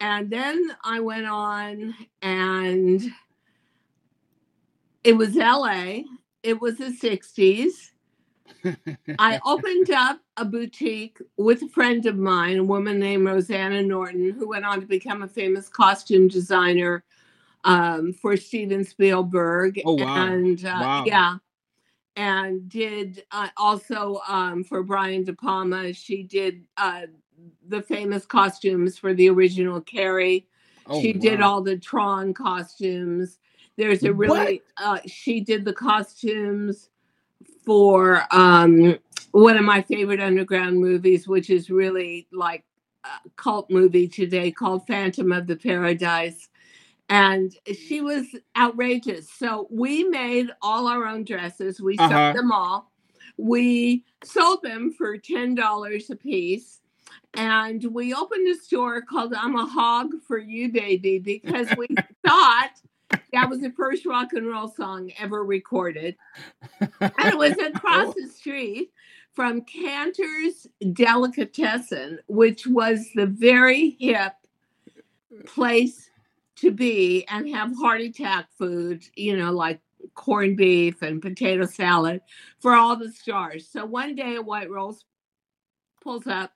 And 0.00 0.30
then 0.30 0.76
I 0.84 1.00
went 1.00 1.26
on 1.26 1.94
and 2.22 3.02
it 5.02 5.12
was 5.12 5.34
LA. 5.34 6.02
It 6.42 6.60
was 6.60 6.78
the 6.78 6.86
60s. 6.86 7.90
I 9.18 9.40
opened 9.44 9.90
up 9.90 10.20
a 10.36 10.44
boutique 10.44 11.18
with 11.36 11.62
a 11.62 11.68
friend 11.68 12.06
of 12.06 12.16
mine, 12.16 12.58
a 12.58 12.64
woman 12.64 13.00
named 13.00 13.26
Rosanna 13.26 13.82
Norton, 13.82 14.30
who 14.30 14.48
went 14.48 14.64
on 14.64 14.80
to 14.80 14.86
become 14.86 15.22
a 15.22 15.28
famous 15.28 15.68
costume 15.68 16.28
designer 16.28 17.02
um, 17.64 18.12
for 18.12 18.36
Steven 18.36 18.84
Spielberg. 18.84 19.80
Oh, 19.84 19.94
wow. 19.94 20.26
And 20.26 20.64
uh, 20.64 20.78
Wow. 20.80 21.04
yeah, 21.04 21.36
and 22.18 22.68
did 22.68 23.22
uh, 23.30 23.48
also 23.56 24.20
um, 24.26 24.64
for 24.64 24.82
Brian 24.82 25.22
De 25.22 25.32
Palma. 25.32 25.92
She 25.92 26.24
did 26.24 26.64
uh, 26.76 27.02
the 27.68 27.80
famous 27.80 28.26
costumes 28.26 28.98
for 28.98 29.14
the 29.14 29.30
original 29.30 29.80
Carrie. 29.80 30.48
Oh, 30.88 31.00
she 31.00 31.12
did 31.12 31.40
all 31.40 31.62
the 31.62 31.78
Tron 31.78 32.34
costumes. 32.34 33.38
There's 33.76 34.02
a 34.02 34.12
really 34.12 34.62
uh, 34.78 34.98
she 35.06 35.40
did 35.40 35.64
the 35.64 35.72
costumes 35.72 36.90
for 37.64 38.24
um, 38.32 38.98
one 39.30 39.56
of 39.56 39.64
my 39.64 39.82
favorite 39.82 40.20
underground 40.20 40.80
movies, 40.80 41.28
which 41.28 41.50
is 41.50 41.70
really 41.70 42.26
like 42.32 42.64
a 43.04 43.30
cult 43.36 43.70
movie 43.70 44.08
today 44.08 44.50
called 44.50 44.88
Phantom 44.88 45.30
of 45.30 45.46
the 45.46 45.56
Paradise. 45.56 46.48
And 47.08 47.54
she 47.74 48.00
was 48.00 48.26
outrageous. 48.56 49.30
So 49.30 49.66
we 49.70 50.04
made 50.04 50.50
all 50.60 50.86
our 50.86 51.06
own 51.06 51.24
dresses. 51.24 51.80
We 51.80 51.96
Uh-huh. 51.98 52.08
sold 52.32 52.36
them 52.36 52.52
all. 52.52 52.92
We 53.38 54.04
sold 54.24 54.62
them 54.62 54.92
for 54.92 55.16
$10 55.16 56.10
a 56.10 56.16
piece. 56.16 56.80
And 57.34 57.82
we 57.94 58.12
opened 58.14 58.48
a 58.48 58.54
store 58.56 59.00
called 59.00 59.32
I'm 59.34 59.56
a 59.56 59.64
Hog 59.66 60.12
for 60.26 60.38
You, 60.38 60.70
Baby, 60.70 61.18
because 61.18 61.68
we 61.76 61.86
thought 62.26 62.72
that 63.32 63.48
was 63.48 63.60
the 63.60 63.70
first 63.70 64.04
rock 64.04 64.32
and 64.34 64.46
roll 64.46 64.68
song 64.68 65.10
ever 65.18 65.44
recorded. 65.44 66.16
And 66.80 67.12
it 67.24 67.38
was 67.38 67.56
across 67.58 68.14
the 68.16 68.26
street 68.26 68.92
from 69.34 69.62
Canter's 69.62 70.66
Delicatessen, 70.92 72.18
which 72.26 72.66
was 72.66 73.08
the 73.14 73.26
very 73.26 73.90
hip 74.00 74.32
place 75.46 76.10
to 76.60 76.70
be 76.70 77.24
and 77.28 77.48
have 77.48 77.76
heart 77.76 78.00
attack 78.00 78.48
food, 78.58 79.04
you 79.14 79.36
know, 79.36 79.52
like 79.52 79.80
corned 80.14 80.56
beef 80.56 81.02
and 81.02 81.22
potato 81.22 81.66
salad 81.66 82.20
for 82.60 82.74
all 82.74 82.96
the 82.96 83.10
stars. 83.10 83.68
So 83.68 83.84
one 83.84 84.14
day 84.14 84.36
a 84.36 84.42
White 84.42 84.70
Rolls 84.70 85.04
pulls 86.02 86.26
up. 86.26 86.52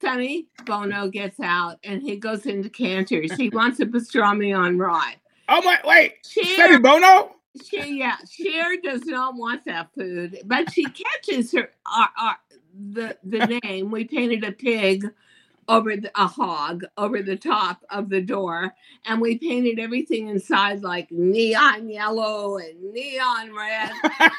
Sonny 0.00 0.48
Bono 0.66 1.08
gets 1.08 1.38
out 1.38 1.78
and 1.84 2.02
he 2.02 2.16
goes 2.16 2.46
into 2.46 2.68
Canter's. 2.68 3.32
He 3.34 3.50
wants 3.50 3.78
a 3.78 3.86
pastrami 3.86 4.56
on 4.56 4.76
rye. 4.76 5.14
Oh 5.48 5.62
my! 5.62 5.78
Wait, 5.84 6.14
Cher, 6.26 6.44
Sammy 6.56 6.78
Bono. 6.78 7.36
she, 7.64 7.98
yeah, 7.98 8.16
Cher 8.28 8.76
does 8.82 9.04
not 9.04 9.36
want 9.36 9.64
that 9.66 9.90
food, 9.94 10.38
but 10.44 10.72
she 10.72 10.84
catches 10.84 11.52
her 11.52 11.70
our, 11.86 12.08
our, 12.20 12.36
the 12.74 13.16
the 13.22 13.60
name. 13.62 13.92
We 13.92 14.04
painted 14.04 14.42
a 14.44 14.50
pig 14.50 15.08
over 15.68 15.96
the, 15.96 16.10
a 16.20 16.26
hog 16.26 16.84
over 16.96 17.22
the 17.22 17.36
top 17.36 17.82
of 17.90 18.08
the 18.08 18.20
door, 18.20 18.74
and 19.06 19.20
we 19.20 19.38
painted 19.38 19.78
everything 19.78 20.28
inside 20.28 20.82
like 20.82 21.10
neon 21.10 21.88
yellow 21.88 22.58
and 22.58 22.92
neon 22.92 23.54
red. 23.54 23.90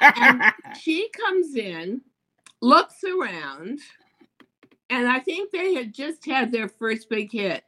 And 0.02 0.44
she 0.80 1.10
comes 1.10 1.56
in, 1.56 2.02
looks 2.62 3.04
around, 3.04 3.80
and 4.90 5.08
I 5.08 5.20
think 5.20 5.52
they 5.52 5.74
had 5.74 5.94
just 5.94 6.26
had 6.26 6.52
their 6.52 6.68
first 6.68 7.10
big 7.10 7.32
hit. 7.32 7.64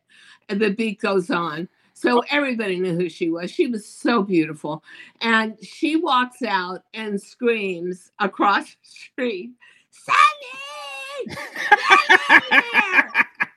And 0.48 0.60
the 0.60 0.70
beat 0.70 1.02
goes 1.02 1.32
on. 1.32 1.68
So 1.94 2.22
everybody 2.30 2.78
knew 2.78 2.94
who 2.94 3.10
she 3.10 3.30
was. 3.30 3.50
She 3.50 3.68
was 3.68 3.88
so 3.88 4.22
beautiful. 4.22 4.84
And 5.22 5.58
she 5.64 5.96
walks 5.96 6.44
out 6.44 6.84
and 6.94 7.20
screams 7.20 8.12
across 8.20 8.66
the 8.66 8.78
street, 8.84 9.52
Sonny! 9.90 11.36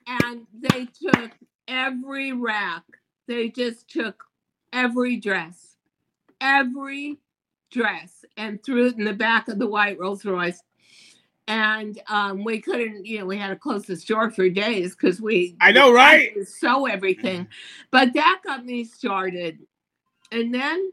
And 0.09 0.47
they 0.55 0.87
took 0.87 1.33
every 1.67 2.33
rack. 2.33 2.83
They 3.27 3.51
just 3.51 3.89
took 3.89 4.25
every 4.73 5.17
dress, 5.17 5.77
every 6.41 7.19
dress, 7.71 8.25
and 8.37 8.63
threw 8.63 8.87
it 8.87 8.97
in 8.97 9.05
the 9.05 9.13
back 9.13 9.49
of 9.49 9.59
the 9.59 9.67
white 9.67 9.99
Rolls 9.99 10.25
Royce. 10.25 10.63
And 11.47 11.99
um, 12.09 12.45
we 12.45 12.61
couldn't, 12.61 13.07
you 13.07 13.21
know, 13.21 13.27
we 13.27 13.39
had 13.39 13.49
to 13.49 13.57
close 13.57 13.87
the 13.87 13.97
store 13.97 14.31
for 14.31 14.49
days 14.51 14.95
because 14.95 15.21
we 15.21 15.57
I 15.61 15.73
know, 15.73 15.93
right? 15.93 16.31
sew 16.47 16.87
everything. 16.87 17.49
But 17.91 18.13
that 18.15 18.41
got 18.45 18.67
me 18.67 18.85
started. 18.85 19.59
And 20.31 20.53
then 20.55 20.93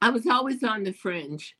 I 0.00 0.10
was 0.10 0.26
always 0.26 0.64
on 0.64 0.82
the 0.82 0.92
fringe 0.92 1.56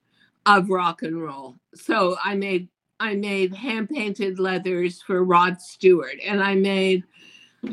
of 0.47 0.69
rock 0.69 1.03
and 1.03 1.23
roll. 1.23 1.59
So 1.77 2.17
I 2.23 2.35
made 2.35 2.69
I 3.03 3.17
made 3.17 3.53
hand 3.53 3.89
painted 3.91 4.39
leathers 4.39 5.03
for 5.03 5.25
Rod 5.25 5.61
Stewart 5.61 6.17
and 6.25 6.41
I 6.43 6.55
made 6.55 7.03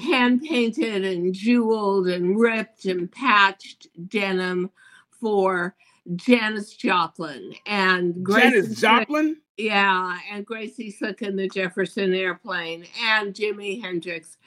hand 0.02 0.42
painted 0.42 1.06
and 1.06 1.34
jeweled 1.36 2.08
and 2.08 2.40
ripped 2.40 2.86
and 2.86 3.12
patched 3.12 3.88
denim 4.10 4.72
for 5.12 5.76
Janis 6.16 6.76
Joplin 6.76 7.54
and 7.68 8.24
Gracie 8.24 8.50
Janis 8.50 8.66
Slick- 8.66 8.78
Joplin. 8.80 9.38
yeah, 9.58 10.18
and 10.32 10.44
Gracie 10.46 10.90
Slick 10.90 11.22
in 11.22 11.36
the 11.36 11.48
Jefferson 11.48 12.14
Airplane, 12.16 12.86
and 13.04 13.34
Jimi 13.36 13.80
Hendrix, 13.84 14.38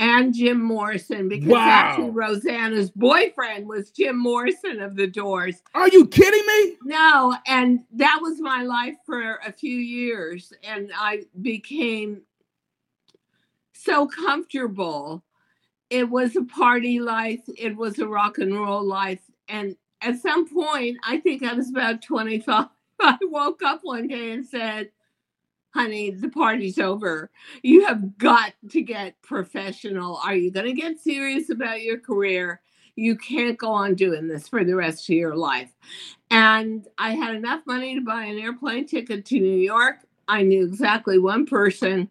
and 0.00 0.34
Jim 0.34 0.62
Morrison, 0.62 1.28
because 1.28 1.50
Wow. 1.50 1.68
actually 1.68 2.10
Rosanna's 2.10 2.90
boyfriend 2.90 3.68
was 3.68 3.90
Jim 3.90 4.16
Morrison 4.18 4.80
of 4.80 4.96
the 4.96 5.06
Doors. 5.06 5.62
Are 5.74 5.88
you 5.88 6.06
kidding 6.06 6.46
me? 6.46 6.76
No, 6.84 7.36
and 7.46 7.80
that 7.92 8.18
was 8.22 8.40
my 8.40 8.62
life 8.62 8.96
for 9.04 9.36
a 9.46 9.52
few 9.52 9.76
years, 9.76 10.52
and 10.64 10.90
I 10.98 11.26
became 11.42 12.22
so 13.74 14.06
comfortable. 14.06 15.22
It 15.90 16.08
was 16.08 16.34
a 16.34 16.44
party 16.44 16.98
life, 16.98 17.42
it 17.58 17.76
was 17.76 17.98
a 17.98 18.08
rock 18.08 18.38
and 18.38 18.54
roll 18.54 18.82
life, 18.82 19.20
and 19.48 19.76
at 20.00 20.18
some 20.18 20.48
point, 20.48 20.96
I 21.04 21.18
think 21.18 21.42
I 21.42 21.52
was 21.52 21.68
about 21.68 22.00
25. 22.02 22.68
I 23.02 23.18
woke 23.22 23.62
up 23.62 23.80
one 23.82 24.08
day 24.08 24.32
and 24.32 24.46
said, 24.46 24.90
Honey, 25.72 26.10
the 26.10 26.28
party's 26.28 26.78
over. 26.78 27.30
You 27.62 27.86
have 27.86 28.18
got 28.18 28.54
to 28.70 28.82
get 28.82 29.20
professional. 29.22 30.16
Are 30.16 30.34
you 30.34 30.50
going 30.50 30.66
to 30.66 30.72
get 30.72 30.98
serious 30.98 31.50
about 31.50 31.82
your 31.82 31.98
career? 31.98 32.60
You 32.96 33.16
can't 33.16 33.56
go 33.56 33.70
on 33.70 33.94
doing 33.94 34.26
this 34.26 34.48
for 34.48 34.64
the 34.64 34.74
rest 34.74 35.08
of 35.08 35.14
your 35.14 35.36
life. 35.36 35.70
And 36.30 36.88
I 36.98 37.12
had 37.12 37.36
enough 37.36 37.60
money 37.66 37.94
to 37.94 38.00
buy 38.00 38.24
an 38.24 38.38
airplane 38.38 38.86
ticket 38.86 39.24
to 39.26 39.38
New 39.38 39.60
York. 39.60 39.98
I 40.26 40.42
knew 40.42 40.64
exactly 40.64 41.18
one 41.18 41.46
person. 41.46 42.10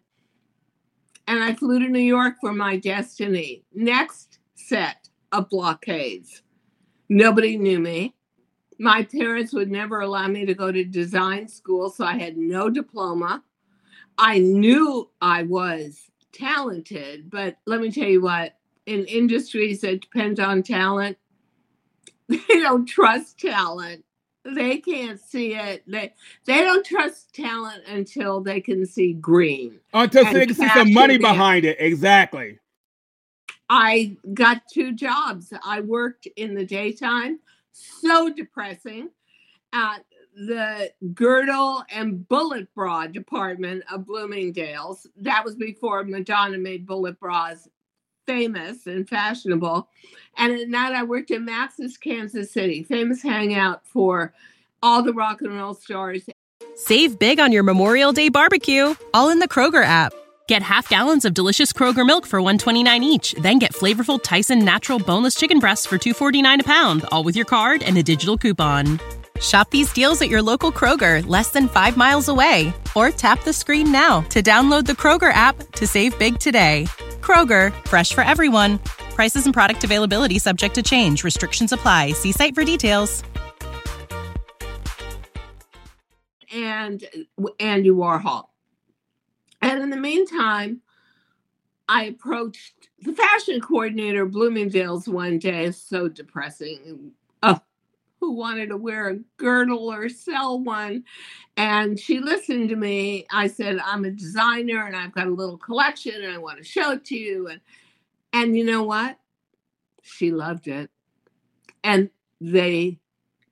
And 1.26 1.44
I 1.44 1.54
flew 1.54 1.78
to 1.80 1.88
New 1.88 1.98
York 2.00 2.36
for 2.40 2.52
my 2.52 2.76
destiny. 2.76 3.62
Next 3.74 4.38
set 4.54 5.08
of 5.32 5.48
blockades. 5.48 6.42
Nobody 7.08 7.56
knew 7.56 7.78
me. 7.78 8.14
My 8.78 9.02
parents 9.02 9.52
would 9.52 9.70
never 9.70 10.00
allow 10.00 10.26
me 10.28 10.46
to 10.46 10.54
go 10.54 10.72
to 10.72 10.84
design 10.84 11.46
school, 11.48 11.90
so 11.90 12.04
I 12.04 12.18
had 12.18 12.38
no 12.38 12.70
diploma. 12.70 13.42
I 14.18 14.38
knew 14.38 15.10
I 15.20 15.44
was 15.44 16.10
talented, 16.32 17.30
but 17.30 17.56
let 17.66 17.80
me 17.80 17.90
tell 17.90 18.08
you 18.08 18.20
what, 18.20 18.56
in 18.86 19.04
industries 19.06 19.80
that 19.80 20.02
depend 20.02 20.40
on 20.40 20.62
talent, 20.62 21.16
they 22.28 22.38
don't 22.48 22.86
trust 22.86 23.38
talent. 23.38 24.04
They 24.44 24.78
can't 24.78 25.20
see 25.20 25.54
it. 25.54 25.82
They 25.86 26.14
they 26.46 26.62
don't 26.62 26.84
trust 26.84 27.34
talent 27.34 27.82
until 27.86 28.40
they 28.40 28.60
can 28.60 28.86
see 28.86 29.12
green. 29.12 29.80
Until 29.92 30.24
they 30.24 30.46
can 30.46 30.54
see 30.54 30.68
some 30.70 30.94
money 30.94 31.18
behind 31.18 31.66
it. 31.66 31.76
Exactly. 31.78 32.58
I 33.68 34.16
got 34.34 34.62
two 34.72 34.92
jobs. 34.92 35.52
I 35.64 35.80
worked 35.80 36.26
in 36.36 36.54
the 36.54 36.64
daytime, 36.64 37.38
so 37.72 38.32
depressing, 38.32 39.10
at 39.72 40.04
the 40.46 40.90
girdle 41.12 41.84
and 41.90 42.26
bullet 42.28 42.72
bra 42.74 43.06
department 43.06 43.84
of 43.92 44.06
Bloomingdale's. 44.06 45.06
That 45.16 45.44
was 45.44 45.54
before 45.54 46.02
Madonna 46.04 46.56
made 46.56 46.86
bullet 46.86 47.20
bras 47.20 47.68
famous 48.26 48.86
and 48.86 49.08
fashionable. 49.08 49.88
And 50.38 50.52
at 50.52 50.68
night, 50.68 50.94
I 50.94 51.02
worked 51.02 51.30
in 51.30 51.44
Max's 51.44 51.96
Kansas 51.96 52.50
City, 52.50 52.82
famous 52.82 53.22
hangout 53.22 53.86
for 53.86 54.32
all 54.82 55.02
the 55.02 55.12
rock 55.12 55.42
and 55.42 55.54
roll 55.54 55.74
stars. 55.74 56.24
Save 56.74 57.18
big 57.18 57.38
on 57.38 57.52
your 57.52 57.62
Memorial 57.62 58.12
Day 58.12 58.30
barbecue, 58.30 58.94
all 59.12 59.28
in 59.28 59.40
the 59.40 59.48
Kroger 59.48 59.84
app. 59.84 60.14
Get 60.48 60.62
half 60.62 60.88
gallons 60.88 61.24
of 61.24 61.34
delicious 61.34 61.72
Kroger 61.72 62.06
milk 62.06 62.26
for 62.26 62.40
129 62.40 63.04
each, 63.04 63.32
then 63.34 63.58
get 63.58 63.74
flavorful 63.74 64.20
Tyson 64.22 64.64
natural 64.64 64.98
boneless 64.98 65.34
chicken 65.34 65.58
breasts 65.58 65.86
for 65.86 65.98
249 65.98 66.60
a 66.60 66.64
pound, 66.64 67.04
all 67.12 67.24
with 67.24 67.36
your 67.36 67.44
card 67.44 67.82
and 67.82 67.98
a 67.98 68.02
digital 68.02 68.38
coupon. 68.38 68.98
Shop 69.40 69.70
these 69.70 69.92
deals 69.92 70.20
at 70.20 70.28
your 70.28 70.42
local 70.42 70.72
Kroger, 70.72 71.26
less 71.26 71.50
than 71.50 71.68
5 71.68 71.96
miles 71.96 72.28
away, 72.28 72.74
or 72.96 73.10
tap 73.10 73.44
the 73.44 73.52
screen 73.52 73.92
now 73.92 74.22
to 74.22 74.42
download 74.42 74.84
the 74.86 74.92
Kroger 74.92 75.32
app 75.32 75.56
to 75.72 75.86
save 75.86 76.18
big 76.18 76.40
today. 76.40 76.86
Kroger, 77.20 77.72
fresh 77.86 78.12
for 78.12 78.24
everyone. 78.24 78.78
Prices 79.14 79.44
and 79.44 79.54
product 79.54 79.84
availability 79.84 80.38
subject 80.38 80.74
to 80.74 80.82
change. 80.82 81.22
Restrictions 81.22 81.70
apply. 81.72 82.12
See 82.12 82.32
site 82.32 82.54
for 82.54 82.64
details. 82.64 83.22
and 86.52 87.04
Andy 87.58 87.90
Warhol. 87.90 88.46
And 89.62 89.82
in 89.82 89.90
the 89.90 89.96
meantime, 89.96 90.80
I 91.88 92.04
approached 92.04 92.88
the 93.00 93.12
fashion 93.12 93.60
coordinator 93.60 94.26
Bloomingdale's 94.26 95.08
one 95.08 95.38
day. 95.38 95.66
It's 95.66 95.78
so 95.78 96.08
depressing. 96.08 97.12
Oh, 97.42 97.60
who 98.20 98.32
wanted 98.32 98.68
to 98.68 98.76
wear 98.76 99.08
a 99.08 99.18
girdle 99.38 99.90
or 99.90 100.08
sell 100.08 100.60
one. 100.60 101.04
And 101.56 101.98
she 101.98 102.20
listened 102.20 102.68
to 102.68 102.76
me. 102.76 103.26
I 103.32 103.46
said, 103.46 103.78
I'm 103.84 104.04
a 104.04 104.10
designer 104.10 104.86
and 104.86 104.94
I've 104.94 105.12
got 105.12 105.26
a 105.26 105.30
little 105.30 105.58
collection 105.58 106.22
and 106.22 106.32
I 106.32 106.38
want 106.38 106.58
to 106.58 106.64
show 106.64 106.92
it 106.92 107.04
to 107.06 107.16
you. 107.16 107.48
And 107.48 107.60
and 108.32 108.56
you 108.56 108.64
know 108.64 108.84
what? 108.84 109.18
She 110.02 110.30
loved 110.30 110.68
it. 110.68 110.90
And 111.82 112.10
they 112.40 113.00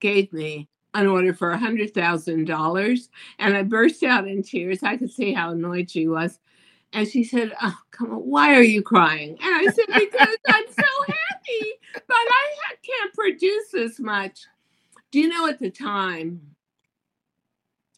gave 0.01 0.33
me 0.33 0.69
an 0.95 1.07
order 1.07 1.35
for 1.35 1.51
a 1.51 1.59
hundred 1.59 1.95
thousand 1.95 2.47
dollars. 2.47 3.09
And 3.39 3.57
I 3.57 3.63
burst 3.63 4.03
out 4.03 4.29
in 4.29 4.43
tears. 4.43 4.83
I 4.83 4.97
could 4.97 5.11
see 5.11 5.33
how 5.33 5.51
annoyed 5.51 5.91
she 5.91 6.07
was. 6.09 6.39
And 6.93 7.07
she 7.07 7.25
said, 7.25 7.53
Oh, 7.61 7.79
come 7.91 8.13
on, 8.13 8.19
why 8.19 8.55
are 8.55 8.63
you 8.63 8.83
crying? 8.83 9.31
And 9.43 9.69
I 9.69 9.73
said, 9.73 9.87
Because 9.89 10.37
I'm 10.49 10.67
so 10.69 11.03
happy, 11.07 11.73
but 11.95 12.15
I 12.17 12.75
can't 12.83 13.15
produce 13.15 13.71
this 13.73 13.99
much. 13.99 14.47
Do 15.11 15.21
you 15.21 15.29
know 15.29 15.47
at 15.49 15.59
the 15.59 15.71
time, 15.71 16.41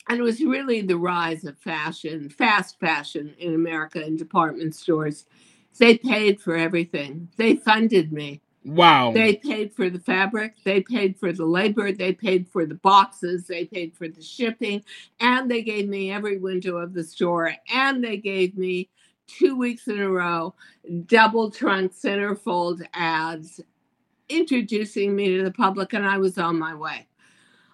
and 0.08 0.18
it 0.18 0.22
was 0.22 0.40
really 0.40 0.80
the 0.80 0.96
rise 0.96 1.44
of 1.44 1.58
fashion, 1.58 2.28
fast 2.28 2.78
fashion 2.78 3.34
in 3.38 3.54
America 3.54 4.04
in 4.04 4.16
department 4.16 4.74
stores. 4.74 5.26
They 5.78 5.98
paid 5.98 6.40
for 6.40 6.56
everything. 6.56 7.28
They 7.36 7.56
funded 7.56 8.12
me. 8.12 8.40
Wow. 8.64 9.12
They 9.12 9.36
paid 9.36 9.72
for 9.72 9.88
the 9.88 9.98
fabric, 9.98 10.54
they 10.64 10.82
paid 10.82 11.18
for 11.18 11.32
the 11.32 11.46
labor, 11.46 11.92
they 11.92 12.12
paid 12.12 12.46
for 12.48 12.66
the 12.66 12.74
boxes, 12.74 13.46
they 13.46 13.64
paid 13.64 13.94
for 13.96 14.06
the 14.06 14.20
shipping, 14.20 14.84
and 15.18 15.50
they 15.50 15.62
gave 15.62 15.88
me 15.88 16.12
every 16.12 16.36
window 16.36 16.76
of 16.76 16.92
the 16.92 17.02
store, 17.02 17.54
and 17.72 18.04
they 18.04 18.18
gave 18.18 18.58
me 18.58 18.90
two 19.26 19.56
weeks 19.56 19.88
in 19.88 20.00
a 20.00 20.10
row 20.10 20.52
double 21.06 21.50
truck 21.50 21.92
centerfold 21.92 22.82
ads 22.94 23.60
introducing 24.30 25.14
me 25.14 25.36
to 25.36 25.44
the 25.44 25.50
public, 25.50 25.92
and 25.92 26.06
I 26.06 26.18
was 26.18 26.38
on 26.38 26.58
my 26.58 26.74
way. 26.74 27.06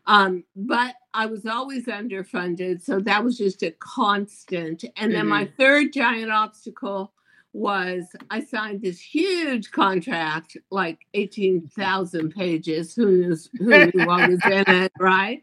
Um, 0.06 0.44
but 0.54 0.94
I 1.14 1.26
was 1.26 1.46
always 1.46 1.86
underfunded, 1.86 2.82
so 2.82 3.00
that 3.00 3.24
was 3.24 3.36
just 3.36 3.62
a 3.62 3.72
constant. 3.72 4.84
And 4.96 5.12
then 5.12 5.22
mm-hmm. 5.22 5.28
my 5.28 5.50
third 5.58 5.92
giant 5.92 6.30
obstacle 6.30 7.12
was 7.52 8.04
I 8.30 8.40
signed 8.40 8.82
this 8.82 9.00
huge 9.00 9.70
contract, 9.70 10.56
like 10.70 11.00
18,000 11.14 12.30
pages. 12.30 12.94
Who 12.94 13.10
knew, 13.10 13.36
who 13.58 13.86
knew 13.86 14.06
what 14.06 14.28
was 14.28 14.44
in 14.44 14.64
it, 14.66 14.92
right? 15.00 15.42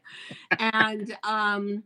And 0.59 1.17
um, 1.23 1.83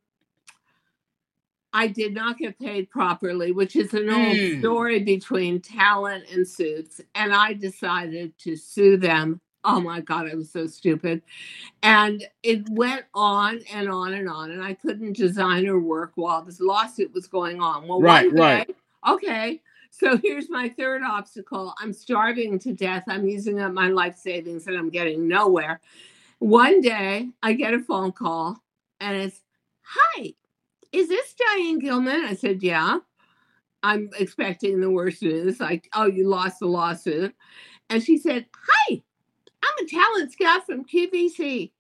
I 1.73 1.87
did 1.87 2.13
not 2.13 2.37
get 2.37 2.59
paid 2.59 2.89
properly, 2.89 3.51
which 3.51 3.75
is 3.75 3.93
an 3.93 4.09
old 4.09 4.35
mm. 4.35 4.59
story 4.59 4.99
between 5.03 5.61
talent 5.61 6.25
and 6.31 6.47
suits. 6.47 7.01
And 7.13 7.33
I 7.33 7.53
decided 7.53 8.37
to 8.39 8.55
sue 8.55 8.97
them. 8.97 9.41
Oh 9.63 9.81
my 9.81 9.99
God, 9.99 10.29
I 10.31 10.35
was 10.35 10.49
so 10.49 10.65
stupid. 10.65 11.21
And 11.83 12.25
it 12.41 12.67
went 12.69 13.05
on 13.13 13.59
and 13.73 13.89
on 13.89 14.13
and 14.13 14.29
on. 14.29 14.51
And 14.51 14.63
I 14.63 14.73
couldn't 14.75 15.17
design 15.17 15.67
or 15.67 15.79
work 15.79 16.13
while 16.15 16.43
this 16.43 16.61
lawsuit 16.61 17.13
was 17.13 17.27
going 17.27 17.59
on. 17.61 17.87
Well, 17.87 17.99
right, 17.99 18.33
day, 18.33 18.39
right. 18.39 18.75
Okay, 19.07 19.61
so 19.89 20.17
here's 20.17 20.49
my 20.49 20.69
third 20.69 21.01
obstacle. 21.03 21.73
I'm 21.81 21.91
starving 21.91 22.59
to 22.59 22.73
death. 22.73 23.03
I'm 23.09 23.27
using 23.27 23.59
up 23.59 23.73
my 23.73 23.89
life 23.89 24.17
savings 24.17 24.67
and 24.67 24.77
I'm 24.77 24.89
getting 24.89 25.27
nowhere. 25.27 25.81
One 26.39 26.81
day 26.81 27.29
I 27.43 27.53
get 27.53 27.73
a 27.73 27.79
phone 27.79 28.11
call 28.11 28.63
and 28.99 29.17
it's, 29.17 29.41
Hi, 29.81 30.33
is 30.91 31.09
this 31.09 31.33
Diane 31.33 31.79
Gilman? 31.79 32.25
I 32.25 32.35
said, 32.35 32.63
Yeah. 32.63 32.99
I'm 33.83 34.09
expecting 34.17 34.81
the 34.81 34.89
worst 34.89 35.21
news. 35.21 35.59
Like, 35.59 35.87
oh, 35.93 36.07
you 36.07 36.27
lost 36.27 36.59
the 36.59 36.65
lawsuit. 36.65 37.33
And 37.89 38.03
she 38.03 38.17
said, 38.17 38.45
Hi, 38.67 39.01
I'm 39.63 39.85
a 39.85 39.87
talent 39.87 40.33
scout 40.33 40.65
from 40.65 40.85
QVC. 40.85 41.71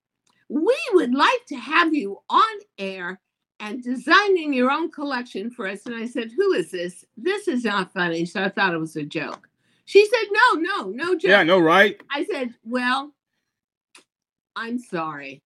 We 0.49 0.77
would 0.93 1.13
like 1.13 1.45
to 1.47 1.55
have 1.55 1.93
you 1.93 2.19
on 2.29 2.59
air 2.77 3.19
and 3.59 3.83
designing 3.83 4.53
your 4.53 4.71
own 4.71 4.91
collection 4.91 5.49
for 5.49 5.67
us. 5.67 5.85
And 5.85 5.95
I 5.95 6.05
said, 6.05 6.31
Who 6.35 6.53
is 6.53 6.71
this? 6.71 7.03
This 7.17 7.47
is 7.47 7.63
not 7.63 7.93
funny. 7.93 8.25
So 8.25 8.43
I 8.43 8.49
thought 8.49 8.73
it 8.73 8.79
was 8.79 8.95
a 8.95 9.03
joke. 9.03 9.49
She 9.85 10.05
said, 10.05 10.27
No, 10.31 10.59
no, 10.59 10.89
no 10.89 11.15
joke. 11.15 11.29
Yeah, 11.29 11.43
no, 11.43 11.59
right? 11.59 11.99
I 12.11 12.25
said, 12.25 12.53
Well, 12.63 13.13
I'm 14.55 14.79
sorry, 14.79 15.43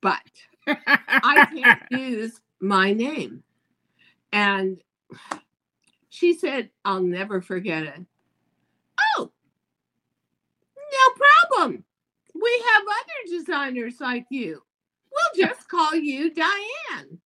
but 0.00 0.20
I 0.66 1.46
can't 1.54 1.82
use 1.90 2.40
my 2.60 2.92
name. 2.92 3.42
And 4.32 4.80
she 6.08 6.34
said, 6.34 6.70
I'll 6.84 7.02
never 7.02 7.40
forget 7.40 7.82
it. 7.84 8.00
Oh, 9.16 9.30
no 10.76 11.58
problem. 11.58 11.84
We 12.34 12.64
have 12.74 12.82
other 12.82 13.38
designers 13.38 14.00
like 14.00 14.26
you. 14.30 14.62
We'll 15.12 15.48
just 15.48 15.68
call 15.68 15.94
you 15.94 16.32
Diane. 16.32 17.18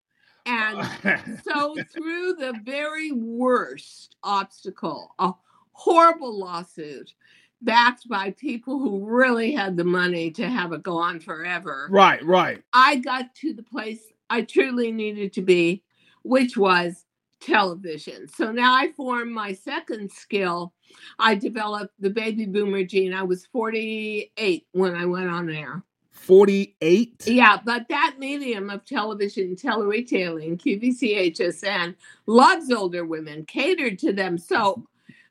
And 0.47 1.41
so, 1.45 1.77
through 1.93 2.35
the 2.35 2.55
very 2.65 3.13
worst 3.13 4.17
obstacle, 4.23 5.15
a 5.19 5.33
horrible 5.73 6.39
lawsuit 6.39 7.15
backed 7.63 8.09
by 8.09 8.31
people 8.33 8.79
who 8.79 9.05
really 9.05 9.53
had 9.53 9.77
the 9.77 9.85
money 9.85 10.31
to 10.33 10.49
have 10.49 10.73
it 10.73 10.83
go 10.83 10.99
on 10.99 11.21
forever. 11.21 11.89
Right, 11.91 12.25
right. 12.25 12.63
I 12.73 12.97
got 12.97 13.35
to 13.37 13.55
the 13.55 13.63
place 13.63 14.03
I 14.31 14.43
truly 14.43 14.91
needed 14.93 15.33
to 15.35 15.43
be, 15.43 15.83
which 16.23 16.57
was 16.57 17.05
television. 17.41 18.29
So 18.29 18.53
now 18.53 18.75
I 18.75 18.93
formed 18.93 19.33
my 19.33 19.53
second 19.53 20.11
skill. 20.11 20.73
I 21.19 21.35
developed 21.35 21.95
the 21.99 22.11
baby 22.11 22.47
boomer 22.47 22.85
gene. 22.85 23.13
I 23.13 23.23
was 23.23 23.47
48 23.47 24.67
when 24.73 24.95
I 24.95 25.05
went 25.05 25.29
on 25.29 25.51
air. 25.51 25.83
48? 26.13 27.25
Yeah, 27.27 27.59
but 27.65 27.89
that 27.89 28.17
medium 28.19 28.71
of 28.71 28.85
television, 28.85 29.57
teleretailing, 29.57 30.59
QVC 30.59 31.35
HSN 31.35 31.97
loves 32.27 32.71
older 32.71 33.05
women, 33.05 33.45
catered 33.45 33.99
to 33.99 34.13
them. 34.13 34.39
So, 34.39 34.87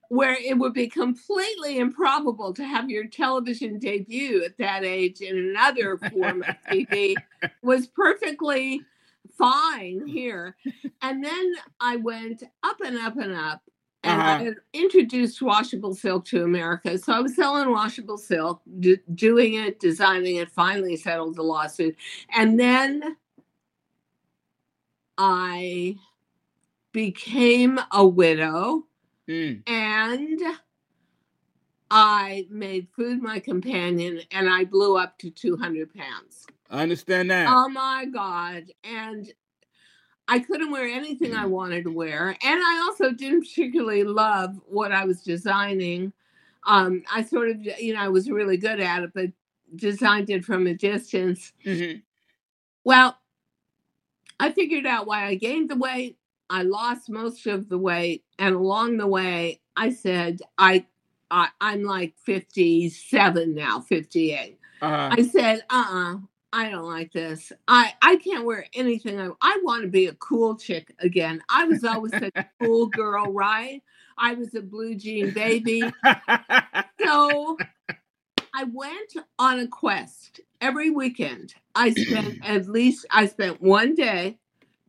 where 0.10 0.36
it 0.40 0.58
would 0.58 0.74
be 0.74 0.88
completely 0.88 1.80
improbable 1.80 2.54
to 2.54 2.64
have 2.64 2.90
your 2.90 3.08
television 3.08 3.80
debut 3.80 4.44
at 4.44 4.58
that 4.58 4.84
age 4.84 5.22
in 5.22 5.38
another 5.38 5.98
form 5.98 6.44
of 6.44 6.56
TV 6.72 7.16
was 7.62 7.88
perfectly 7.88 8.82
fine 9.38 10.06
here. 10.06 10.56
And 11.02 11.24
then 11.24 11.54
I 11.80 11.96
went 11.96 12.44
up 12.64 12.80
and 12.82 12.98
up 12.98 13.18
and 13.18 13.34
up 13.34 13.62
and 14.04 14.22
uh-huh. 14.22 14.30
I 14.32 14.78
introduced 14.78 15.42
washable 15.42 15.96
silk 15.96 16.26
to 16.26 16.44
America. 16.44 16.98
So 16.98 17.14
I 17.14 17.20
was 17.22 17.36
selling 17.36 17.72
washable 17.72 18.18
silk, 18.18 18.62
d- 18.80 19.00
doing 19.16 19.54
it, 19.54 19.80
designing 19.80 20.36
it, 20.36 20.52
finally 20.52 20.98
settled 20.98 21.36
the 21.36 21.44
lawsuit. 21.44 21.96
And 22.36 22.60
then 22.60 23.16
I 25.18 25.96
became 26.92 27.80
a 27.92 28.06
widow 28.06 28.86
mm. 29.30 29.62
and 29.68 30.40
I 31.92 32.48
made 32.50 32.88
food 32.96 33.22
my 33.22 33.40
companion 33.40 34.22
and 34.32 34.50
I 34.50 34.66
blew 34.66 34.98
up 34.98 35.18
to 35.20 35.30
200 35.30 35.94
pounds. 35.94 36.48
I 36.70 36.82
understand 36.82 37.30
that. 37.30 37.48
Oh 37.48 37.70
my 37.70 38.06
God. 38.06 38.72
And 38.84 39.32
I 40.28 40.40
couldn't 40.40 40.72
wear 40.72 40.88
anything 40.88 41.36
I 41.36 41.46
wanted 41.46 41.84
to 41.84 41.92
wear. 41.92 42.30
And 42.30 42.62
I 42.64 42.84
also 42.88 43.12
didn't 43.12 43.42
particularly 43.42 44.04
love 44.04 44.60
what 44.66 44.92
I 44.92 45.06
was 45.06 45.22
designing. 45.22 46.14
Um, 46.66 47.04
I 47.14 47.24
sort 47.24 47.50
of, 47.50 47.58
you 47.80 47.94
know, 47.94 48.02
I 48.02 48.08
was 48.08 48.30
really 48.30 48.58
good 48.58 48.80
at 48.80 49.04
it, 49.04 49.12
but 49.14 49.28
designed 49.76 50.30
it 50.30 50.46
from 50.46 50.66
a 50.66 50.74
distance. 50.74 51.54
Mm-hmm. 51.66 52.00
Well, 52.84 53.18
I 54.40 54.52
figured 54.52 54.86
out 54.86 55.06
why 55.06 55.26
I 55.26 55.36
gained 55.36 55.70
the 55.70 55.76
weight. 55.76 56.18
I 56.54 56.62
lost 56.62 57.10
most 57.10 57.48
of 57.48 57.68
the 57.68 57.80
weight. 57.80 58.24
And 58.38 58.54
along 58.54 58.98
the 58.98 59.08
way, 59.08 59.60
I 59.76 59.90
said, 59.90 60.40
I, 60.60 60.86
I 61.32 61.50
I'm 61.60 61.82
like 61.84 62.14
57 62.20 63.56
now, 63.56 63.80
58. 63.80 64.60
Uh-huh. 64.84 65.10
I 65.12 65.24
said, 65.24 65.64
uh 65.72 65.84
uh-uh, 65.90 66.14
uh 66.14 66.18
I 66.56 66.70
don't 66.70 66.86
like 66.86 67.12
this. 67.12 67.52
I 67.68 67.94
I 68.04 68.18
can't 68.18 68.46
wear 68.46 68.68
anything. 68.76 69.20
I 69.20 69.30
I 69.42 69.60
want 69.64 69.82
to 69.82 69.88
be 69.88 70.06
a 70.06 70.14
cool 70.14 70.56
chick 70.56 70.94
again. 71.00 71.42
I 71.50 71.66
was 71.66 71.84
always 71.84 72.14
a 72.14 72.30
cool 72.62 72.86
girl, 72.86 73.34
right? 73.34 73.82
I 74.20 74.36
was 74.36 74.54
a 74.54 74.62
blue 74.62 74.94
jean 74.94 75.32
baby. 75.32 75.82
so 77.04 77.58
I 78.54 78.66
went 78.66 79.16
on 79.40 79.58
a 79.58 79.68
quest 79.68 80.42
every 80.62 80.92
weekend. 80.92 81.56
I 81.74 81.90
spent 81.90 82.38
at 82.44 82.68
least 82.68 83.08
I 83.10 83.26
spent 83.26 83.60
one 83.60 83.96
day 83.96 84.38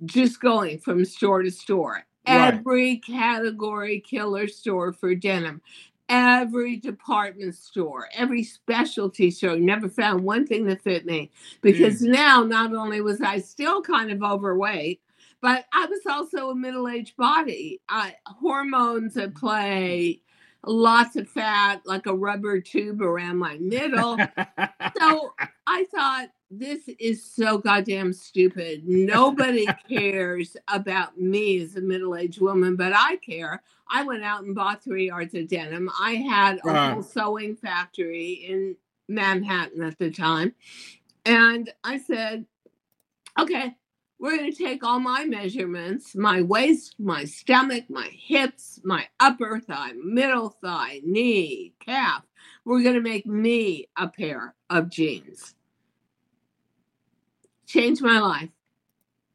just 0.07 0.41
going 0.41 0.79
from 0.79 1.05
store 1.05 1.43
to 1.43 1.51
store. 1.51 2.05
Right. 2.27 2.55
Every 2.55 2.99
category 2.99 4.01
killer 4.01 4.49
store 4.49 4.93
for 4.93 5.15
denim. 5.15 5.61
every 6.09 6.77
department 6.77 7.55
store, 7.55 8.09
every 8.15 8.43
specialty 8.43 9.31
store, 9.31 9.57
never 9.57 9.89
found 9.89 10.25
one 10.25 10.47
thing 10.47 10.67
that 10.67 10.83
fit 10.83 11.07
me 11.07 11.31
because 11.63 12.03
mm. 12.03 12.09
now 12.09 12.43
not 12.43 12.75
only 12.75 13.01
was 13.01 13.21
I 13.21 13.39
still 13.39 13.83
kind 13.83 14.11
of 14.11 14.23
overweight, 14.23 15.01
but 15.41 15.67
I 15.73 15.87
was 15.87 16.01
also 16.09 16.51
a 16.51 16.55
middle 16.55 16.89
aged 16.89 17.17
body. 17.17 17.81
I, 17.89 18.15
hormones 18.27 19.17
at 19.17 19.35
play, 19.35 20.21
lots 20.67 21.17
of 21.17 21.29
fat, 21.29 21.83
like 21.85 22.07
a 22.07 22.15
rubber 22.15 22.61
tube 22.61 23.03
around 23.03 23.39
my 23.39 23.57
middle. 23.59 24.17
so 24.99 25.35
I 25.67 25.85
thought, 25.95 26.29
this 26.51 26.89
is 27.01 27.25
so 27.25 27.59
goddamn 27.59 28.13
stupid. 28.13 28.83
Nobody 28.87 29.67
cares 29.89 30.57
about 30.69 31.19
me 31.19 31.61
as 31.63 31.77
a 31.77 31.81
middle 31.81 32.15
aged 32.15 32.41
woman, 32.41 32.77
but 32.77 32.93
I 32.95 33.17
care. 33.17 33.63
I 33.89 34.05
went 34.05 34.23
out 34.23 34.45
and 34.45 34.55
bought 34.55 34.83
three 34.83 35.07
yards 35.07 35.35
of 35.35 35.49
denim. 35.49 35.91
I 36.01 36.15
had 36.15 36.59
a 36.59 36.69
uh-huh. 36.69 36.93
whole 36.93 37.03
sewing 37.03 37.57
factory 37.57 38.33
in 38.49 38.77
Manhattan 39.09 39.83
at 39.83 39.99
the 39.99 40.11
time. 40.11 40.55
And 41.25 41.71
I 41.83 41.99
said, 41.99 42.47
okay, 43.39 43.75
we're 44.19 44.37
going 44.37 44.51
to 44.51 44.57
take 44.57 44.85
all 44.85 45.01
my 45.01 45.25
measurements 45.25 46.15
my 46.15 46.43
waist, 46.43 46.95
my 46.99 47.25
stomach, 47.25 47.85
my 47.89 48.09
hips, 48.13 48.81
my 48.85 49.07
upper 49.21 49.61
thigh, 49.61 49.93
middle 50.03 50.51
thigh, 50.63 51.01
knee, 51.05 51.75
calf. 51.81 52.23
We're 52.65 52.83
going 52.83 52.95
to 52.95 53.01
make 53.01 53.27
me 53.27 53.89
a 53.97 54.09
pair 54.09 54.55
of 54.71 54.89
jeans. 54.89 55.55
Changed 57.67 58.03
my 58.03 58.19
life. 58.19 58.49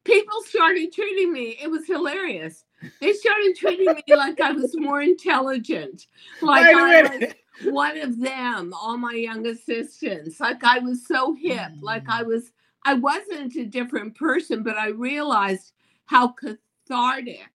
People 0.04 0.42
started 0.42 0.92
treating 0.92 1.32
me, 1.32 1.58
it 1.62 1.70
was 1.70 1.86
hilarious. 1.86 2.64
They 3.00 3.12
started 3.12 3.54
treating 3.56 3.92
me 3.92 4.02
like 4.16 4.40
I 4.40 4.52
was 4.52 4.74
more 4.76 5.02
intelligent, 5.02 6.06
like 6.40 6.74
I 6.74 7.02
was 7.02 7.34
one 7.72 7.98
of 7.98 8.18
them, 8.18 8.72
all 8.72 8.96
my 8.96 9.12
young 9.12 9.46
assistants, 9.46 10.40
like 10.40 10.64
I 10.64 10.78
was 10.78 11.06
so 11.06 11.34
hip, 11.34 11.72
like 11.80 12.08
I 12.08 12.22
was 12.22 12.50
I 12.84 12.94
wasn't 12.94 13.56
a 13.56 13.64
different 13.64 14.16
person, 14.16 14.62
but 14.62 14.76
I 14.76 14.88
realized 14.88 15.72
how 16.06 16.28
cathartic 16.28 17.50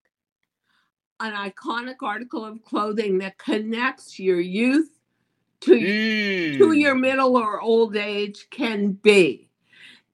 an 1.20 1.34
iconic 1.34 1.96
article 2.02 2.46
of 2.46 2.64
clothing 2.64 3.18
that 3.20 3.38
connects 3.38 4.20
your 4.20 4.40
youth 4.40 4.90
to, 5.62 5.72
mm. 5.72 6.58
to 6.58 6.72
your 6.74 6.96
middle 6.96 7.38
or 7.38 7.62
old 7.62 7.96
age 7.96 8.48
can 8.52 8.92
be. 8.92 9.50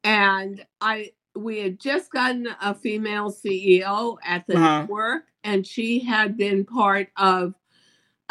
And 0.03 0.65
I 0.79 1.11
we 1.35 1.59
had 1.59 1.79
just 1.79 2.11
gotten 2.11 2.47
a 2.61 2.75
female 2.75 3.31
CEO 3.31 4.17
at 4.23 4.45
the 4.47 4.55
uh-huh. 4.55 4.81
network, 4.81 5.23
and 5.43 5.65
she 5.65 5.99
had 5.99 6.37
been 6.37 6.65
part 6.65 7.09
of 7.17 7.53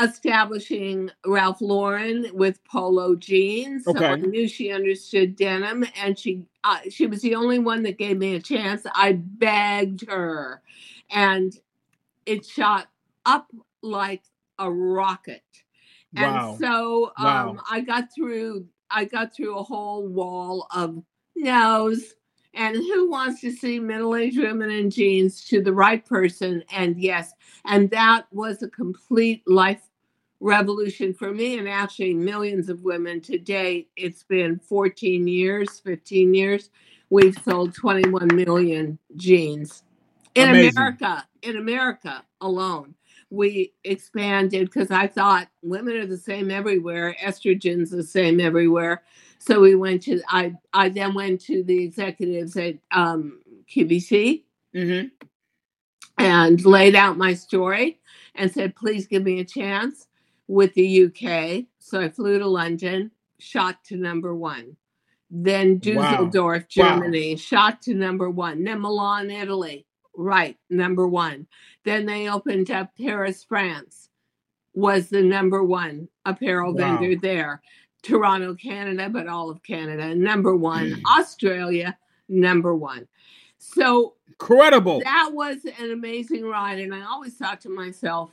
establishing 0.02 1.10
Ralph 1.26 1.60
Lauren 1.60 2.26
with 2.32 2.62
polo 2.64 3.14
jeans. 3.14 3.86
Okay. 3.86 3.98
So 3.98 4.04
I 4.04 4.16
knew 4.16 4.48
she 4.48 4.72
understood 4.72 5.36
denim, 5.36 5.84
and 6.00 6.18
she 6.18 6.46
uh, 6.64 6.78
she 6.88 7.06
was 7.06 7.22
the 7.22 7.34
only 7.34 7.58
one 7.58 7.82
that 7.84 7.98
gave 7.98 8.18
me 8.18 8.34
a 8.34 8.40
chance. 8.40 8.86
I 8.94 9.12
begged 9.12 10.08
her, 10.08 10.62
and 11.10 11.52
it 12.26 12.46
shot 12.46 12.88
up 13.26 13.50
like 13.82 14.22
a 14.58 14.70
rocket. 14.70 15.42
Wow. 16.14 16.50
And 16.50 16.58
so 16.58 17.12
um, 17.16 17.24
wow. 17.24 17.58
I 17.70 17.80
got 17.80 18.08
through. 18.14 18.66
I 18.90 19.04
got 19.04 19.34
through 19.34 19.56
a 19.56 19.62
whole 19.62 20.06
wall 20.08 20.66
of 20.74 21.02
no's. 21.36 22.14
And 22.52 22.74
who 22.74 23.08
wants 23.08 23.40
to 23.42 23.52
see 23.52 23.78
middle-aged 23.78 24.40
women 24.40 24.72
in 24.72 24.90
jeans 24.90 25.44
to 25.44 25.62
the 25.62 25.72
right 25.72 26.04
person? 26.04 26.64
And 26.72 27.00
yes, 27.00 27.32
and 27.64 27.88
that 27.90 28.26
was 28.32 28.60
a 28.60 28.68
complete 28.68 29.44
life 29.46 29.82
revolution 30.40 31.12
for 31.12 31.32
me 31.32 31.58
and 31.58 31.68
actually 31.68 32.14
millions 32.14 32.68
of 32.68 32.82
women 32.82 33.20
to 33.20 33.38
date. 33.38 33.90
It's 33.96 34.22
been 34.22 34.58
14 34.58 35.28
years, 35.28 35.78
15 35.80 36.34
years. 36.34 36.70
We've 37.10 37.36
sold 37.44 37.74
21 37.74 38.34
million 38.34 38.98
jeans 39.16 39.82
in 40.34 40.48
Amazing. 40.48 40.76
America, 40.76 41.26
in 41.42 41.56
America 41.56 42.24
alone. 42.40 42.94
We 43.30 43.74
expanded 43.84 44.66
because 44.66 44.90
I 44.90 45.06
thought 45.06 45.48
women 45.62 45.96
are 45.96 46.06
the 46.06 46.16
same 46.16 46.50
everywhere, 46.50 47.14
estrogen's 47.22 47.90
the 47.90 48.02
same 48.02 48.40
everywhere. 48.40 49.02
So 49.38 49.60
we 49.60 49.74
went 49.74 50.02
to 50.02 50.20
I 50.28 50.54
I 50.72 50.88
then 50.88 51.14
went 51.14 51.40
to 51.42 51.62
the 51.62 51.84
executives 51.84 52.56
at 52.56 52.74
um, 52.90 53.40
QVC 53.72 54.42
mm-hmm. 54.74 55.06
and 56.18 56.64
laid 56.64 56.96
out 56.96 57.16
my 57.16 57.34
story 57.34 58.00
and 58.34 58.50
said, 58.50 58.74
please 58.74 59.06
give 59.06 59.22
me 59.22 59.40
a 59.40 59.44
chance 59.44 60.08
with 60.50 60.74
the 60.74 61.04
UK. 61.04 61.64
So 61.78 62.00
I 62.00 62.08
flew 62.08 62.40
to 62.40 62.46
London, 62.46 63.12
shot 63.38 63.84
to 63.84 63.96
number 63.96 64.34
one. 64.34 64.76
Then 65.30 65.78
Dusseldorf, 65.78 66.62
wow. 66.62 66.66
Germany, 66.68 67.34
wow. 67.34 67.36
shot 67.36 67.82
to 67.82 67.94
number 67.94 68.28
one. 68.28 68.64
Then 68.64 68.80
Milan, 68.80 69.30
Italy, 69.30 69.86
right, 70.16 70.58
number 70.68 71.06
one. 71.06 71.46
Then 71.84 72.04
they 72.04 72.28
opened 72.28 72.68
up 72.72 72.90
Paris, 73.00 73.44
France, 73.44 74.08
was 74.74 75.08
the 75.08 75.22
number 75.22 75.62
one 75.62 76.08
apparel 76.24 76.74
wow. 76.74 76.98
vendor 76.98 77.18
there. 77.20 77.62
Toronto, 78.02 78.54
Canada, 78.54 79.08
but 79.08 79.28
all 79.28 79.50
of 79.50 79.62
Canada, 79.62 80.14
number 80.16 80.56
one. 80.56 80.90
Hmm. 80.90 81.20
Australia, 81.20 81.96
number 82.28 82.74
one. 82.74 83.06
So 83.58 84.14
incredible. 84.26 85.00
That 85.04 85.30
was 85.32 85.58
an 85.78 85.92
amazing 85.92 86.44
ride. 86.44 86.80
And 86.80 86.92
I 86.92 87.04
always 87.04 87.36
thought 87.36 87.60
to 87.60 87.68
myself, 87.68 88.32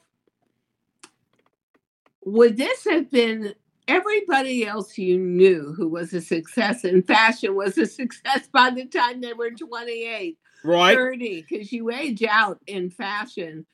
would 2.27 2.57
this 2.57 2.83
have 2.83 3.09
been 3.09 3.53
everybody 3.87 4.65
else 4.65 4.97
you 4.97 5.17
knew 5.17 5.73
who 5.77 5.87
was 5.87 6.13
a 6.13 6.19
success 6.19 6.83
in 6.83 7.01
fashion 7.01 7.55
was 7.55 7.77
a 7.77 7.85
success 7.85 8.47
by 8.51 8.69
the 8.69 8.85
time 8.85 9.21
they 9.21 9.31
were 9.31 9.49
28 9.49 10.37
right. 10.65 10.93
30 10.93 11.45
because 11.47 11.71
you 11.71 11.89
age 11.89 12.23
out 12.23 12.59
in 12.67 12.89
fashion 12.89 13.65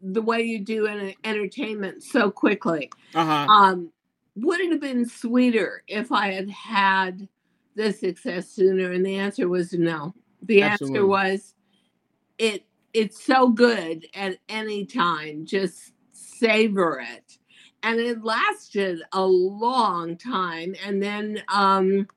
the 0.00 0.22
way 0.22 0.40
you 0.40 0.60
do 0.60 0.86
in 0.86 1.12
entertainment 1.24 2.02
so 2.02 2.30
quickly. 2.30 2.90
Uh-huh. 3.14 3.52
um, 3.52 3.92
would 4.36 4.60
it 4.60 4.70
have 4.70 4.80
been 4.80 5.04
sweeter 5.04 5.82
if 5.88 6.12
i 6.12 6.28
had 6.28 6.48
had 6.48 7.28
the 7.74 7.92
success 7.92 8.48
sooner? 8.48 8.90
And 8.92 9.04
the 9.04 9.16
answer 9.16 9.48
was 9.48 9.72
no. 9.72 10.14
The 10.42 10.62
Absolutely. 10.62 10.98
answer 10.98 11.06
was 11.06 11.54
it 12.38 12.64
it's 12.94 13.22
so 13.22 13.48
good 13.48 14.06
at 14.14 14.38
any 14.48 14.86
time. 14.86 15.44
Just 15.44 15.92
savor 16.12 17.00
it 17.00 17.37
and 17.82 18.00
it 18.00 18.24
lasted 18.24 19.02
a 19.12 19.24
long 19.24 20.16
time. 20.16 20.74
And 20.84 21.02
then 21.02 21.42
um, 21.52 22.08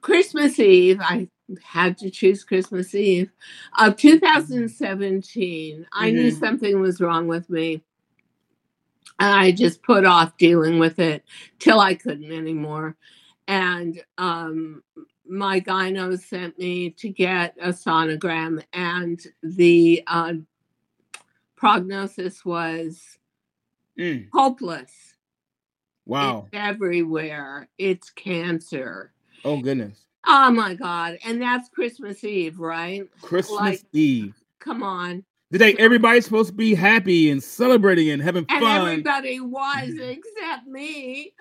Christmas 0.00 0.58
Eve, 0.58 1.00
I 1.00 1.28
had 1.62 1.96
to 1.98 2.10
choose 2.10 2.44
Christmas 2.44 2.94
Eve 2.94 3.30
of 3.78 3.96
2017. 3.96 5.74
Mm-hmm. 5.74 5.82
I 5.92 6.10
knew 6.10 6.30
mm-hmm. 6.30 6.38
something 6.38 6.80
was 6.80 7.00
wrong 7.00 7.26
with 7.26 7.48
me. 7.48 7.82
And 9.18 9.32
I 9.32 9.50
just 9.50 9.82
put 9.82 10.04
off 10.04 10.36
dealing 10.36 10.78
with 10.78 10.98
it 10.98 11.24
till 11.58 11.80
I 11.80 11.94
couldn't 11.94 12.32
anymore. 12.32 12.96
And 13.48 14.02
um, 14.18 14.82
my 15.28 15.60
gyno 15.60 16.18
sent 16.20 16.58
me 16.58 16.90
to 16.90 17.08
get 17.08 17.56
a 17.60 17.68
sonogram, 17.68 18.62
and 18.72 19.24
the 19.42 20.02
uh, 20.06 20.34
prognosis 21.54 22.44
was 22.44 23.18
Mm. 23.98 24.28
Hopeless. 24.32 24.92
Wow. 26.06 26.46
It's 26.46 26.48
everywhere. 26.52 27.68
It's 27.78 28.10
cancer. 28.10 29.12
Oh 29.44 29.60
goodness. 29.60 30.06
Oh 30.26 30.50
my 30.50 30.74
God. 30.74 31.18
And 31.24 31.40
that's 31.40 31.68
Christmas 31.68 32.24
Eve, 32.24 32.58
right? 32.58 33.04
Christmas 33.20 33.58
like, 33.60 33.82
Eve. 33.92 34.34
Come 34.60 34.82
on. 34.82 35.24
The 35.50 35.58
day 35.58 35.76
everybody's 35.78 36.24
supposed 36.24 36.50
to 36.50 36.54
be 36.54 36.74
happy 36.74 37.30
and 37.30 37.42
celebrating 37.42 38.10
and 38.10 38.20
having 38.20 38.44
and 38.48 38.60
fun. 38.60 38.88
Everybody 38.88 39.40
was 39.40 39.88
except 40.00 40.66
me. 40.66 41.32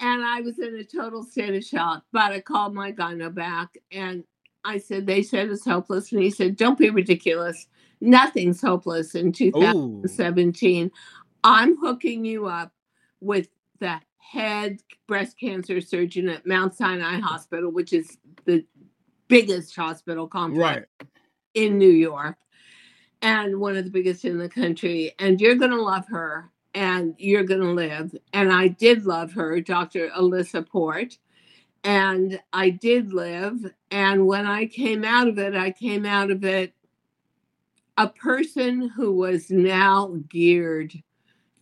And 0.00 0.24
I 0.24 0.40
was 0.40 0.58
in 0.58 0.74
a 0.76 0.84
total 0.84 1.22
state 1.22 1.54
of 1.54 1.64
shock. 1.64 2.04
But 2.12 2.32
I 2.32 2.40
called 2.40 2.74
my 2.74 2.92
gyno 2.92 3.32
back 3.34 3.76
and 3.90 4.24
I 4.64 4.78
said, 4.78 5.06
they 5.06 5.22
said 5.22 5.48
it's 5.48 5.64
hopeless. 5.64 6.12
And 6.12 6.22
he 6.22 6.30
said, 6.30 6.56
don't 6.56 6.78
be 6.78 6.90
ridiculous. 6.90 7.66
Nothing's 8.00 8.60
hopeless 8.60 9.14
in 9.14 9.32
2017. 9.32 10.86
Ooh. 10.86 10.90
I'm 11.44 11.76
hooking 11.76 12.24
you 12.24 12.46
up 12.46 12.72
with 13.20 13.48
the 13.78 14.00
head 14.16 14.80
breast 15.06 15.38
cancer 15.38 15.80
surgeon 15.80 16.28
at 16.30 16.46
Mount 16.46 16.74
Sinai 16.74 17.20
Hospital, 17.20 17.70
which 17.70 17.92
is 17.92 18.16
the 18.46 18.64
biggest 19.28 19.76
hospital 19.76 20.26
complex 20.26 20.86
right. 21.00 21.08
in 21.52 21.78
New 21.78 21.90
York 21.90 22.36
and 23.20 23.60
one 23.60 23.76
of 23.76 23.84
the 23.84 23.90
biggest 23.90 24.24
in 24.24 24.38
the 24.38 24.48
country. 24.48 25.12
And 25.18 25.40
you're 25.40 25.54
going 25.54 25.70
to 25.70 25.82
love 25.82 26.06
her 26.08 26.50
and 26.74 27.14
you're 27.18 27.44
going 27.44 27.60
to 27.60 27.72
live. 27.72 28.14
And 28.32 28.50
I 28.50 28.68
did 28.68 29.04
love 29.04 29.32
her, 29.34 29.60
Dr. 29.60 30.10
Elisa 30.14 30.62
Port. 30.62 31.18
And 31.84 32.40
I 32.54 32.70
did 32.70 33.12
live. 33.12 33.70
And 33.90 34.26
when 34.26 34.46
I 34.46 34.64
came 34.64 35.04
out 35.04 35.28
of 35.28 35.38
it, 35.38 35.54
I 35.54 35.70
came 35.70 36.06
out 36.06 36.30
of 36.30 36.42
it 36.42 36.72
a 37.96 38.08
person 38.08 38.88
who 38.88 39.12
was 39.12 39.50
now 39.50 40.16
geared 40.28 40.94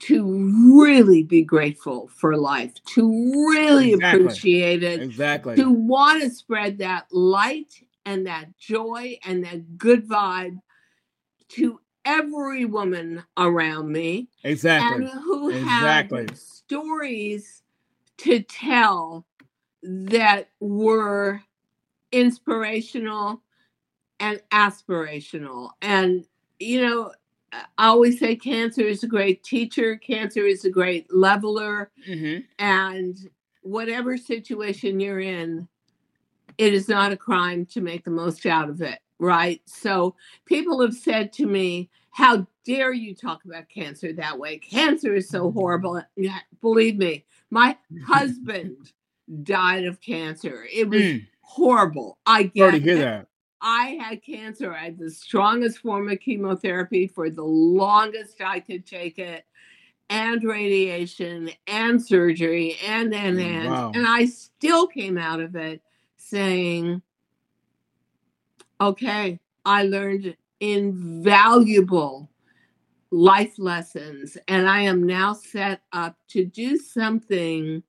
to 0.02 0.74
really 0.74 1.22
be 1.22 1.42
grateful 1.42 2.08
for 2.08 2.36
life, 2.36 2.72
to 2.84 3.08
really 3.48 3.92
Exactly. 3.92 4.20
appreciate 4.20 4.82
it, 4.82 5.00
Exactly. 5.00 5.56
to 5.56 5.70
want 5.70 6.22
to 6.22 6.30
spread 6.30 6.78
that 6.78 7.06
light 7.12 7.72
and 8.04 8.26
that 8.26 8.56
joy 8.58 9.16
and 9.24 9.44
that 9.44 9.78
good 9.78 10.08
vibe 10.08 10.58
to 11.50 11.80
every 12.04 12.64
woman 12.64 13.22
around 13.36 13.92
me 13.92 14.28
Exactly. 14.42 14.96
and 14.96 15.08
who 15.08 15.50
Exactly. 15.50 16.22
had 16.22 16.36
stories 16.36 17.62
to 18.18 18.40
tell 18.42 19.24
that 19.84 20.48
were 20.58 21.40
inspirational 22.10 23.40
and 24.18 24.42
aspirational. 24.50 25.70
And, 25.80 26.24
you 26.58 26.80
know, 26.82 27.12
I 27.52 27.86
always 27.88 28.18
say 28.18 28.36
cancer 28.36 28.82
is 28.82 29.02
a 29.02 29.08
great 29.08 29.42
teacher, 29.42 29.96
cancer 29.96 30.44
is 30.46 30.64
a 30.64 30.70
great 30.70 31.12
leveler, 31.14 31.90
hmm 32.06 32.38
and 32.58 33.16
whatever 33.62 34.16
situation 34.16 35.00
you're 35.00 35.20
in, 35.20 35.68
it 36.58 36.74
is 36.74 36.88
not 36.88 37.12
a 37.12 37.16
crime 37.16 37.64
to 37.66 37.80
make 37.80 38.04
the 38.04 38.10
most 38.10 38.44
out 38.46 38.68
of 38.68 38.80
it, 38.82 38.98
right? 39.18 39.60
So 39.66 40.14
people 40.46 40.80
have 40.80 40.94
said 40.94 41.32
to 41.34 41.46
me, 41.46 41.90
How 42.10 42.46
dare 42.64 42.92
you 42.92 43.14
talk 43.14 43.44
about 43.44 43.68
cancer 43.68 44.12
that 44.14 44.38
way? 44.38 44.58
Cancer 44.58 45.14
is 45.14 45.28
so 45.28 45.50
horrible. 45.52 46.02
Yeah, 46.16 46.38
Believe 46.60 46.96
me, 46.96 47.24
my 47.50 47.76
husband 48.06 48.92
died 49.42 49.84
of 49.84 50.00
cancer. 50.00 50.66
It 50.72 50.88
was 50.88 51.02
Mm. 51.02 51.26
horrible. 51.40 52.18
I 52.26 52.44
get 52.44 52.70
Sorry 52.70 52.72
to 52.80 52.84
hear 52.84 52.98
that. 52.98 53.28
I 53.62 53.96
had 54.00 54.24
cancer. 54.24 54.74
I 54.74 54.86
had 54.86 54.98
the 54.98 55.10
strongest 55.10 55.78
form 55.78 56.10
of 56.10 56.18
chemotherapy 56.18 57.06
for 57.06 57.30
the 57.30 57.44
longest 57.44 58.40
I 58.40 58.58
could 58.58 58.84
take 58.84 59.20
it, 59.20 59.46
and 60.10 60.42
radiation, 60.42 61.50
and 61.68 62.04
surgery, 62.04 62.76
and 62.84 63.14
and 63.14 63.38
mm, 63.38 63.44
and. 63.44 63.70
Wow. 63.70 63.92
And 63.94 64.06
I 64.06 64.26
still 64.26 64.88
came 64.88 65.16
out 65.16 65.40
of 65.40 65.54
it 65.54 65.80
saying, 66.16 67.02
okay, 68.80 69.38
I 69.64 69.84
learned 69.84 70.36
invaluable 70.58 72.28
life 73.12 73.54
lessons, 73.58 74.36
and 74.48 74.68
I 74.68 74.80
am 74.80 75.06
now 75.06 75.34
set 75.34 75.82
up 75.92 76.16
to 76.28 76.44
do 76.44 76.78
something. 76.78 77.84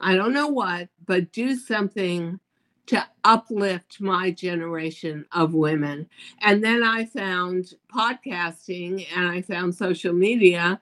I 0.00 0.16
don't 0.16 0.32
know 0.32 0.48
what, 0.48 0.88
but 1.06 1.30
do 1.30 1.54
something 1.54 2.40
to 2.86 3.04
uplift 3.24 4.00
my 4.00 4.30
generation 4.30 5.26
of 5.32 5.54
women. 5.54 6.08
And 6.40 6.62
then 6.62 6.82
I 6.82 7.06
found 7.06 7.74
podcasting 7.94 9.06
and 9.16 9.28
I 9.28 9.42
found 9.42 9.74
social 9.74 10.12
media, 10.12 10.80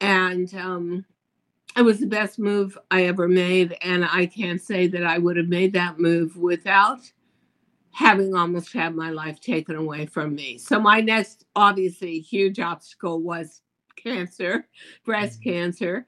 and 0.00 0.52
um, 0.54 1.04
it 1.76 1.82
was 1.82 2.00
the 2.00 2.06
best 2.06 2.38
move 2.38 2.78
I 2.90 3.04
ever 3.04 3.28
made. 3.28 3.76
And 3.82 4.04
I 4.04 4.26
can't 4.26 4.60
say 4.62 4.88
that 4.88 5.04
I 5.04 5.18
would 5.18 5.36
have 5.36 5.48
made 5.48 5.74
that 5.74 6.00
move 6.00 6.36
without 6.36 7.00
having 7.92 8.34
almost 8.34 8.72
had 8.72 8.94
my 8.94 9.10
life 9.10 9.40
taken 9.40 9.76
away 9.76 10.06
from 10.06 10.34
me. 10.34 10.58
So, 10.58 10.78
my 10.80 11.00
next, 11.00 11.44
obviously, 11.56 12.20
huge 12.20 12.60
obstacle 12.60 13.20
was 13.22 13.62
cancer, 13.96 14.66
breast 15.04 15.40
Mhm. 15.40 15.44
cancer. 15.44 16.06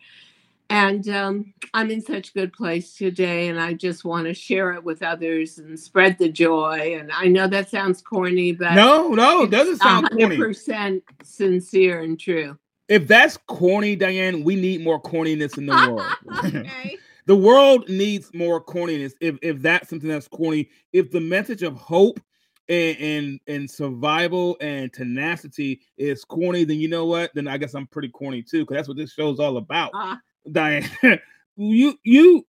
And 0.70 1.08
um, 1.08 1.52
I'm 1.74 1.90
in 1.90 2.00
such 2.00 2.30
a 2.30 2.32
good 2.32 2.52
place 2.52 2.94
today, 2.94 3.48
and 3.48 3.60
I 3.60 3.74
just 3.74 4.04
want 4.04 4.28
to 4.28 4.34
share 4.34 4.72
it 4.72 4.84
with 4.84 5.02
others 5.02 5.58
and 5.58 5.78
spread 5.78 6.16
the 6.16 6.28
joy. 6.28 6.96
And 6.96 7.10
I 7.10 7.26
know 7.26 7.48
that 7.48 7.68
sounds 7.68 8.00
corny, 8.00 8.52
but 8.52 8.74
No, 8.74 9.08
no, 9.08 9.42
it 9.42 9.50
doesn't 9.50 9.78
sound 9.78 10.08
corny. 10.10 10.38
100% 10.38 11.02
sincere 11.24 12.02
and 12.02 12.18
true. 12.18 12.56
If 12.88 13.08
that's 13.08 13.36
corny, 13.48 13.96
Diane, 13.96 14.44
we 14.44 14.54
need 14.54 14.82
more 14.82 15.02
corniness 15.02 15.58
in 15.58 15.66
the 15.66 15.74
world. 16.24 16.68
the 17.26 17.36
world 17.36 17.88
needs 17.88 18.32
more 18.32 18.62
corniness. 18.62 19.12
If 19.20 19.38
if 19.42 19.60
that's 19.62 19.88
something 19.88 20.08
that's 20.08 20.28
corny, 20.28 20.70
if 20.92 21.10
the 21.10 21.20
message 21.20 21.64
of 21.64 21.74
hope 21.74 22.20
and 22.68 22.96
and, 22.98 23.40
and 23.48 23.70
survival 23.70 24.56
and 24.60 24.92
tenacity 24.92 25.80
is 25.98 26.24
corny, 26.24 26.62
then 26.62 26.78
you 26.78 26.88
know 26.88 27.06
what? 27.06 27.32
Then 27.34 27.48
I 27.48 27.58
guess 27.58 27.74
I'm 27.74 27.88
pretty 27.88 28.08
corny 28.08 28.42
too, 28.42 28.60
because 28.60 28.76
that's 28.76 28.88
what 28.88 28.96
this 28.96 29.12
show's 29.12 29.40
all 29.40 29.56
about. 29.56 29.90
Uh, 29.94 30.16
Diane, 30.50 30.88
you 31.56 31.98
you 32.04 32.46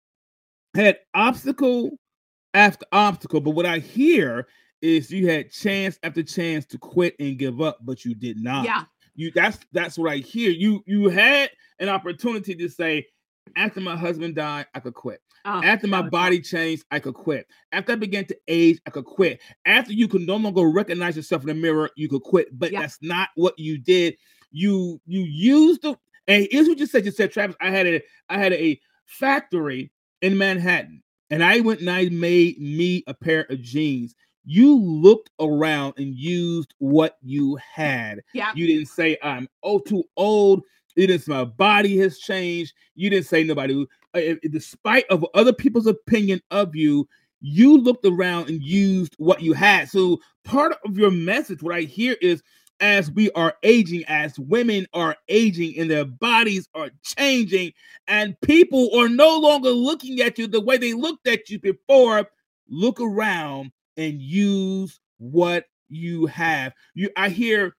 had 0.75 0.99
obstacle 1.13 1.91
after 2.53 2.85
obstacle, 2.91 3.41
but 3.41 3.51
what 3.51 3.65
I 3.65 3.79
hear 3.79 4.47
is 4.81 5.11
you 5.11 5.27
had 5.27 5.51
chance 5.51 5.97
after 6.03 6.23
chance 6.23 6.65
to 6.67 6.77
quit 6.77 7.15
and 7.19 7.38
give 7.38 7.61
up, 7.61 7.79
but 7.81 8.05
you 8.05 8.13
did 8.15 8.39
not. 8.41 8.65
yeah. 8.65 8.83
You 9.15 9.31
that's 9.31 9.57
that's 9.71 9.97
what 9.97 10.11
I 10.11 10.17
hear. 10.17 10.51
You 10.51 10.83
you 10.85 11.09
had 11.09 11.49
an 11.79 11.89
opportunity 11.89 12.53
to 12.55 12.69
say, 12.69 13.07
after 13.55 13.81
my 13.81 13.95
husband 13.95 14.35
died, 14.35 14.67
I 14.75 14.79
could 14.79 14.93
quit. 14.93 15.21
Oh, 15.45 15.61
After 15.63 15.88
my 15.88 16.01
body 16.01 16.41
changed, 16.41 16.83
I 16.91 16.99
could 16.99 17.13
quit. 17.13 17.47
After 17.71 17.93
I 17.93 17.95
began 17.95 18.25
to 18.25 18.38
age, 18.49 18.79
I 18.85 18.89
could 18.89 19.05
quit. 19.05 19.39
After 19.65 19.93
you 19.93 20.07
could 20.09 20.21
no 20.21 20.35
longer 20.35 20.63
recognize 20.69 21.15
yourself 21.15 21.43
in 21.43 21.47
the 21.47 21.53
mirror, 21.53 21.89
you 21.95 22.09
could 22.09 22.23
quit. 22.23 22.49
But 22.51 22.73
that's 22.73 22.97
not 23.01 23.29
what 23.35 23.57
you 23.57 23.77
did. 23.77 24.17
You 24.51 24.99
you 25.05 25.21
used 25.21 25.81
the 25.83 25.97
and 26.28 26.47
here's 26.51 26.67
what 26.67 26.80
you 26.80 26.86
said. 26.86 27.05
You 27.05 27.11
said, 27.11 27.32
Travis, 27.32 27.55
I 27.61 27.69
had 27.69 27.88
a 27.88 28.01
I 28.30 28.38
had 28.38 28.53
a 28.53 28.80
factory 29.05 29.91
in 30.21 30.38
Manhattan, 30.38 31.01
and 31.30 31.43
I 31.43 31.59
went 31.61 31.80
and 31.80 31.89
I 31.89 32.09
made 32.09 32.59
me 32.59 33.03
a 33.07 33.13
pair 33.13 33.45
of 33.49 33.61
jeans. 33.61 34.15
You 34.45 34.75
looked 34.80 35.30
around 35.39 35.95
and 35.97 36.15
used 36.15 36.73
what 36.80 37.17
you 37.21 37.57
had. 37.57 38.21
Yeah. 38.34 38.51
You 38.55 38.67
didn't 38.67 38.88
say 38.88 39.17
I'm 39.21 39.47
oh 39.63 39.80
too 39.80 40.03
old. 40.15 40.63
You 40.95 41.07
didn't 41.07 41.23
say 41.23 41.32
my 41.32 41.45
body 41.45 41.97
has 41.99 42.17
changed. 42.17 42.73
You 42.95 43.09
didn't 43.09 43.28
say 43.28 43.43
nobody. 43.43 43.86
uh, 44.13 44.21
despite 44.49 45.05
of 45.09 45.25
other 45.34 45.53
people's 45.53 45.88
opinion 45.88 46.41
of 46.49 46.75
you, 46.75 47.07
you 47.39 47.78
looked 47.78 48.05
around 48.05 48.49
and 48.49 48.63
used 48.63 49.15
what 49.17 49.41
you 49.41 49.53
had. 49.53 49.89
So 49.89 50.19
part 50.43 50.75
of 50.86 50.97
your 50.97 51.11
message, 51.11 51.61
what 51.61 51.75
I 51.75 51.82
hear 51.82 52.15
is, 52.21 52.41
as 52.80 53.11
we 53.11 53.32
are 53.32 53.55
aging, 53.63 54.03
as 54.07 54.38
women 54.38 54.88
are 54.93 55.15
aging, 55.30 55.80
and 55.80 55.89
their 55.89 56.05
bodies 56.05 56.67
are 56.73 56.91
changing, 57.03 57.73
and 58.07 58.39
people 58.41 58.89
are 58.97 59.09
no 59.09 59.38
longer 59.39 59.69
looking 59.69 60.21
at 60.21 60.38
you 60.38 60.47
the 60.47 60.61
way 60.61 60.78
they 60.78 60.93
looked 60.93 61.28
at 61.28 61.49
you 61.49 61.59
before. 61.59 62.28
Look 62.69 62.99
around 62.99 63.71
and 63.95 64.21
use 64.21 64.99
what 65.17 65.65
you 65.89 66.25
have. 66.28 66.73
You, 66.93 67.09
I 67.15 67.30
hear, 67.30 67.75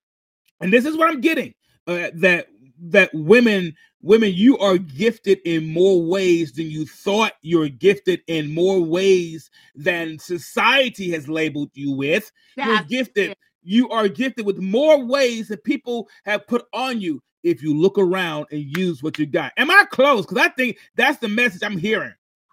and 0.60 0.72
this 0.72 0.84
is 0.84 0.96
what 0.96 1.10
I'm 1.10 1.20
getting 1.20 1.54
uh, 1.86 2.10
that 2.14 2.48
that 2.80 3.10
women 3.12 3.74
women 4.02 4.32
you 4.32 4.56
are 4.58 4.78
gifted 4.78 5.40
in 5.44 5.66
more 5.72 6.00
ways 6.00 6.52
than 6.52 6.70
you 6.70 6.86
thought 6.86 7.32
you're 7.42 7.68
gifted 7.68 8.20
in 8.28 8.54
more 8.54 8.80
ways 8.80 9.50
than 9.74 10.18
society 10.18 11.10
has 11.10 11.28
labeled 11.28 11.70
you 11.74 11.92
with 11.92 12.30
you're 12.56 12.78
gifted 12.84 13.30
it. 13.32 13.38
You 13.62 13.88
are 13.90 14.08
gifted 14.08 14.46
with 14.46 14.58
more 14.58 15.04
ways 15.04 15.48
that 15.48 15.64
people 15.64 16.08
have 16.24 16.46
put 16.46 16.66
on 16.72 17.00
you 17.00 17.22
if 17.42 17.62
you 17.62 17.74
look 17.74 17.98
around 17.98 18.46
and 18.50 18.76
use 18.76 19.02
what 19.02 19.18
you 19.18 19.26
got 19.26 19.52
am 19.56 19.70
i 19.70 19.84
close 19.90 20.26
because 20.26 20.42
i 20.44 20.48
think 20.48 20.78
that's 20.96 21.18
the 21.18 21.28
message 21.28 21.62
i'm 21.62 21.78
hearing 21.78 22.12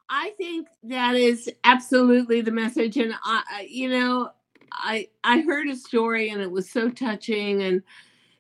I 0.10 0.32
think 0.38 0.68
that 0.84 1.16
is 1.16 1.50
absolutely 1.64 2.42
the 2.42 2.52
message, 2.52 2.98
and 2.98 3.16
I, 3.24 3.68
you 3.70 3.90
know, 3.90 4.32
I 4.72 5.08
I 5.24 5.42
heard 5.42 5.68
a 5.68 5.76
story 5.76 6.30
and 6.30 6.42
it 6.42 6.52
was 6.52 6.70
so 6.70 6.90
touching, 6.90 7.64
and 7.64 7.82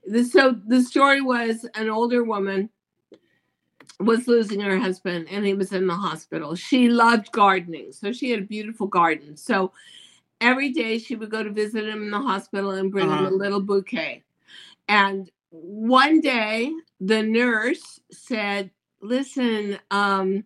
the 0.06 0.24
so 0.24 0.56
the 0.68 0.84
story 0.84 1.22
was 1.22 1.66
an 1.76 1.90
older 1.90 2.24
woman 2.24 2.70
was 4.00 4.28
losing 4.28 4.60
her 4.60 4.78
husband, 4.78 5.28
and 5.32 5.46
he 5.46 5.54
was 5.54 5.72
in 5.72 5.88
the 5.88 5.96
hospital. 5.96 6.56
She 6.56 6.90
loved 6.90 7.32
gardening, 7.32 7.92
so 7.94 8.12
she 8.12 8.30
had 8.30 8.42
a 8.42 8.46
beautiful 8.46 8.88
garden. 8.88 9.36
So 9.36 9.72
every 10.42 10.72
day 10.72 10.98
she 11.00 11.16
would 11.16 11.30
go 11.32 11.44
to 11.44 11.50
visit 11.52 11.86
him 11.88 12.04
in 12.04 12.12
the 12.12 12.20
hospital 12.20 12.72
and 12.72 12.92
bring 12.92 13.08
him 13.10 13.14
Uh-huh. 13.26 13.30
a 13.30 13.38
little 13.38 13.62
bouquet. 13.62 14.24
And 14.88 15.30
one 15.52 16.22
day 16.22 16.74
the 17.00 17.24
nurse 17.24 18.00
said, 18.12 18.72
"Listen, 19.02 19.80
um." 19.92 20.44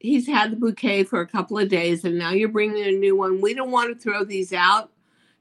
he's 0.00 0.26
had 0.26 0.52
the 0.52 0.56
bouquet 0.56 1.02
for 1.02 1.22
a 1.22 1.26
couple 1.26 1.58
of 1.58 1.68
days 1.70 2.04
and 2.04 2.18
now 2.18 2.30
you're 2.30 2.48
bringing 2.50 2.84
a 2.84 2.92
new 2.92 3.16
one. 3.16 3.40
We 3.40 3.54
don't 3.54 3.70
want 3.70 3.88
to 3.96 3.98
throw 3.98 4.22
these 4.22 4.52
out. 4.52 4.92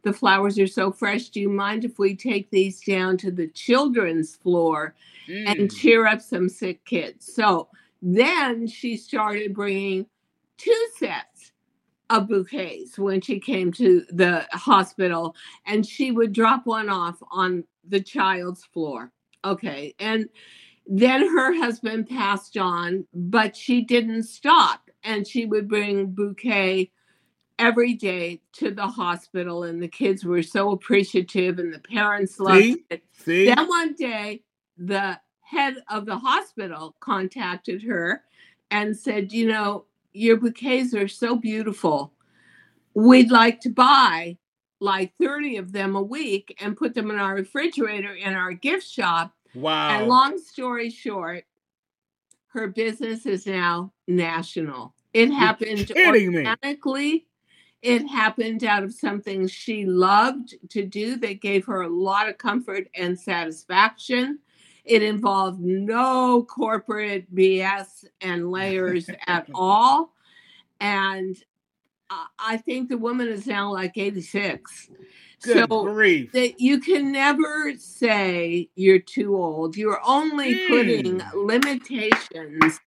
The 0.04 0.14
flowers 0.14 0.58
are 0.58 0.68
so 0.68 0.90
fresh. 0.92 1.30
Do 1.30 1.42
you 1.42 1.50
mind 1.50 1.84
if 1.84 2.00
we 2.00 2.16
take 2.16 2.50
these 2.50 2.80
down 2.80 3.18
to 3.18 3.32
the 3.32 3.48
children's 3.50 4.38
floor 4.38 4.96
and 5.28 5.70
Mm. 5.70 5.76
cheer 5.78 6.08
up 6.08 6.22
some 6.22 6.48
sick 6.48 6.86
kids? 6.86 7.26
So 7.34 7.68
then 8.02 8.66
she 8.68 8.96
started 8.96 9.54
bringing 9.54 10.06
two 10.58 10.88
sets 10.98 11.33
of 12.10 12.28
bouquets 12.28 12.98
when 12.98 13.22
she 13.22 13.40
came 13.40 13.72
to 13.74 14.06
the 14.10 14.46
hospital 14.52 15.36
and 15.66 15.86
she 15.86 16.12
would 16.12 16.34
drop 16.34 16.66
one 16.66 16.90
off 16.90 17.18
on 17.32 17.64
the 17.88 18.02
child's 18.02 18.64
floor. 18.66 19.12
Okay. 19.46 19.96
And 20.00 20.30
then 20.86 21.22
her 21.22 21.54
husband 21.56 22.10
passed 22.10 22.58
on, 22.58 23.08
but 23.14 23.56
she 23.56 23.82
didn't 23.82 24.24
stop. 24.24 24.90
And 25.04 25.28
she 25.28 25.46
would 25.46 25.68
bring 25.68 26.12
bouquet 26.12 26.92
every 27.60 27.94
day 27.94 28.42
to 28.54 28.72
the 28.72 28.88
hospital. 28.88 29.64
And 29.64 29.82
the 29.82 29.88
kids 29.88 30.24
were 30.24 30.44
so 30.44 30.72
appreciative 30.72 31.60
and 31.60 31.74
the 31.74 31.80
parents 31.80 32.40
loved 32.40 32.64
See? 32.64 32.86
it. 32.90 33.04
see 33.12 33.46
Then 33.46 33.68
one 33.68 33.94
day, 33.94 34.44
the 34.78 35.20
head 35.42 35.76
of 35.90 36.06
the 36.06 36.18
hospital 36.18 36.96
contacted 37.00 37.84
her 37.84 38.24
and 38.72 38.98
said, 38.98 39.32
You 39.32 39.48
know, 39.48 39.86
your 40.14 40.38
bouquets 40.38 40.94
are 40.94 41.08
so 41.08 41.36
beautiful. 41.36 42.14
We'd 42.94 43.32
like 43.32 43.60
to 43.62 43.70
buy 43.70 44.38
like 44.80 45.14
30 45.20 45.58
of 45.58 45.72
them 45.72 45.96
a 45.96 46.02
week 46.02 46.56
and 46.60 46.78
put 46.78 46.94
them 46.94 47.10
in 47.10 47.18
our 47.18 47.36
refrigerator 47.36 48.14
in 48.14 48.34
our 48.34 48.54
gift 48.54 48.88
shop. 48.88 49.34
Wow. 49.56 49.90
And 50.00 50.08
long 50.08 50.38
story 50.38 50.90
short, 50.90 51.46
her 52.48 52.68
business 52.68 53.26
is 53.26 53.48
now 53.48 53.94
national. 54.08 54.94
It 55.14 55.32
happened 55.32 55.88
kidding 55.88 56.32
me. 56.32 56.38
organically. 56.40 57.28
It 57.82 58.08
happened 58.08 58.64
out 58.64 58.84
of 58.84 58.94
something 58.94 59.48
she 59.48 59.86
loved 59.86 60.56
to 60.70 60.86
do 60.86 61.18
that 61.18 61.42
gave 61.42 61.66
her 61.66 61.82
a 61.82 61.90
lot 61.90 62.30
of 62.30 62.38
comfort 62.38 62.88
and 62.96 63.20
satisfaction. 63.20 64.40
It 64.84 65.02
involved 65.02 65.60
no 65.62 66.44
corporate 66.44 67.34
BS 67.34 68.06
and 68.22 68.52
layers 68.52 69.10
at 69.28 69.48
all. 69.56 70.14
And 70.80 71.36
I- 72.40 72.58
think 72.58 72.90
the 72.90 72.98
woman 72.98 73.28
is 73.28 73.48
now 73.48 73.72
like 73.72 73.98
86. 73.98 74.90
Good 75.42 75.70
so 75.70 75.84
grief. 75.86 76.32
that 76.34 76.60
you 76.60 76.80
can 76.80 77.12
never 77.12 77.74
say 77.78 78.70
you're 78.76 79.00
too 79.00 79.36
old. 79.36 79.76
You're 79.76 80.02
only 80.06 80.68
putting 80.68 81.20
Mm. 81.20 81.34
limitations 81.34 82.80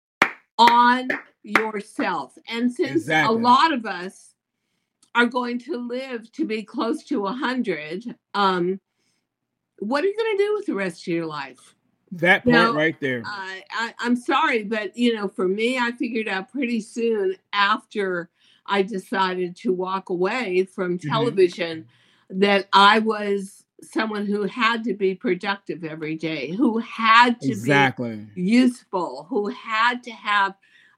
on 0.59 1.09
yourself. 1.43 2.39
And 2.49 2.73
since 2.73 3.03
Exactly. 3.03 3.37
a 3.37 3.39
lot 3.39 3.73
of 3.73 3.85
us 3.85 4.35
are 5.15 5.27
going 5.27 5.59
to 5.61 5.77
live 5.77 6.31
to 6.33 6.45
be 6.47 6.63
close 6.63 7.03
to 7.05 7.21
100, 7.23 8.17
um, 8.35 8.81
what 9.81 10.05
are 10.05 10.07
you 10.07 10.17
going 10.17 10.37
to 10.37 10.43
do 10.45 10.55
with 10.55 10.67
the 10.67 10.75
rest 10.75 11.03
of 11.03 11.09
your 11.09 11.27
life? 11.27 11.75
That 12.21 12.45
part 12.49 12.53
Now, 12.53 12.73
right 12.73 12.97
there. 13.01 13.23
I, 13.25 13.63
I, 13.71 13.95
I'm 14.01 14.17
sorry, 14.17 14.65
but 14.65 14.97
you 14.97 15.15
know, 15.15 15.29
for 15.29 15.49
me, 15.49 15.79
I 15.79 15.93
figured 15.93 16.29
out 16.29 16.51
pretty 16.53 16.81
soon 16.81 17.37
after 17.53 18.31
I 18.67 18.83
decided 18.83 19.57
to 19.59 19.73
walk 19.73 20.11
away 20.11 20.65
from 20.65 20.99
Mm-hmm. 21.05 21.09
television 21.11 21.87
that 22.31 22.69
I 22.73 23.01
was 23.01 23.65
someone 23.83 24.27
who 24.27 24.45
had 24.45 24.85
to 24.85 24.95
be 24.95 25.15
productive 25.15 25.85
every 25.85 26.17
day, 26.17 26.53
who 26.53 26.79
had 26.79 27.41
to 27.43 27.49
exactly. 27.49 28.27
be 28.35 28.43
useful, 28.43 29.27
who 29.31 29.49
had 29.49 30.03
to 30.05 30.11
have 30.13 30.55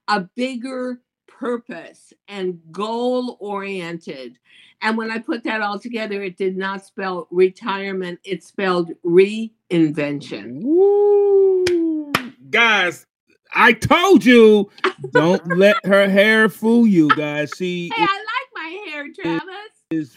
a 0.09 0.21
bigger 0.21 1.01
purpose 1.27 2.13
and 2.29 2.61
goal 2.73 3.37
oriented. 3.41 4.39
And 4.81 4.97
when 4.97 5.11
I 5.11 5.19
put 5.19 5.45
that 5.45 5.61
all 5.61 5.79
together, 5.79 6.23
it 6.23 6.37
did 6.37 6.57
not 6.57 6.85
spell 6.85 7.27
retirement, 7.31 8.21
it 8.25 8.45
spelled 8.45 8.93
reinvention. 9.05 10.63
Woo. 10.63 12.13
Guys, 12.51 13.07
I 13.55 13.73
told 13.73 14.25
you, 14.25 14.71
don't 15.13 15.47
let 15.57 15.85
her 15.85 16.09
hair 16.09 16.49
fool 16.49 16.87
you, 16.87 17.09
guys. 17.09 17.53
She 17.57 17.91
Hey, 17.95 18.03
I 18.03 18.25
like 18.25 18.55
my 18.55 18.91
hair, 18.91 19.07
Travis. 19.13 19.71
is 19.91 20.17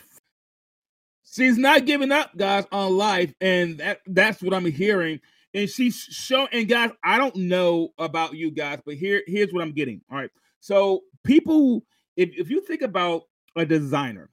she's 1.24 1.57
not 1.57 1.86
giving 1.86 2.12
up, 2.12 2.36
guys, 2.38 2.66
on 2.72 2.95
life, 2.97 3.34
and 3.41 3.80
that 3.80 4.01
that's 4.05 4.41
what 4.41 4.53
I'm 4.53 4.66
hearing. 4.66 5.20
And 5.53 5.70
she's 5.70 5.95
showing 5.95 6.47
and 6.53 6.68
guys, 6.68 6.91
I 7.03 7.18
don't 7.18 7.36
know 7.36 7.89
about 7.97 8.34
you 8.36 8.51
guys, 8.51 8.80
but 8.86 8.95
here 8.95 9.24
here's 9.28 9.51
what 9.51 9.64
I'm 9.64 9.74
getting. 9.74 10.01
All 10.09 10.18
right. 10.18 10.32
So 10.59 11.01
people, 11.24 11.84
if, 12.16 12.30
if 12.38 12.49
you 12.49 12.62
think 12.62 12.82
about 12.82 13.24
a 13.55 13.66
designer 13.66 14.30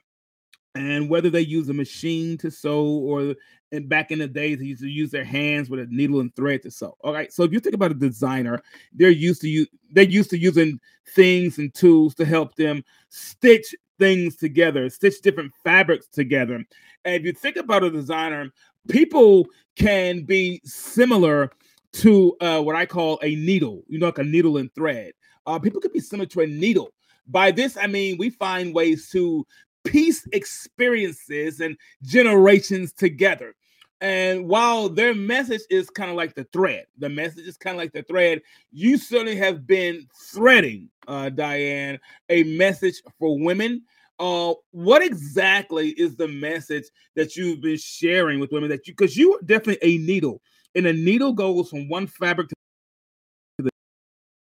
and 0.79 1.11
whether 1.11 1.29
they 1.29 1.41
use 1.41 1.69
a 1.69 1.75
machine 1.75 2.39
to 2.39 2.51
sew 2.51 2.85
or 2.85 3.35
and 3.73 3.89
back 3.89 4.11
in 4.11 4.21
the 4.21 4.29
days 4.29 4.59
they 4.59 4.65
used 4.65 4.81
to 4.81 4.89
use 4.89 5.11
their 5.11 5.25
hands 5.25 5.69
with 5.69 5.81
a 5.81 5.87
needle 5.91 6.21
and 6.21 6.35
thread 6.35 6.63
to 6.63 6.71
sew. 6.71 6.97
All 7.01 7.13
right. 7.13 7.33
So 7.33 7.43
if 7.43 7.53
you 7.53 7.61
think 7.61 7.75
about 7.75 7.91
a 7.91 7.95
designer, 7.95 8.63
they're 8.93 9.11
used 9.11 9.41
to 9.43 9.49
use 9.49 9.69
they're 9.91 10.05
used 10.05 10.31
to 10.31 10.39
using 10.39 10.79
things 11.15 11.59
and 11.59 11.75
tools 11.75 12.15
to 12.15 12.25
help 12.25 12.55
them 12.55 12.85
stitch 13.09 13.75
things 13.99 14.37
together, 14.37 14.89
stitch 14.89 15.21
different 15.21 15.53
fabrics 15.65 16.07
together. 16.07 16.65
And 17.05 17.15
if 17.15 17.25
you 17.25 17.33
think 17.33 17.57
about 17.57 17.83
a 17.83 17.91
designer, 17.91 18.51
people 18.89 19.47
can 19.77 20.23
be 20.23 20.61
similar 20.65 21.51
to 21.95 22.37
uh, 22.41 22.63
what 22.63 22.77
I 22.77 22.87
call 22.87 23.19
a 23.23 23.35
needle, 23.35 23.83
you 23.89 23.99
know, 23.99 24.07
like 24.07 24.19
a 24.19 24.25
needle 24.25 24.59
and 24.59 24.73
thread. 24.75 25.13
Uh, 25.45 25.59
people 25.59 25.81
could 25.81 25.93
be 25.93 26.01
similar 26.01 26.27
to 26.27 26.43
a 26.43 26.47
needle. 26.47 26.93
By 27.27 27.51
this, 27.51 27.77
I 27.77 27.87
mean 27.89 28.17
we 28.17 28.31
find 28.31 28.75
ways 28.75 29.11
to 29.11 29.45
piece 29.91 30.27
experiences 30.33 31.61
and 31.61 31.77
generations 32.03 32.93
together. 32.93 33.55
And 34.01 34.49
while 34.49 34.89
their 34.89 35.15
message 35.15 35.63
is 35.71 35.91
kind 35.91 36.11
of 36.11 36.17
like 36.17 36.35
the 36.35 36.45
thread, 36.53 36.87
the 36.99 37.09
message 37.09 37.47
is 37.49 37.57
kind 37.57 37.75
of 37.75 37.79
like 37.79 37.93
the 37.93 38.05
thread, 38.05 38.43
you 38.71 38.97
certainly 38.97 39.35
have 39.37 39.67
been 39.67 40.07
threading, 40.33 40.89
uh, 41.09 41.31
Diane, 41.31 41.99
a 42.29 42.45
message 42.45 43.03
for 43.19 43.39
women. 43.39 43.83
Uh, 44.21 44.55
what 44.71 45.03
exactly 45.03 45.91
is 45.91 46.17
the 46.17 46.29
message 46.29 46.85
that 47.17 47.37
you've 47.37 47.61
been 47.61 47.77
sharing 47.77 48.39
with 48.41 48.53
women 48.53 48.69
that 48.69 48.87
you 48.87 48.93
because 48.93 49.17
you 49.17 49.35
are 49.35 49.43
definitely 49.43 49.79
a 49.83 49.99
needle, 49.99 50.43
and 50.75 50.87
a 50.87 50.93
needle 50.93 51.33
goes 51.33 51.71
from 51.71 51.89
one 51.89 52.07
fabric 52.07 52.49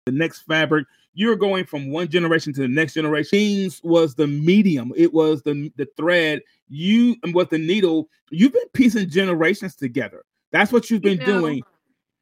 the 0.06 0.12
next 0.12 0.40
fabric. 0.42 0.86
You're 1.14 1.36
going 1.36 1.66
from 1.66 1.90
one 1.90 2.08
generation 2.08 2.52
to 2.54 2.62
the 2.62 2.68
next 2.68 2.94
generation. 2.94 3.38
Jeans 3.38 3.80
was 3.84 4.14
the 4.14 4.26
medium, 4.26 4.92
it 4.96 5.12
was 5.12 5.42
the 5.42 5.70
the 5.76 5.86
thread. 5.96 6.42
You 6.68 7.16
and 7.22 7.34
with 7.34 7.50
the 7.50 7.58
needle, 7.58 8.08
you've 8.30 8.52
been 8.52 8.68
piecing 8.72 9.10
generations 9.10 9.76
together. 9.76 10.24
That's 10.52 10.72
what 10.72 10.90
you've 10.90 11.04
You 11.04 11.16
been 11.16 11.18
know, 11.18 11.40
doing. 11.40 11.62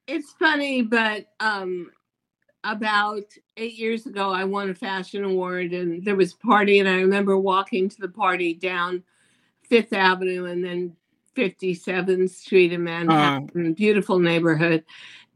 It's 0.07 0.33
funny, 0.33 0.83
but 0.83 1.27
um, 1.39 1.91
about 2.65 3.25
eight 3.57 3.75
years 3.75 4.07
ago, 4.07 4.31
I 4.31 4.43
won 4.45 4.71
a 4.71 4.75
fashion 4.75 5.23
award, 5.23 5.73
and 5.73 6.05
there 6.05 6.17
was 6.17 6.33
a 6.33 6.47
party, 6.47 6.81
and 6.81 6.89
I 6.89 6.97
remember 6.97 7.39
walking 7.39 7.89
to 7.89 8.01
the 8.01 8.09
party 8.09 8.55
down 8.55 9.05
Fifth 9.63 9.93
Avenue 9.93 10.47
and 10.47 10.65
then 10.65 10.97
57th 11.37 12.31
Street 12.31 12.73
in 12.73 12.83
Manhattan, 12.83 13.73
beautiful 13.75 14.19
neighborhood, 14.19 14.85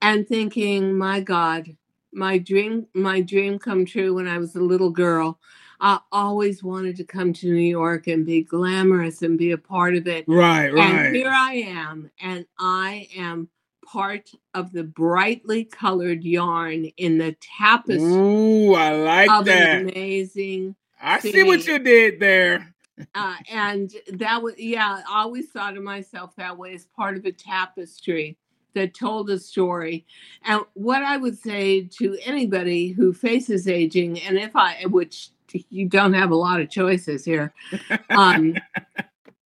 and 0.02 0.26
thinking, 0.26 0.98
my 0.98 1.20
God, 1.20 1.76
my 2.14 2.38
dream, 2.38 2.86
my 2.94 3.20
dream 3.20 3.58
come 3.58 3.84
true 3.84 4.14
when 4.14 4.26
I 4.26 4.38
was 4.38 4.54
a 4.56 4.60
little 4.60 4.90
girl. 4.90 5.38
I 5.80 5.98
always 6.12 6.62
wanted 6.62 6.96
to 6.96 7.04
come 7.04 7.32
to 7.34 7.46
New 7.52 7.60
York 7.60 8.06
and 8.06 8.24
be 8.24 8.42
glamorous 8.42 9.22
and 9.22 9.36
be 9.36 9.50
a 9.50 9.58
part 9.58 9.96
of 9.96 10.06
it. 10.06 10.24
Right, 10.26 10.70
right. 10.70 11.06
And 11.06 11.16
here 11.16 11.30
I 11.30 11.54
am, 11.54 12.10
and 12.20 12.46
I 12.58 13.08
am 13.16 13.48
part 13.84 14.30
of 14.54 14.72
the 14.72 14.84
brightly 14.84 15.64
colored 15.64 16.24
yarn 16.24 16.86
in 16.96 17.18
the 17.18 17.36
tapestry 17.40 18.12
Ooh, 18.12 18.74
I 18.74 18.92
like 18.92 19.44
that. 19.44 19.82
amazing. 19.82 20.74
I 21.00 21.18
see 21.20 21.42
what 21.42 21.66
you 21.66 21.78
did 21.78 22.18
there. 22.18 22.74
Uh, 23.14 23.36
and 23.50 23.92
that 24.12 24.42
was, 24.42 24.54
yeah, 24.56 25.02
I 25.08 25.22
always 25.22 25.50
thought 25.50 25.76
of 25.76 25.82
myself 25.82 26.34
that 26.36 26.56
way 26.56 26.74
as 26.74 26.86
part 26.86 27.16
of 27.16 27.24
a 27.24 27.32
tapestry 27.32 28.38
that 28.74 28.94
told 28.94 29.30
a 29.30 29.38
story. 29.38 30.06
And 30.44 30.62
what 30.74 31.02
I 31.02 31.16
would 31.16 31.38
say 31.38 31.82
to 31.98 32.18
anybody 32.24 32.88
who 32.88 33.12
faces 33.12 33.68
aging, 33.68 34.20
and 34.20 34.38
if 34.38 34.54
I, 34.54 34.84
which 34.86 35.30
you 35.70 35.88
don't 35.88 36.14
have 36.14 36.30
a 36.30 36.36
lot 36.36 36.60
of 36.60 36.70
choices 36.70 37.24
here, 37.24 37.54
um, 38.10 38.56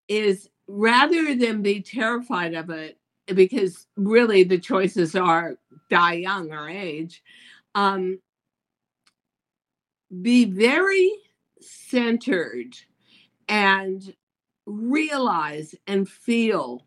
is 0.08 0.50
rather 0.68 1.36
than 1.36 1.62
be 1.62 1.82
terrified 1.82 2.54
of 2.54 2.70
it, 2.70 2.98
because 3.34 3.88
really 3.96 4.44
the 4.44 4.60
choices 4.60 5.16
are 5.16 5.56
die 5.90 6.14
young 6.14 6.52
or 6.52 6.70
age, 6.70 7.24
um, 7.76 8.20
be 10.22 10.46
very 10.46 11.12
centered 11.62 12.76
and 13.48 14.14
realize 14.66 15.76
and 15.88 16.08
feel 16.08 16.86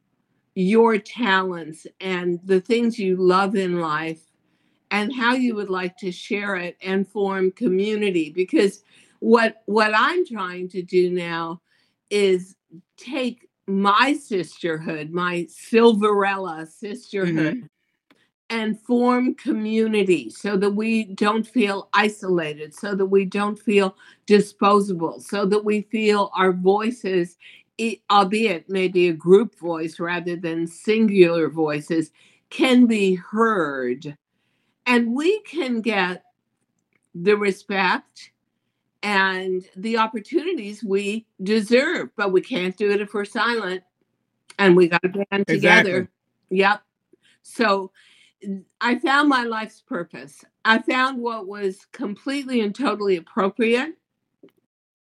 your 0.57 0.97
talents 0.97 1.87
and 2.01 2.41
the 2.43 2.61
things 2.61 2.99
you 2.99 3.15
love 3.17 3.55
in 3.55 3.79
life 3.79 4.23
and 4.91 5.15
how 5.15 5.35
you 5.35 5.55
would 5.55 5.69
like 5.69 5.99
to 5.99 6.11
share 6.11 6.57
it 6.57 6.79
and 6.81 7.07
form 7.07 7.53
community. 7.53 8.31
Because 8.31 8.83
what 9.21 9.63
what 9.67 9.93
I'm 9.95 10.27
trying 10.27 10.69
to 10.71 10.83
do 10.83 11.11
now 11.11 11.61
is 12.09 12.57
take 12.97 13.49
my 13.67 14.15
sisterhood, 14.15 15.11
my 15.11 15.47
Silverella 15.51 16.67
sisterhood, 16.67 17.57
mm-hmm. 17.57 17.67
and 18.49 18.81
form 18.81 19.35
community 19.35 20.31
so 20.31 20.57
that 20.57 20.71
we 20.71 21.05
don't 21.05 21.47
feel 21.47 21.91
isolated, 21.93 22.73
so 22.75 22.95
that 22.95 23.07
we 23.07 23.27
don't 23.27 23.59
feel 23.59 23.95
disposable, 24.25 25.21
so 25.21 25.45
that 25.45 25.67
we 25.67 25.83
feel 25.83 26.31
our 26.35 26.53
voices, 26.53 27.37
i- 27.81 28.01
albeit 28.11 28.69
maybe 28.69 29.09
a 29.09 29.13
group 29.13 29.59
voice 29.59 29.99
rather 29.99 30.37
than 30.37 30.67
singular 30.67 31.49
voices, 31.49 32.11
can 32.51 32.87
be 32.87 33.15
heard. 33.15 34.17
And 34.87 35.15
we 35.15 35.41
can 35.41 35.81
get 35.81 36.25
the 37.15 37.37
respect 37.37 38.31
and 39.03 39.65
the 39.77 39.99
opportunities 39.99 40.83
we 40.83 41.27
deserve, 41.43 42.11
but 42.17 42.33
we 42.33 42.41
can't 42.41 42.77
do 42.77 42.91
it 42.91 43.01
if 43.01 43.15
we're 43.15 43.25
silent. 43.25 43.83
And 44.59 44.77
we 44.77 44.89
got 44.89 45.03
to 45.03 45.09
band 45.09 45.27
Exactly. 45.31 45.55
together. 45.57 46.11
Yep. 46.51 46.83
So 47.43 47.93
I 48.81 48.99
found 48.99 49.29
my 49.29 49.45
life's 49.45 49.81
purpose. 49.81 50.45
I 50.65 50.79
found 50.81 51.21
what 51.21 51.47
was 51.47 51.87
completely 51.93 52.61
and 52.61 52.75
totally 52.75 53.17
appropriate 53.17 53.95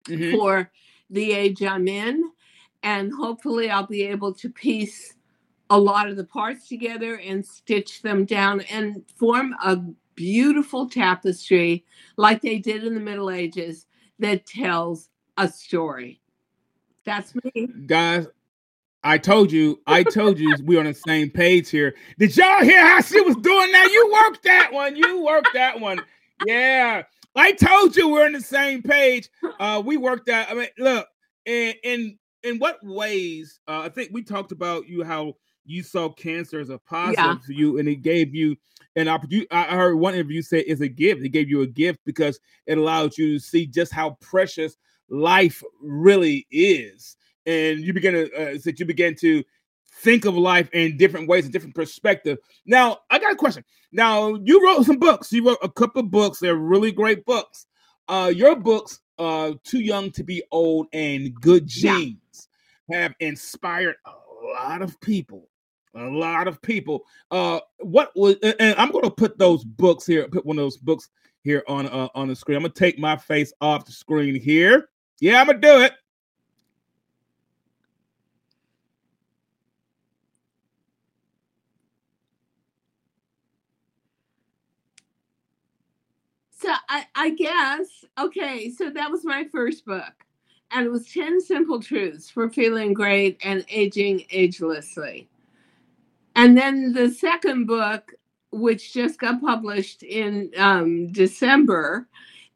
mm-hmm. 0.05 0.36
for 0.36 0.72
the 1.09 1.32
age 1.34 1.63
I'm 1.63 1.88
in. 1.88 2.32
And 2.84 3.11
hopefully, 3.13 3.69
I'll 3.69 3.86
be 3.86 4.03
able 4.03 4.34
to 4.36 4.49
piece 4.49 5.15
a 5.69 5.77
lot 5.77 6.09
of 6.09 6.15
the 6.15 6.23
parts 6.23 6.67
together 6.67 7.15
and 7.15 7.45
stitch 7.45 8.01
them 8.01 8.25
down 8.25 8.61
and 8.61 9.03
form 9.15 9.53
a 9.63 9.77
beautiful 10.15 10.89
tapestry 10.89 11.86
like 12.17 12.41
they 12.41 12.57
did 12.57 12.84
in 12.84 12.93
the 12.93 12.99
Middle 12.99 13.30
Ages 13.30 13.86
that 14.19 14.45
tells 14.45 15.09
a 15.38 15.47
story. 15.47 16.21
That's 17.05 17.34
me. 17.36 17.67
Guys, 17.86 18.27
I 19.03 19.17
told 19.17 19.51
you, 19.51 19.80
I 19.88 20.03
told 20.03 20.38
you 20.38 20.55
we're 20.63 20.80
on 20.80 20.86
the 20.86 20.93
same 20.93 21.30
page 21.30 21.69
here. 21.69 21.95
Did 22.17 22.36
y'all 22.36 22.63
hear 22.63 22.86
how 22.86 23.01
she 23.01 23.21
was 23.21 23.36
doing 23.38 23.71
that? 23.71 23.89
You 23.91 24.11
worked 24.11 24.43
that 24.43 24.73
one. 24.73 24.95
You 24.95 25.23
worked 25.23 25.49
that 25.53 25.80
one. 25.80 26.01
Yeah. 26.45 27.03
I 27.36 27.53
told 27.53 27.95
you 27.95 28.09
we're 28.09 28.25
on 28.25 28.34
the 28.34 28.41
same 28.41 28.82
page. 28.82 29.30
Uh, 29.59 29.82
we 29.86 29.97
worked 29.97 30.25
that. 30.25 30.49
I 30.51 30.53
mean, 30.53 30.67
look, 30.77 31.07
in 31.45 31.73
in 31.84 32.17
in 32.44 32.60
what 32.60 32.78
ways? 32.84 33.60
Uh, 33.68 33.82
I 33.82 33.90
think 33.90 34.10
we 34.12 34.24
talked 34.24 34.52
about 34.52 34.88
you 34.88 35.04
how 35.04 35.34
you 35.66 35.84
saw 35.84 36.10
cancer 36.10 36.60
as 36.60 36.70
a 36.70 36.80
positive 36.80 37.18
yeah. 37.18 37.36
for 37.46 37.52
you, 37.52 37.78
and 37.78 37.88
it 37.88 37.98
gave 37.98 38.34
you 38.34 38.56
an 38.96 39.08
opportunity. 39.08 39.48
I 39.52 39.76
heard 39.76 39.96
one 39.96 40.14
interview 40.16 40.42
say 40.42 40.60
it's 40.62 40.82
a 40.82 40.88
gift. 40.88 41.24
It 41.24 41.30
gave 41.30 41.50
you 41.50 41.62
a 41.62 41.68
gift 41.68 42.00
because 42.06 42.40
it 42.66 42.78
allowed 42.78 43.18
you 43.18 43.34
to 43.34 43.40
see 43.40 43.68
just 43.68 43.94
how 43.94 44.18
precious 44.22 44.76
life 45.10 45.64
really 45.82 46.48
is, 46.52 47.18
and 47.46 47.80
you 47.80 47.94
begin 47.94 48.14
to 48.14 48.34
uh, 48.34 48.58
that 48.64 48.80
you 48.80 48.86
begin 48.86 49.16
to 49.16 49.44
think 50.02 50.26
of 50.26 50.36
life 50.36 50.70
in 50.74 50.98
different 50.98 51.28
ways, 51.28 51.46
a 51.46 51.50
different 51.50 51.76
perspective. 51.76 52.38
Now, 52.66 53.00
I 53.10 53.20
got 53.20 53.34
a 53.34 53.36
question. 53.36 53.64
Now, 53.92 54.36
you 54.36 54.64
wrote 54.64 54.86
some 54.86 54.98
books. 54.98 55.32
You 55.32 55.48
wrote 55.48 55.58
a 55.62 55.70
couple 55.70 56.02
of 56.02 56.12
books. 56.12 56.40
They're 56.40 56.56
really 56.56 56.92
great 56.92 57.26
books. 57.26 57.66
Uh, 58.08 58.32
your 58.36 58.56
books, 58.56 59.00
uh, 59.20 59.54
"Too 59.64 59.82
Young 59.82 60.12
to 60.12 60.24
Be 60.24 60.42
Old" 60.52 60.88
and 60.94 61.34
"Good 61.36 61.68
Genes," 61.68 62.16
yeah. 62.16 62.28
Have 62.92 63.14
inspired 63.20 63.96
a 64.06 64.12
lot 64.58 64.82
of 64.82 65.00
people. 65.02 65.48
A 65.96 66.04
lot 66.04 66.48
of 66.48 66.62
people. 66.62 67.04
Uh, 67.32 67.60
what 67.80 68.12
was? 68.16 68.36
And 68.44 68.76
I'm 68.78 68.92
going 68.92 69.04
to 69.04 69.12
put 69.12 69.38
those 69.38 69.64
books 69.64 70.06
here. 70.06 70.28
Put 70.28 70.46
one 70.46 70.58
of 70.58 70.64
those 70.64 70.78
books 70.78 71.10
here 71.42 71.64
on 71.68 71.88
uh, 71.88 72.10
on 72.14 72.28
the 72.28 72.36
screen. 72.36 72.58
I'm 72.58 72.64
going 72.64 72.74
to 72.74 72.80
take 72.80 73.00
my 73.00 73.18
face 73.18 73.52
off 73.60 73.86
the 73.86 73.92
screen 73.92 74.36
here. 74.36 74.90
Yeah, 75.20 75.42
I'm 75.42 75.48
gonna 75.48 75.60
do 75.60 75.82
it. 75.82 75.94
So 86.52 86.70
I, 86.90 87.06
I 87.16 87.30
guess 87.32 88.06
okay. 88.18 88.70
So 88.70 88.90
that 88.92 89.12
was 89.12 89.26
my 89.26 89.46
first 89.52 89.86
book, 89.86 90.14
and 90.72 90.86
it 90.86 90.89
was 90.89 91.11
ten 91.11 91.41
simple 91.41 91.82
truths 91.82 92.30
for 92.30 92.49
feeling 92.49 92.93
great 92.93 93.39
and 93.43 93.65
aging 93.70 94.26
agelessly. 94.34 95.28
And 96.36 96.57
then 96.57 96.93
the 96.93 97.09
second 97.09 97.65
book, 97.65 98.13
which 98.51 98.93
just 98.93 99.20
got 99.20 99.41
published 99.41 100.03
in 100.03 100.51
um, 100.57 101.07
December, 101.11 102.07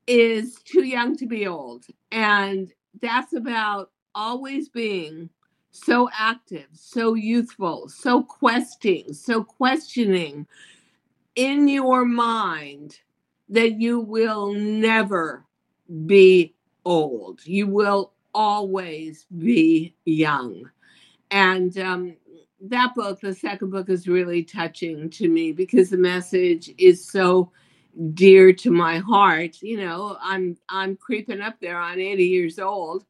is 0.08 0.56
Too 0.64 0.86
Young 0.86 1.18
to 1.18 1.26
Be 1.26 1.48
Old. 1.48 1.86
And 2.12 2.72
that's 3.02 3.34
about 3.34 3.92
always 4.16 4.70
being 4.70 5.30
so 5.72 6.10
active, 6.18 6.68
so 6.72 7.16
youthful, 7.16 7.90
so 7.90 8.22
questing, 8.24 9.12
so 9.14 9.44
questioning 9.44 10.46
in 11.36 11.68
your 11.68 12.06
mind 12.06 13.00
that 13.50 13.82
you 13.82 14.00
will 14.00 14.54
never 14.54 15.46
be 16.06 16.54
old. 16.86 17.46
You 17.46 17.68
will 17.68 18.14
always 18.34 19.26
be 19.38 19.96
young. 20.06 20.70
And 21.32 21.78
um, 21.78 22.16
that 22.62 22.96
book, 22.96 23.20
the 23.22 23.34
second 23.34 23.70
book, 23.70 23.90
is 23.90 24.08
really 24.08 24.44
touching 24.44 25.10
to 25.12 25.28
me 25.28 25.52
because 25.52 25.90
the 25.90 25.98
message 25.98 26.72
is 26.78 27.06
so 27.06 27.52
dear 28.14 28.54
to 28.54 28.72
my 28.72 29.00
heart. 29.00 29.62
You 29.62 29.78
know, 29.78 30.18
I'm 30.22 30.58
I'm 30.70 30.96
creeping 30.96 31.42
up 31.42 31.56
there 31.60 31.78
on 31.78 32.00
80 32.00 32.24
years 32.24 32.60
old, 32.60 33.06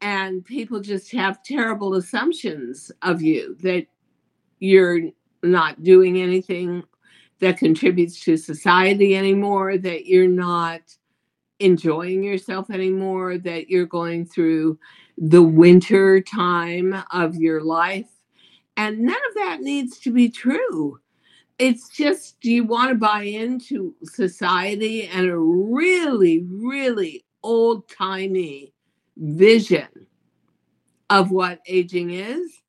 and 0.00 0.44
people 0.44 0.80
just 0.80 1.12
have 1.12 1.42
terrible 1.42 1.94
assumptions 1.94 2.90
of 3.02 3.22
you 3.22 3.56
that 3.62 3.86
you're 4.58 5.10
not 5.42 5.82
doing 5.82 6.16
anything 6.16 6.82
that 7.40 7.58
contributes 7.58 8.20
to 8.20 8.36
society 8.36 9.14
anymore, 9.14 9.76
that 9.76 10.06
you're 10.06 10.28
not 10.28 10.80
enjoying 11.58 12.22
yourself 12.22 12.70
anymore, 12.70 13.38
that 13.38 13.68
you're 13.68 13.86
going 13.86 14.26
through 14.26 14.78
the 15.18 15.42
winter 15.42 16.20
time 16.20 16.94
of 17.12 17.36
your 17.36 17.62
life 17.62 18.08
and 18.76 18.98
none 19.00 19.16
of 19.28 19.34
that 19.36 19.60
needs 19.62 19.98
to 20.00 20.12
be 20.12 20.28
true. 20.28 21.00
It's 21.58 21.88
just, 21.88 22.38
do 22.40 22.50
you 22.50 22.64
want 22.64 22.90
to 22.90 22.94
buy 22.94 23.22
into 23.22 23.94
society 24.02 25.06
and 25.06 25.26
a 25.28 25.38
really, 25.38 26.44
really 26.46 27.24
old 27.42 27.88
timey 27.88 28.74
vision 29.16 29.88
of 31.08 31.30
what 31.30 31.60
aging 31.66 32.10
is? 32.10 32.60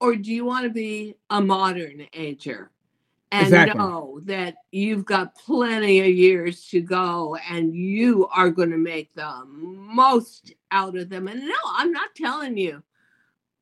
Or 0.00 0.16
do 0.16 0.32
you 0.32 0.44
want 0.44 0.64
to 0.64 0.70
be 0.70 1.14
a 1.30 1.40
modern 1.40 2.06
ager 2.12 2.72
and 3.32 3.46
exactly. 3.46 3.78
know 3.78 4.20
that 4.24 4.56
you've 4.72 5.06
got 5.06 5.34
plenty 5.34 6.00
of 6.00 6.08
years 6.08 6.66
to 6.68 6.82
go 6.82 7.36
and 7.48 7.74
you 7.74 8.28
are 8.28 8.50
going 8.50 8.70
to 8.70 8.76
make 8.76 9.12
the 9.14 9.44
most 9.46 10.52
out 10.70 10.96
of 10.98 11.08
them? 11.08 11.28
And 11.28 11.40
no, 11.40 11.54
I'm 11.66 11.92
not 11.92 12.14
telling 12.14 12.58
you 12.58 12.82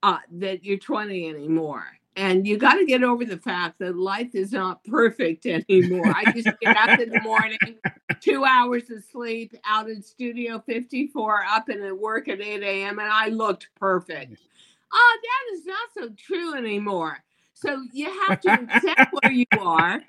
uh, 0.03 0.19
that 0.39 0.65
you're 0.65 0.79
20 0.79 1.29
anymore. 1.29 1.87
And 2.17 2.49
you 2.49 2.59
got 2.59 2.75
to 2.75 2.85
get 2.85 3.05
over 3.05 3.25
the 3.25 3.39
fact 3.39 3.79
that 3.79 3.97
life 3.97 4.35
is 4.35 4.51
not 4.51 4.83
perfect 4.83 5.47
anymore. 5.47 6.07
I 6.07 6.33
just 6.33 6.51
get 6.61 6.77
up 6.77 6.99
in 6.99 7.11
the 7.11 7.21
morning, 7.21 7.59
two 8.21 8.45
hours 8.45 8.91
of 8.91 9.05
sleep, 9.05 9.55
out 9.65 9.89
in 9.89 10.03
Studio 10.03 10.61
54, 10.67 11.45
up 11.45 11.69
and 11.69 11.85
at 11.85 11.97
work 11.97 12.27
at 12.27 12.41
8 12.41 12.63
a.m., 12.65 12.99
and 12.99 13.09
I 13.09 13.29
looked 13.29 13.69
perfect. 13.77 14.37
Oh, 14.93 15.19
that 15.23 15.57
is 15.57 15.65
not 15.65 15.89
so 15.97 16.09
true 16.17 16.57
anymore. 16.57 17.23
So 17.61 17.85
you 17.93 18.07
have 18.27 18.41
to 18.41 18.53
accept 18.53 19.13
where 19.21 19.33
you 19.33 19.47
are, 19.59 20.03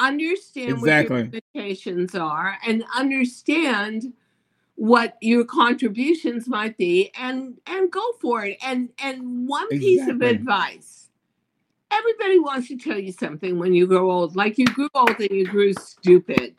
understand 0.00 0.70
exactly. 0.70 1.16
what 1.16 1.32
your 1.32 1.42
limitations 1.54 2.14
are, 2.14 2.58
and 2.66 2.84
understand 2.94 4.12
what 4.76 5.16
your 5.22 5.44
contributions 5.44 6.46
might 6.48 6.76
be 6.76 7.10
and 7.18 7.58
and 7.66 7.90
go 7.90 8.12
for 8.20 8.44
it 8.44 8.58
and 8.62 8.90
and 9.02 9.48
one 9.48 9.66
exactly. 9.70 9.78
piece 9.78 10.08
of 10.08 10.20
advice 10.20 11.08
everybody 11.90 12.38
wants 12.38 12.68
to 12.68 12.76
tell 12.76 12.98
you 12.98 13.10
something 13.10 13.58
when 13.58 13.72
you 13.72 13.86
grow 13.86 14.10
old 14.10 14.36
like 14.36 14.58
you 14.58 14.66
grew 14.66 14.88
old 14.94 15.18
and 15.18 15.30
you 15.30 15.46
grew 15.46 15.72
stupid 15.72 16.54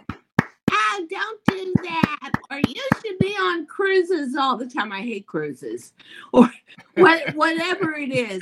oh 0.71 1.07
don't 1.07 1.45
do 1.45 1.73
that 1.83 2.31
or 2.49 2.59
you 2.67 2.83
should 3.05 3.19
be 3.19 3.33
on 3.33 3.67
cruises 3.67 4.35
all 4.35 4.57
the 4.57 4.67
time 4.67 4.91
i 4.91 5.01
hate 5.01 5.27
cruises 5.27 5.93
or 6.33 6.49
what, 6.95 7.35
whatever 7.35 7.93
it 7.93 8.11
is 8.11 8.41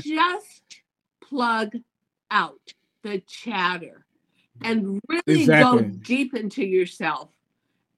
just 0.00 0.82
plug 1.28 1.76
out 2.30 2.72
the 3.02 3.20
chatter 3.26 4.04
and 4.62 5.00
really 5.08 5.42
exactly. 5.42 5.82
go 5.82 5.88
deep 6.02 6.34
into 6.34 6.64
yourself 6.64 7.30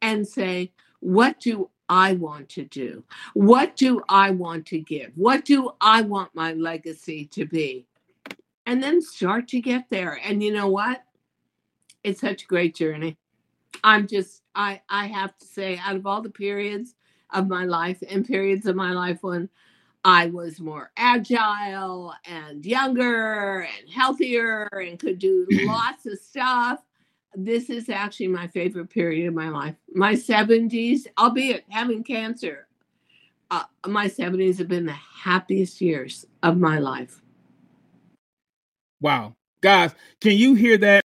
and 0.03 0.27
say 0.27 0.73
what 1.01 1.41
do 1.41 1.71
I 1.89 2.13
want 2.13 2.49
to 2.51 2.65
do? 2.65 3.03
What 3.35 3.75
do 3.77 4.03
I 4.09 4.31
want 4.31 4.67
to 4.67 4.79
give? 4.79 5.13
What 5.17 5.45
do 5.45 5.71
I 5.81 6.03
want 6.03 6.35
my 6.35 6.53
legacy 6.53 7.27
to 7.33 7.47
be? 7.47 7.87
And 8.67 8.83
then 8.83 9.03
start 9.03 9.49
to 9.49 9.61
get 9.61 9.87
there. 9.91 10.21
And 10.23 10.43
you 10.43 10.53
know 10.53 10.69
what? 10.69 11.03
It's 12.05 12.21
such 12.21 12.45
a 12.45 12.47
great 12.47 12.77
journey. 12.77 13.17
I'm 13.83 14.07
just, 14.07 14.43
I, 14.55 14.83
I 14.89 15.07
have 15.07 15.37
to 15.39 15.47
say, 15.47 15.81
out 15.85 15.97
of 15.97 16.07
all 16.07 16.23
the 16.23 16.31
periods 16.31 16.95
of 17.33 17.49
my 17.49 17.65
life 17.65 18.03
and 18.09 18.25
periods 18.25 18.67
of 18.67 18.77
my 18.77 18.93
life 18.93 19.19
when 19.23 19.49
I 20.05 20.27
was 20.27 20.61
more 20.61 20.91
agile 20.97 22.15
and 22.25 22.65
younger 22.65 23.61
and 23.61 23.91
healthier 23.91 24.69
and 24.73 24.99
could 24.99 25.19
do 25.19 25.47
lots 25.65 26.07
of 26.07 26.19
stuff 26.19 26.81
this 27.35 27.71
is 27.71 27.89
actually 27.89 28.29
my 28.29 28.47
favorite 28.49 28.91
period 28.91 29.29
of 29.29 29.35
my 29.35 29.49
life. 29.49 29.77
My 29.95 30.15
70s, 30.15 31.07
albeit 31.19 31.65
having 31.69 32.03
cancer, 32.03 32.67
uh, 33.51 33.65
my 33.87 34.07
70s 34.07 34.59
have 34.59 34.69
been 34.69 34.87
the 34.87 34.93
happiest 34.93 35.81
years 35.81 36.27
of 36.43 36.59
my 36.59 36.79
life. 36.79 37.21
Wow. 39.01 39.37
Guys, 39.61 39.95
can 40.21 40.33
you 40.33 40.55
hear 40.55 40.79
that? 40.79 41.05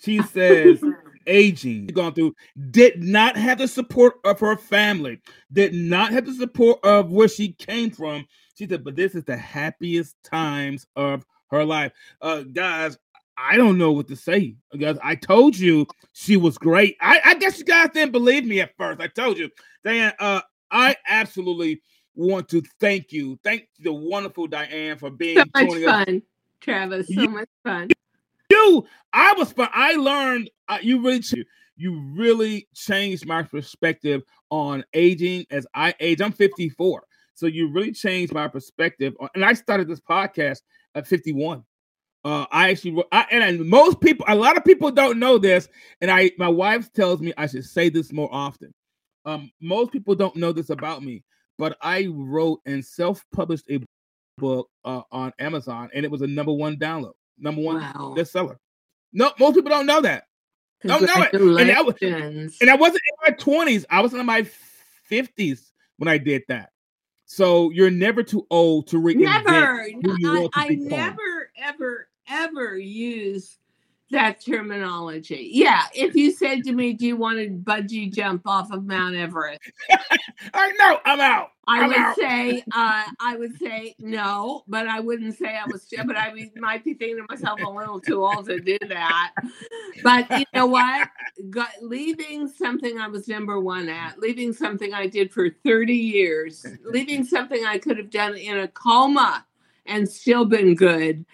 She 0.00 0.22
says, 0.22 0.82
aging, 1.26 1.86
gone 1.88 2.14
through, 2.14 2.34
did 2.70 3.02
not 3.02 3.36
have 3.36 3.58
the 3.58 3.68
support 3.68 4.14
of 4.24 4.40
her 4.40 4.56
family, 4.56 5.20
did 5.52 5.74
not 5.74 6.12
have 6.12 6.26
the 6.26 6.34
support 6.34 6.78
of 6.84 7.10
where 7.10 7.28
she 7.28 7.52
came 7.52 7.90
from. 7.90 8.26
She 8.56 8.66
said, 8.68 8.84
but 8.84 8.96
this 8.96 9.14
is 9.14 9.24
the 9.24 9.36
happiest 9.36 10.16
times 10.22 10.86
of 10.96 11.24
her 11.50 11.64
life. 11.64 11.92
Uh, 12.20 12.42
guys, 12.42 12.96
I 13.36 13.56
don't 13.56 13.78
know 13.78 13.92
what 13.92 14.08
to 14.08 14.16
say. 14.16 14.56
Because 14.70 14.98
I 15.02 15.14
told 15.14 15.58
you 15.58 15.86
she 16.12 16.36
was 16.36 16.58
great. 16.58 16.96
I, 17.00 17.20
I 17.24 17.34
guess 17.34 17.58
you 17.58 17.64
guys 17.64 17.90
didn't 17.92 18.12
believe 18.12 18.46
me 18.46 18.60
at 18.60 18.76
first. 18.76 19.00
I 19.00 19.08
told 19.08 19.38
you. 19.38 19.50
Diane, 19.84 20.12
uh, 20.18 20.40
I 20.70 20.96
absolutely 21.08 21.82
want 22.14 22.48
to 22.50 22.62
thank 22.80 23.12
you. 23.12 23.38
Thank 23.42 23.68
the 23.80 23.92
wonderful 23.92 24.46
Diane 24.46 24.98
for 24.98 25.10
being 25.10 25.38
so 25.56 25.64
much 25.66 25.82
fun, 25.82 26.16
us. 26.16 26.22
Travis. 26.60 27.06
So 27.08 27.20
you, 27.20 27.28
much 27.28 27.48
fun. 27.64 27.88
You, 28.50 28.86
I 29.12 29.34
was 29.34 29.52
fun. 29.52 29.68
I 29.72 29.94
learned. 29.94 30.50
Uh, 30.68 30.78
you 30.80 31.02
really, 31.02 31.22
you 31.76 32.00
really 32.16 32.68
changed 32.74 33.26
my 33.26 33.42
perspective 33.42 34.22
on 34.50 34.84
aging 34.94 35.46
as 35.50 35.66
I 35.74 35.94
age. 36.00 36.20
I'm 36.20 36.32
54, 36.32 37.04
so 37.34 37.46
you 37.46 37.70
really 37.70 37.92
changed 37.92 38.32
my 38.32 38.48
perspective. 38.48 39.14
On, 39.20 39.28
and 39.34 39.44
I 39.44 39.52
started 39.52 39.88
this 39.88 40.00
podcast 40.00 40.60
at 40.94 41.06
51. 41.06 41.64
Uh, 42.24 42.46
I 42.50 42.70
actually, 42.70 43.02
I, 43.12 43.26
and 43.30 43.68
most 43.68 44.00
people, 44.00 44.24
a 44.28 44.34
lot 44.34 44.56
of 44.56 44.64
people 44.64 44.90
don't 44.90 45.18
know 45.18 45.36
this, 45.36 45.68
and 46.00 46.10
I, 46.10 46.30
my 46.38 46.48
wife 46.48 46.90
tells 46.92 47.20
me 47.20 47.34
I 47.36 47.46
should 47.46 47.64
say 47.64 47.90
this 47.90 48.12
more 48.12 48.30
often. 48.32 48.72
Um, 49.26 49.50
most 49.60 49.92
people 49.92 50.14
don't 50.14 50.36
know 50.36 50.52
this 50.52 50.70
about 50.70 51.02
me, 51.02 51.22
but 51.58 51.76
I 51.82 52.08
wrote 52.10 52.60
and 52.64 52.84
self-published 52.84 53.66
a 53.70 53.80
book 54.38 54.68
uh, 54.84 55.02
on 55.12 55.32
Amazon, 55.38 55.90
and 55.94 56.04
it 56.04 56.10
was 56.10 56.22
a 56.22 56.26
number 56.26 56.52
one 56.52 56.76
download, 56.76 57.12
number 57.38 57.60
one 57.60 57.76
wow. 57.76 58.14
bestseller. 58.16 58.56
No, 59.12 59.32
most 59.38 59.54
people 59.54 59.70
don't 59.70 59.86
know 59.86 60.00
that. 60.00 60.24
Don't 60.84 61.02
know 61.02 61.22
it. 61.22 61.32
And 61.32 61.70
I, 61.70 61.82
was, 61.82 61.94
and 62.00 62.70
I 62.70 62.76
wasn't 62.76 63.02
in 63.08 63.30
my 63.30 63.36
twenties. 63.36 63.86
I 63.88 64.00
was 64.00 64.12
in 64.14 64.24
my 64.26 64.44
fifties 65.04 65.72
when 65.96 66.08
I 66.08 66.18
did 66.18 66.42
that. 66.48 66.70
So 67.26 67.70
you're 67.70 67.90
never 67.90 68.22
too 68.22 68.46
old 68.50 68.88
to 68.88 68.96
reinvent. 68.96 69.44
Never. 69.44 69.80
I, 69.82 70.48
I 70.54 70.68
never, 70.74 71.50
ever, 71.56 72.08
ever 72.28 72.76
use 72.76 73.58
that 74.14 74.40
terminology. 74.40 75.50
Yeah, 75.52 75.82
if 75.94 76.14
you 76.14 76.30
said 76.30 76.64
to 76.64 76.72
me, 76.72 76.94
"Do 76.94 77.06
you 77.06 77.16
want 77.16 77.38
to 77.38 77.50
bungee 77.50 78.12
jump 78.12 78.42
off 78.46 78.72
of 78.72 78.86
Mount 78.86 79.14
Everest?" 79.14 79.60
I 80.54 80.72
know 80.72 81.00
I'm 81.04 81.20
out. 81.20 81.50
I 81.66 81.80
I'm 81.80 81.88
would 81.88 81.96
out. 81.96 82.16
say, 82.16 82.62
uh, 82.74 83.04
I 83.20 83.36
would 83.36 83.58
say 83.58 83.94
no, 83.98 84.64
but 84.68 84.86
I 84.86 85.00
wouldn't 85.00 85.36
say 85.36 85.56
I 85.56 85.66
was. 85.66 85.86
But 86.06 86.16
I 86.16 86.32
might 86.56 86.84
be 86.84 86.94
thinking 86.94 87.18
to 87.18 87.26
myself 87.28 87.60
a 87.60 87.68
little 87.68 88.00
too 88.00 88.24
old 88.24 88.46
to 88.46 88.60
do 88.60 88.78
that. 88.88 89.32
But 90.02 90.30
you 90.38 90.44
know 90.54 90.66
what? 90.66 91.08
Got, 91.50 91.70
leaving 91.82 92.48
something 92.48 92.98
I 92.98 93.08
was 93.08 93.28
number 93.28 93.60
one 93.60 93.88
at, 93.88 94.18
leaving 94.18 94.52
something 94.52 94.94
I 94.94 95.06
did 95.06 95.32
for 95.32 95.50
thirty 95.64 95.96
years, 95.96 96.64
leaving 96.84 97.24
something 97.24 97.64
I 97.64 97.78
could 97.78 97.98
have 97.98 98.10
done 98.10 98.36
in 98.36 98.58
a 98.58 98.68
coma 98.68 99.44
and 99.86 100.08
still 100.08 100.44
been 100.44 100.74
good 100.74 101.24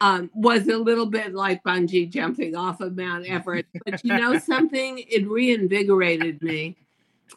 um, 0.00 0.30
was 0.34 0.68
a 0.68 0.76
little 0.76 1.06
bit 1.06 1.34
like 1.34 1.64
bungee 1.64 2.10
jumping 2.10 2.54
off 2.54 2.80
of 2.80 2.96
Mount 2.96 3.26
Everest. 3.26 3.66
But 3.84 4.04
you 4.04 4.16
know 4.16 4.38
something? 4.46 5.02
It 5.08 5.28
reinvigorated 5.28 6.42
me. 6.42 6.76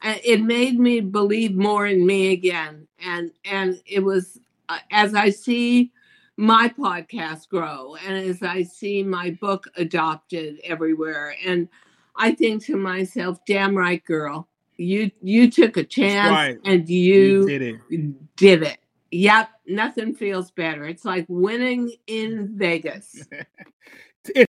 It 0.04 0.42
made 0.42 0.80
me 0.80 1.02
believe 1.02 1.56
more 1.56 1.88
in 1.88 2.06
me 2.06 2.32
again. 2.32 2.88
And 3.04 3.32
and 3.46 3.82
it 3.86 4.00
was 4.00 4.40
uh, 4.68 4.80
as 4.92 5.16
I 5.16 5.30
see 5.30 5.92
my 6.38 6.70
podcast 6.70 7.50
grow 7.50 7.96
and 8.06 8.16
as 8.16 8.42
I 8.42 8.64
see 8.64 9.04
my 9.04 9.32
book 9.42 9.68
adopted 9.76 10.60
everywhere. 10.64 11.36
And 11.46 11.68
I 12.16 12.34
think 12.34 12.64
to 12.66 12.78
myself, 12.78 13.40
damn 13.46 13.76
right, 13.76 14.04
girl. 14.04 14.48
You 14.78 15.12
you 15.22 15.52
took 15.52 15.76
a 15.76 15.84
chance 15.84 16.30
right. 16.30 16.58
and 16.64 16.88
you, 16.88 17.42
you 17.42 17.48
did 17.48 17.62
it. 17.62 18.36
Did 18.38 18.64
it. 18.64 18.80
Yep, 19.12 19.50
nothing 19.68 20.14
feels 20.14 20.52
better. 20.52 20.86
It's 20.86 21.06
like 21.06 21.26
winning 21.28 21.92
in 22.08 22.58
Vegas. 22.58 23.26
if, 24.36 24.46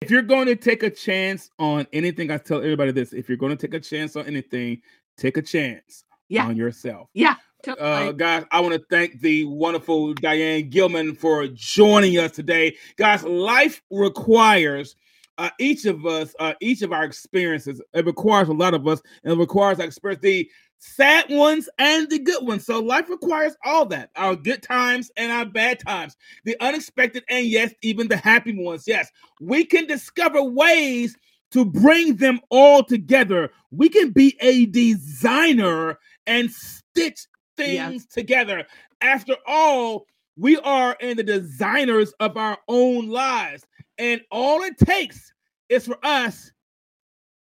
if 0.00 0.10
you're 0.10 0.22
going 0.22 0.46
to 0.46 0.56
take 0.56 0.82
a 0.82 0.90
chance 0.90 1.50
on 1.58 1.86
anything, 1.92 2.30
I 2.30 2.38
tell 2.38 2.58
everybody 2.58 2.92
this: 2.92 3.12
if 3.12 3.28
you're 3.28 3.38
going 3.38 3.56
to 3.56 3.66
take 3.66 3.74
a 3.74 3.80
chance 3.80 4.16
on 4.16 4.26
anything, 4.26 4.80
take 5.16 5.36
a 5.36 5.42
chance 5.42 6.04
yeah. 6.28 6.46
on 6.46 6.56
yourself. 6.56 7.08
Yeah. 7.14 7.36
Uh, 7.66 8.12
guys, 8.12 8.44
I 8.50 8.60
want 8.60 8.74
to 8.74 8.84
thank 8.90 9.20
the 9.20 9.44
wonderful 9.44 10.12
Diane 10.14 10.68
Gilman 10.68 11.14
for 11.14 11.46
joining 11.48 12.18
us 12.18 12.32
today. 12.32 12.76
Guys, 12.96 13.22
life 13.22 13.82
requires 13.90 14.96
uh, 15.38 15.50
each 15.58 15.84
of 15.86 16.04
us, 16.06 16.34
uh, 16.38 16.54
each 16.60 16.82
of 16.82 16.92
our 16.92 17.04
experiences. 17.04 17.80
It 17.92 18.06
requires 18.06 18.48
a 18.48 18.52
lot 18.52 18.74
of 18.74 18.86
us, 18.86 19.00
and 19.22 19.32
it 19.32 19.38
requires 19.38 19.80
our 19.80 19.86
experience. 19.86 20.22
The 20.22 20.50
sad 20.84 21.24
ones 21.30 21.68
and 21.78 22.08
the 22.10 22.18
good 22.18 22.46
ones. 22.46 22.66
So 22.66 22.78
life 22.78 23.08
requires 23.08 23.56
all 23.64 23.86
that 23.86 24.10
our 24.16 24.36
good 24.36 24.62
times 24.62 25.10
and 25.16 25.32
our 25.32 25.46
bad 25.46 25.80
times, 25.80 26.16
the 26.44 26.56
unexpected, 26.60 27.24
and 27.28 27.46
yes, 27.46 27.72
even 27.82 28.08
the 28.08 28.16
happy 28.16 28.56
ones. 28.56 28.84
Yes, 28.86 29.10
we 29.40 29.64
can 29.64 29.86
discover 29.86 30.42
ways 30.42 31.16
to 31.52 31.64
bring 31.64 32.16
them 32.16 32.40
all 32.50 32.84
together. 32.84 33.50
We 33.70 33.88
can 33.88 34.10
be 34.10 34.36
a 34.40 34.66
designer 34.66 35.98
and 36.26 36.50
stitch 36.50 37.26
things 37.56 38.06
together. 38.06 38.66
After 39.00 39.36
all, 39.46 40.06
we 40.36 40.58
are 40.58 40.96
in 41.00 41.16
the 41.16 41.22
designers 41.22 42.12
of 42.20 42.36
our 42.36 42.58
own 42.68 43.08
lives. 43.08 43.66
And 43.98 44.20
all 44.30 44.62
it 44.62 44.76
takes 44.78 45.32
is 45.68 45.86
for 45.86 45.98
us 46.04 46.50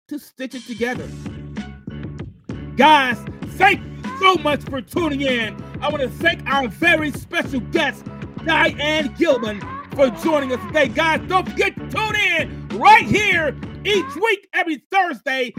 to 0.07 0.19
stitch 0.19 0.55
it 0.55 0.63
together. 0.63 1.07
Guys, 2.78 3.17
thank 3.55 3.82
you 3.82 4.17
so 4.19 4.36
much 4.36 4.61
for 4.65 4.82
tuning 4.82 5.21
in. 5.21 5.59
I 5.82 5.89
want 5.89 6.03
to 6.03 6.09
thank 6.09 6.47
our 6.47 6.67
very 6.67 7.09
special 7.09 7.59
guest, 7.59 8.05
Diane 8.45 9.15
Gilman, 9.17 9.61
for 9.95 10.11
joining 10.23 10.53
us 10.53 10.63
today. 10.67 10.88
Guys, 10.88 11.28
don't 11.28 11.49
forget 11.49 11.75
to 11.75 11.89
tune 11.89 12.15
in 12.15 12.67
right 12.78 13.03
here 13.03 13.57
each 13.84 14.15
week, 14.17 14.47
every 14.53 14.84
Thursday, 14.91 15.53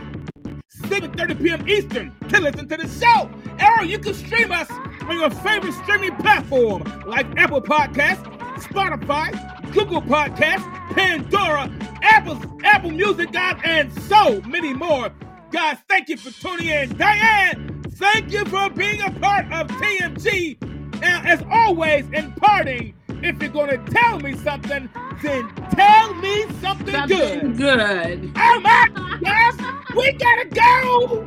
7.30 0.77 1.43
p.m. 1.43 1.69
Eastern, 1.69 2.15
to 2.29 2.41
listen 2.41 2.69
to 2.69 2.77
the 2.77 2.87
show. 2.87 3.29
Or 3.67 3.85
you 3.85 3.99
can 3.99 4.15
stream 4.15 4.53
us 4.53 4.71
on 4.71 5.17
your 5.17 5.31
favorite 5.31 5.75
streaming 5.75 6.15
platform 6.19 6.85
like 7.05 7.27
Apple 7.37 7.63
Podcasts, 7.63 8.23
Spotify, 8.63 9.33
Google 9.73 10.03
Podcasts, 10.03 10.95
Pandora, 10.95 11.69
Apple, 12.01 12.41
Apple 12.63 12.93
Music, 12.93 13.33
guys, 13.33 13.61
and 13.65 13.93
so 14.03 14.41
many 14.43 14.73
more. 14.73 15.11
Guys, 15.51 15.79
thank 15.89 16.11
you 16.11 16.17
for 16.19 16.31
tuning 16.43 16.67
in. 16.67 16.95
Diane, 16.99 17.83
thank 17.93 18.31
you 18.31 18.45
for 18.47 18.69
being 18.69 19.01
a 19.01 19.11
part 19.13 19.47
of 19.51 19.67
TMG. 19.69 20.61
Now, 21.01 21.23
as 21.25 21.43
always, 21.51 22.05
in 22.11 22.33
parting, 22.33 22.95
if 23.23 23.41
you're 23.41 23.51
going 23.51 23.71
to 23.71 23.93
tell 23.93 24.21
me 24.21 24.37
something, 24.37 24.91
then 25.23 25.55
tell 25.75 26.13
me 26.15 26.43
something, 26.61 26.95
something 26.95 27.57
good. 27.57 27.57
good. 27.57 28.33
I'm 28.37 28.67
out, 28.67 29.23
guys. 29.23 29.55
we 29.97 30.13
gotta 30.13 30.49
go. 30.51 31.27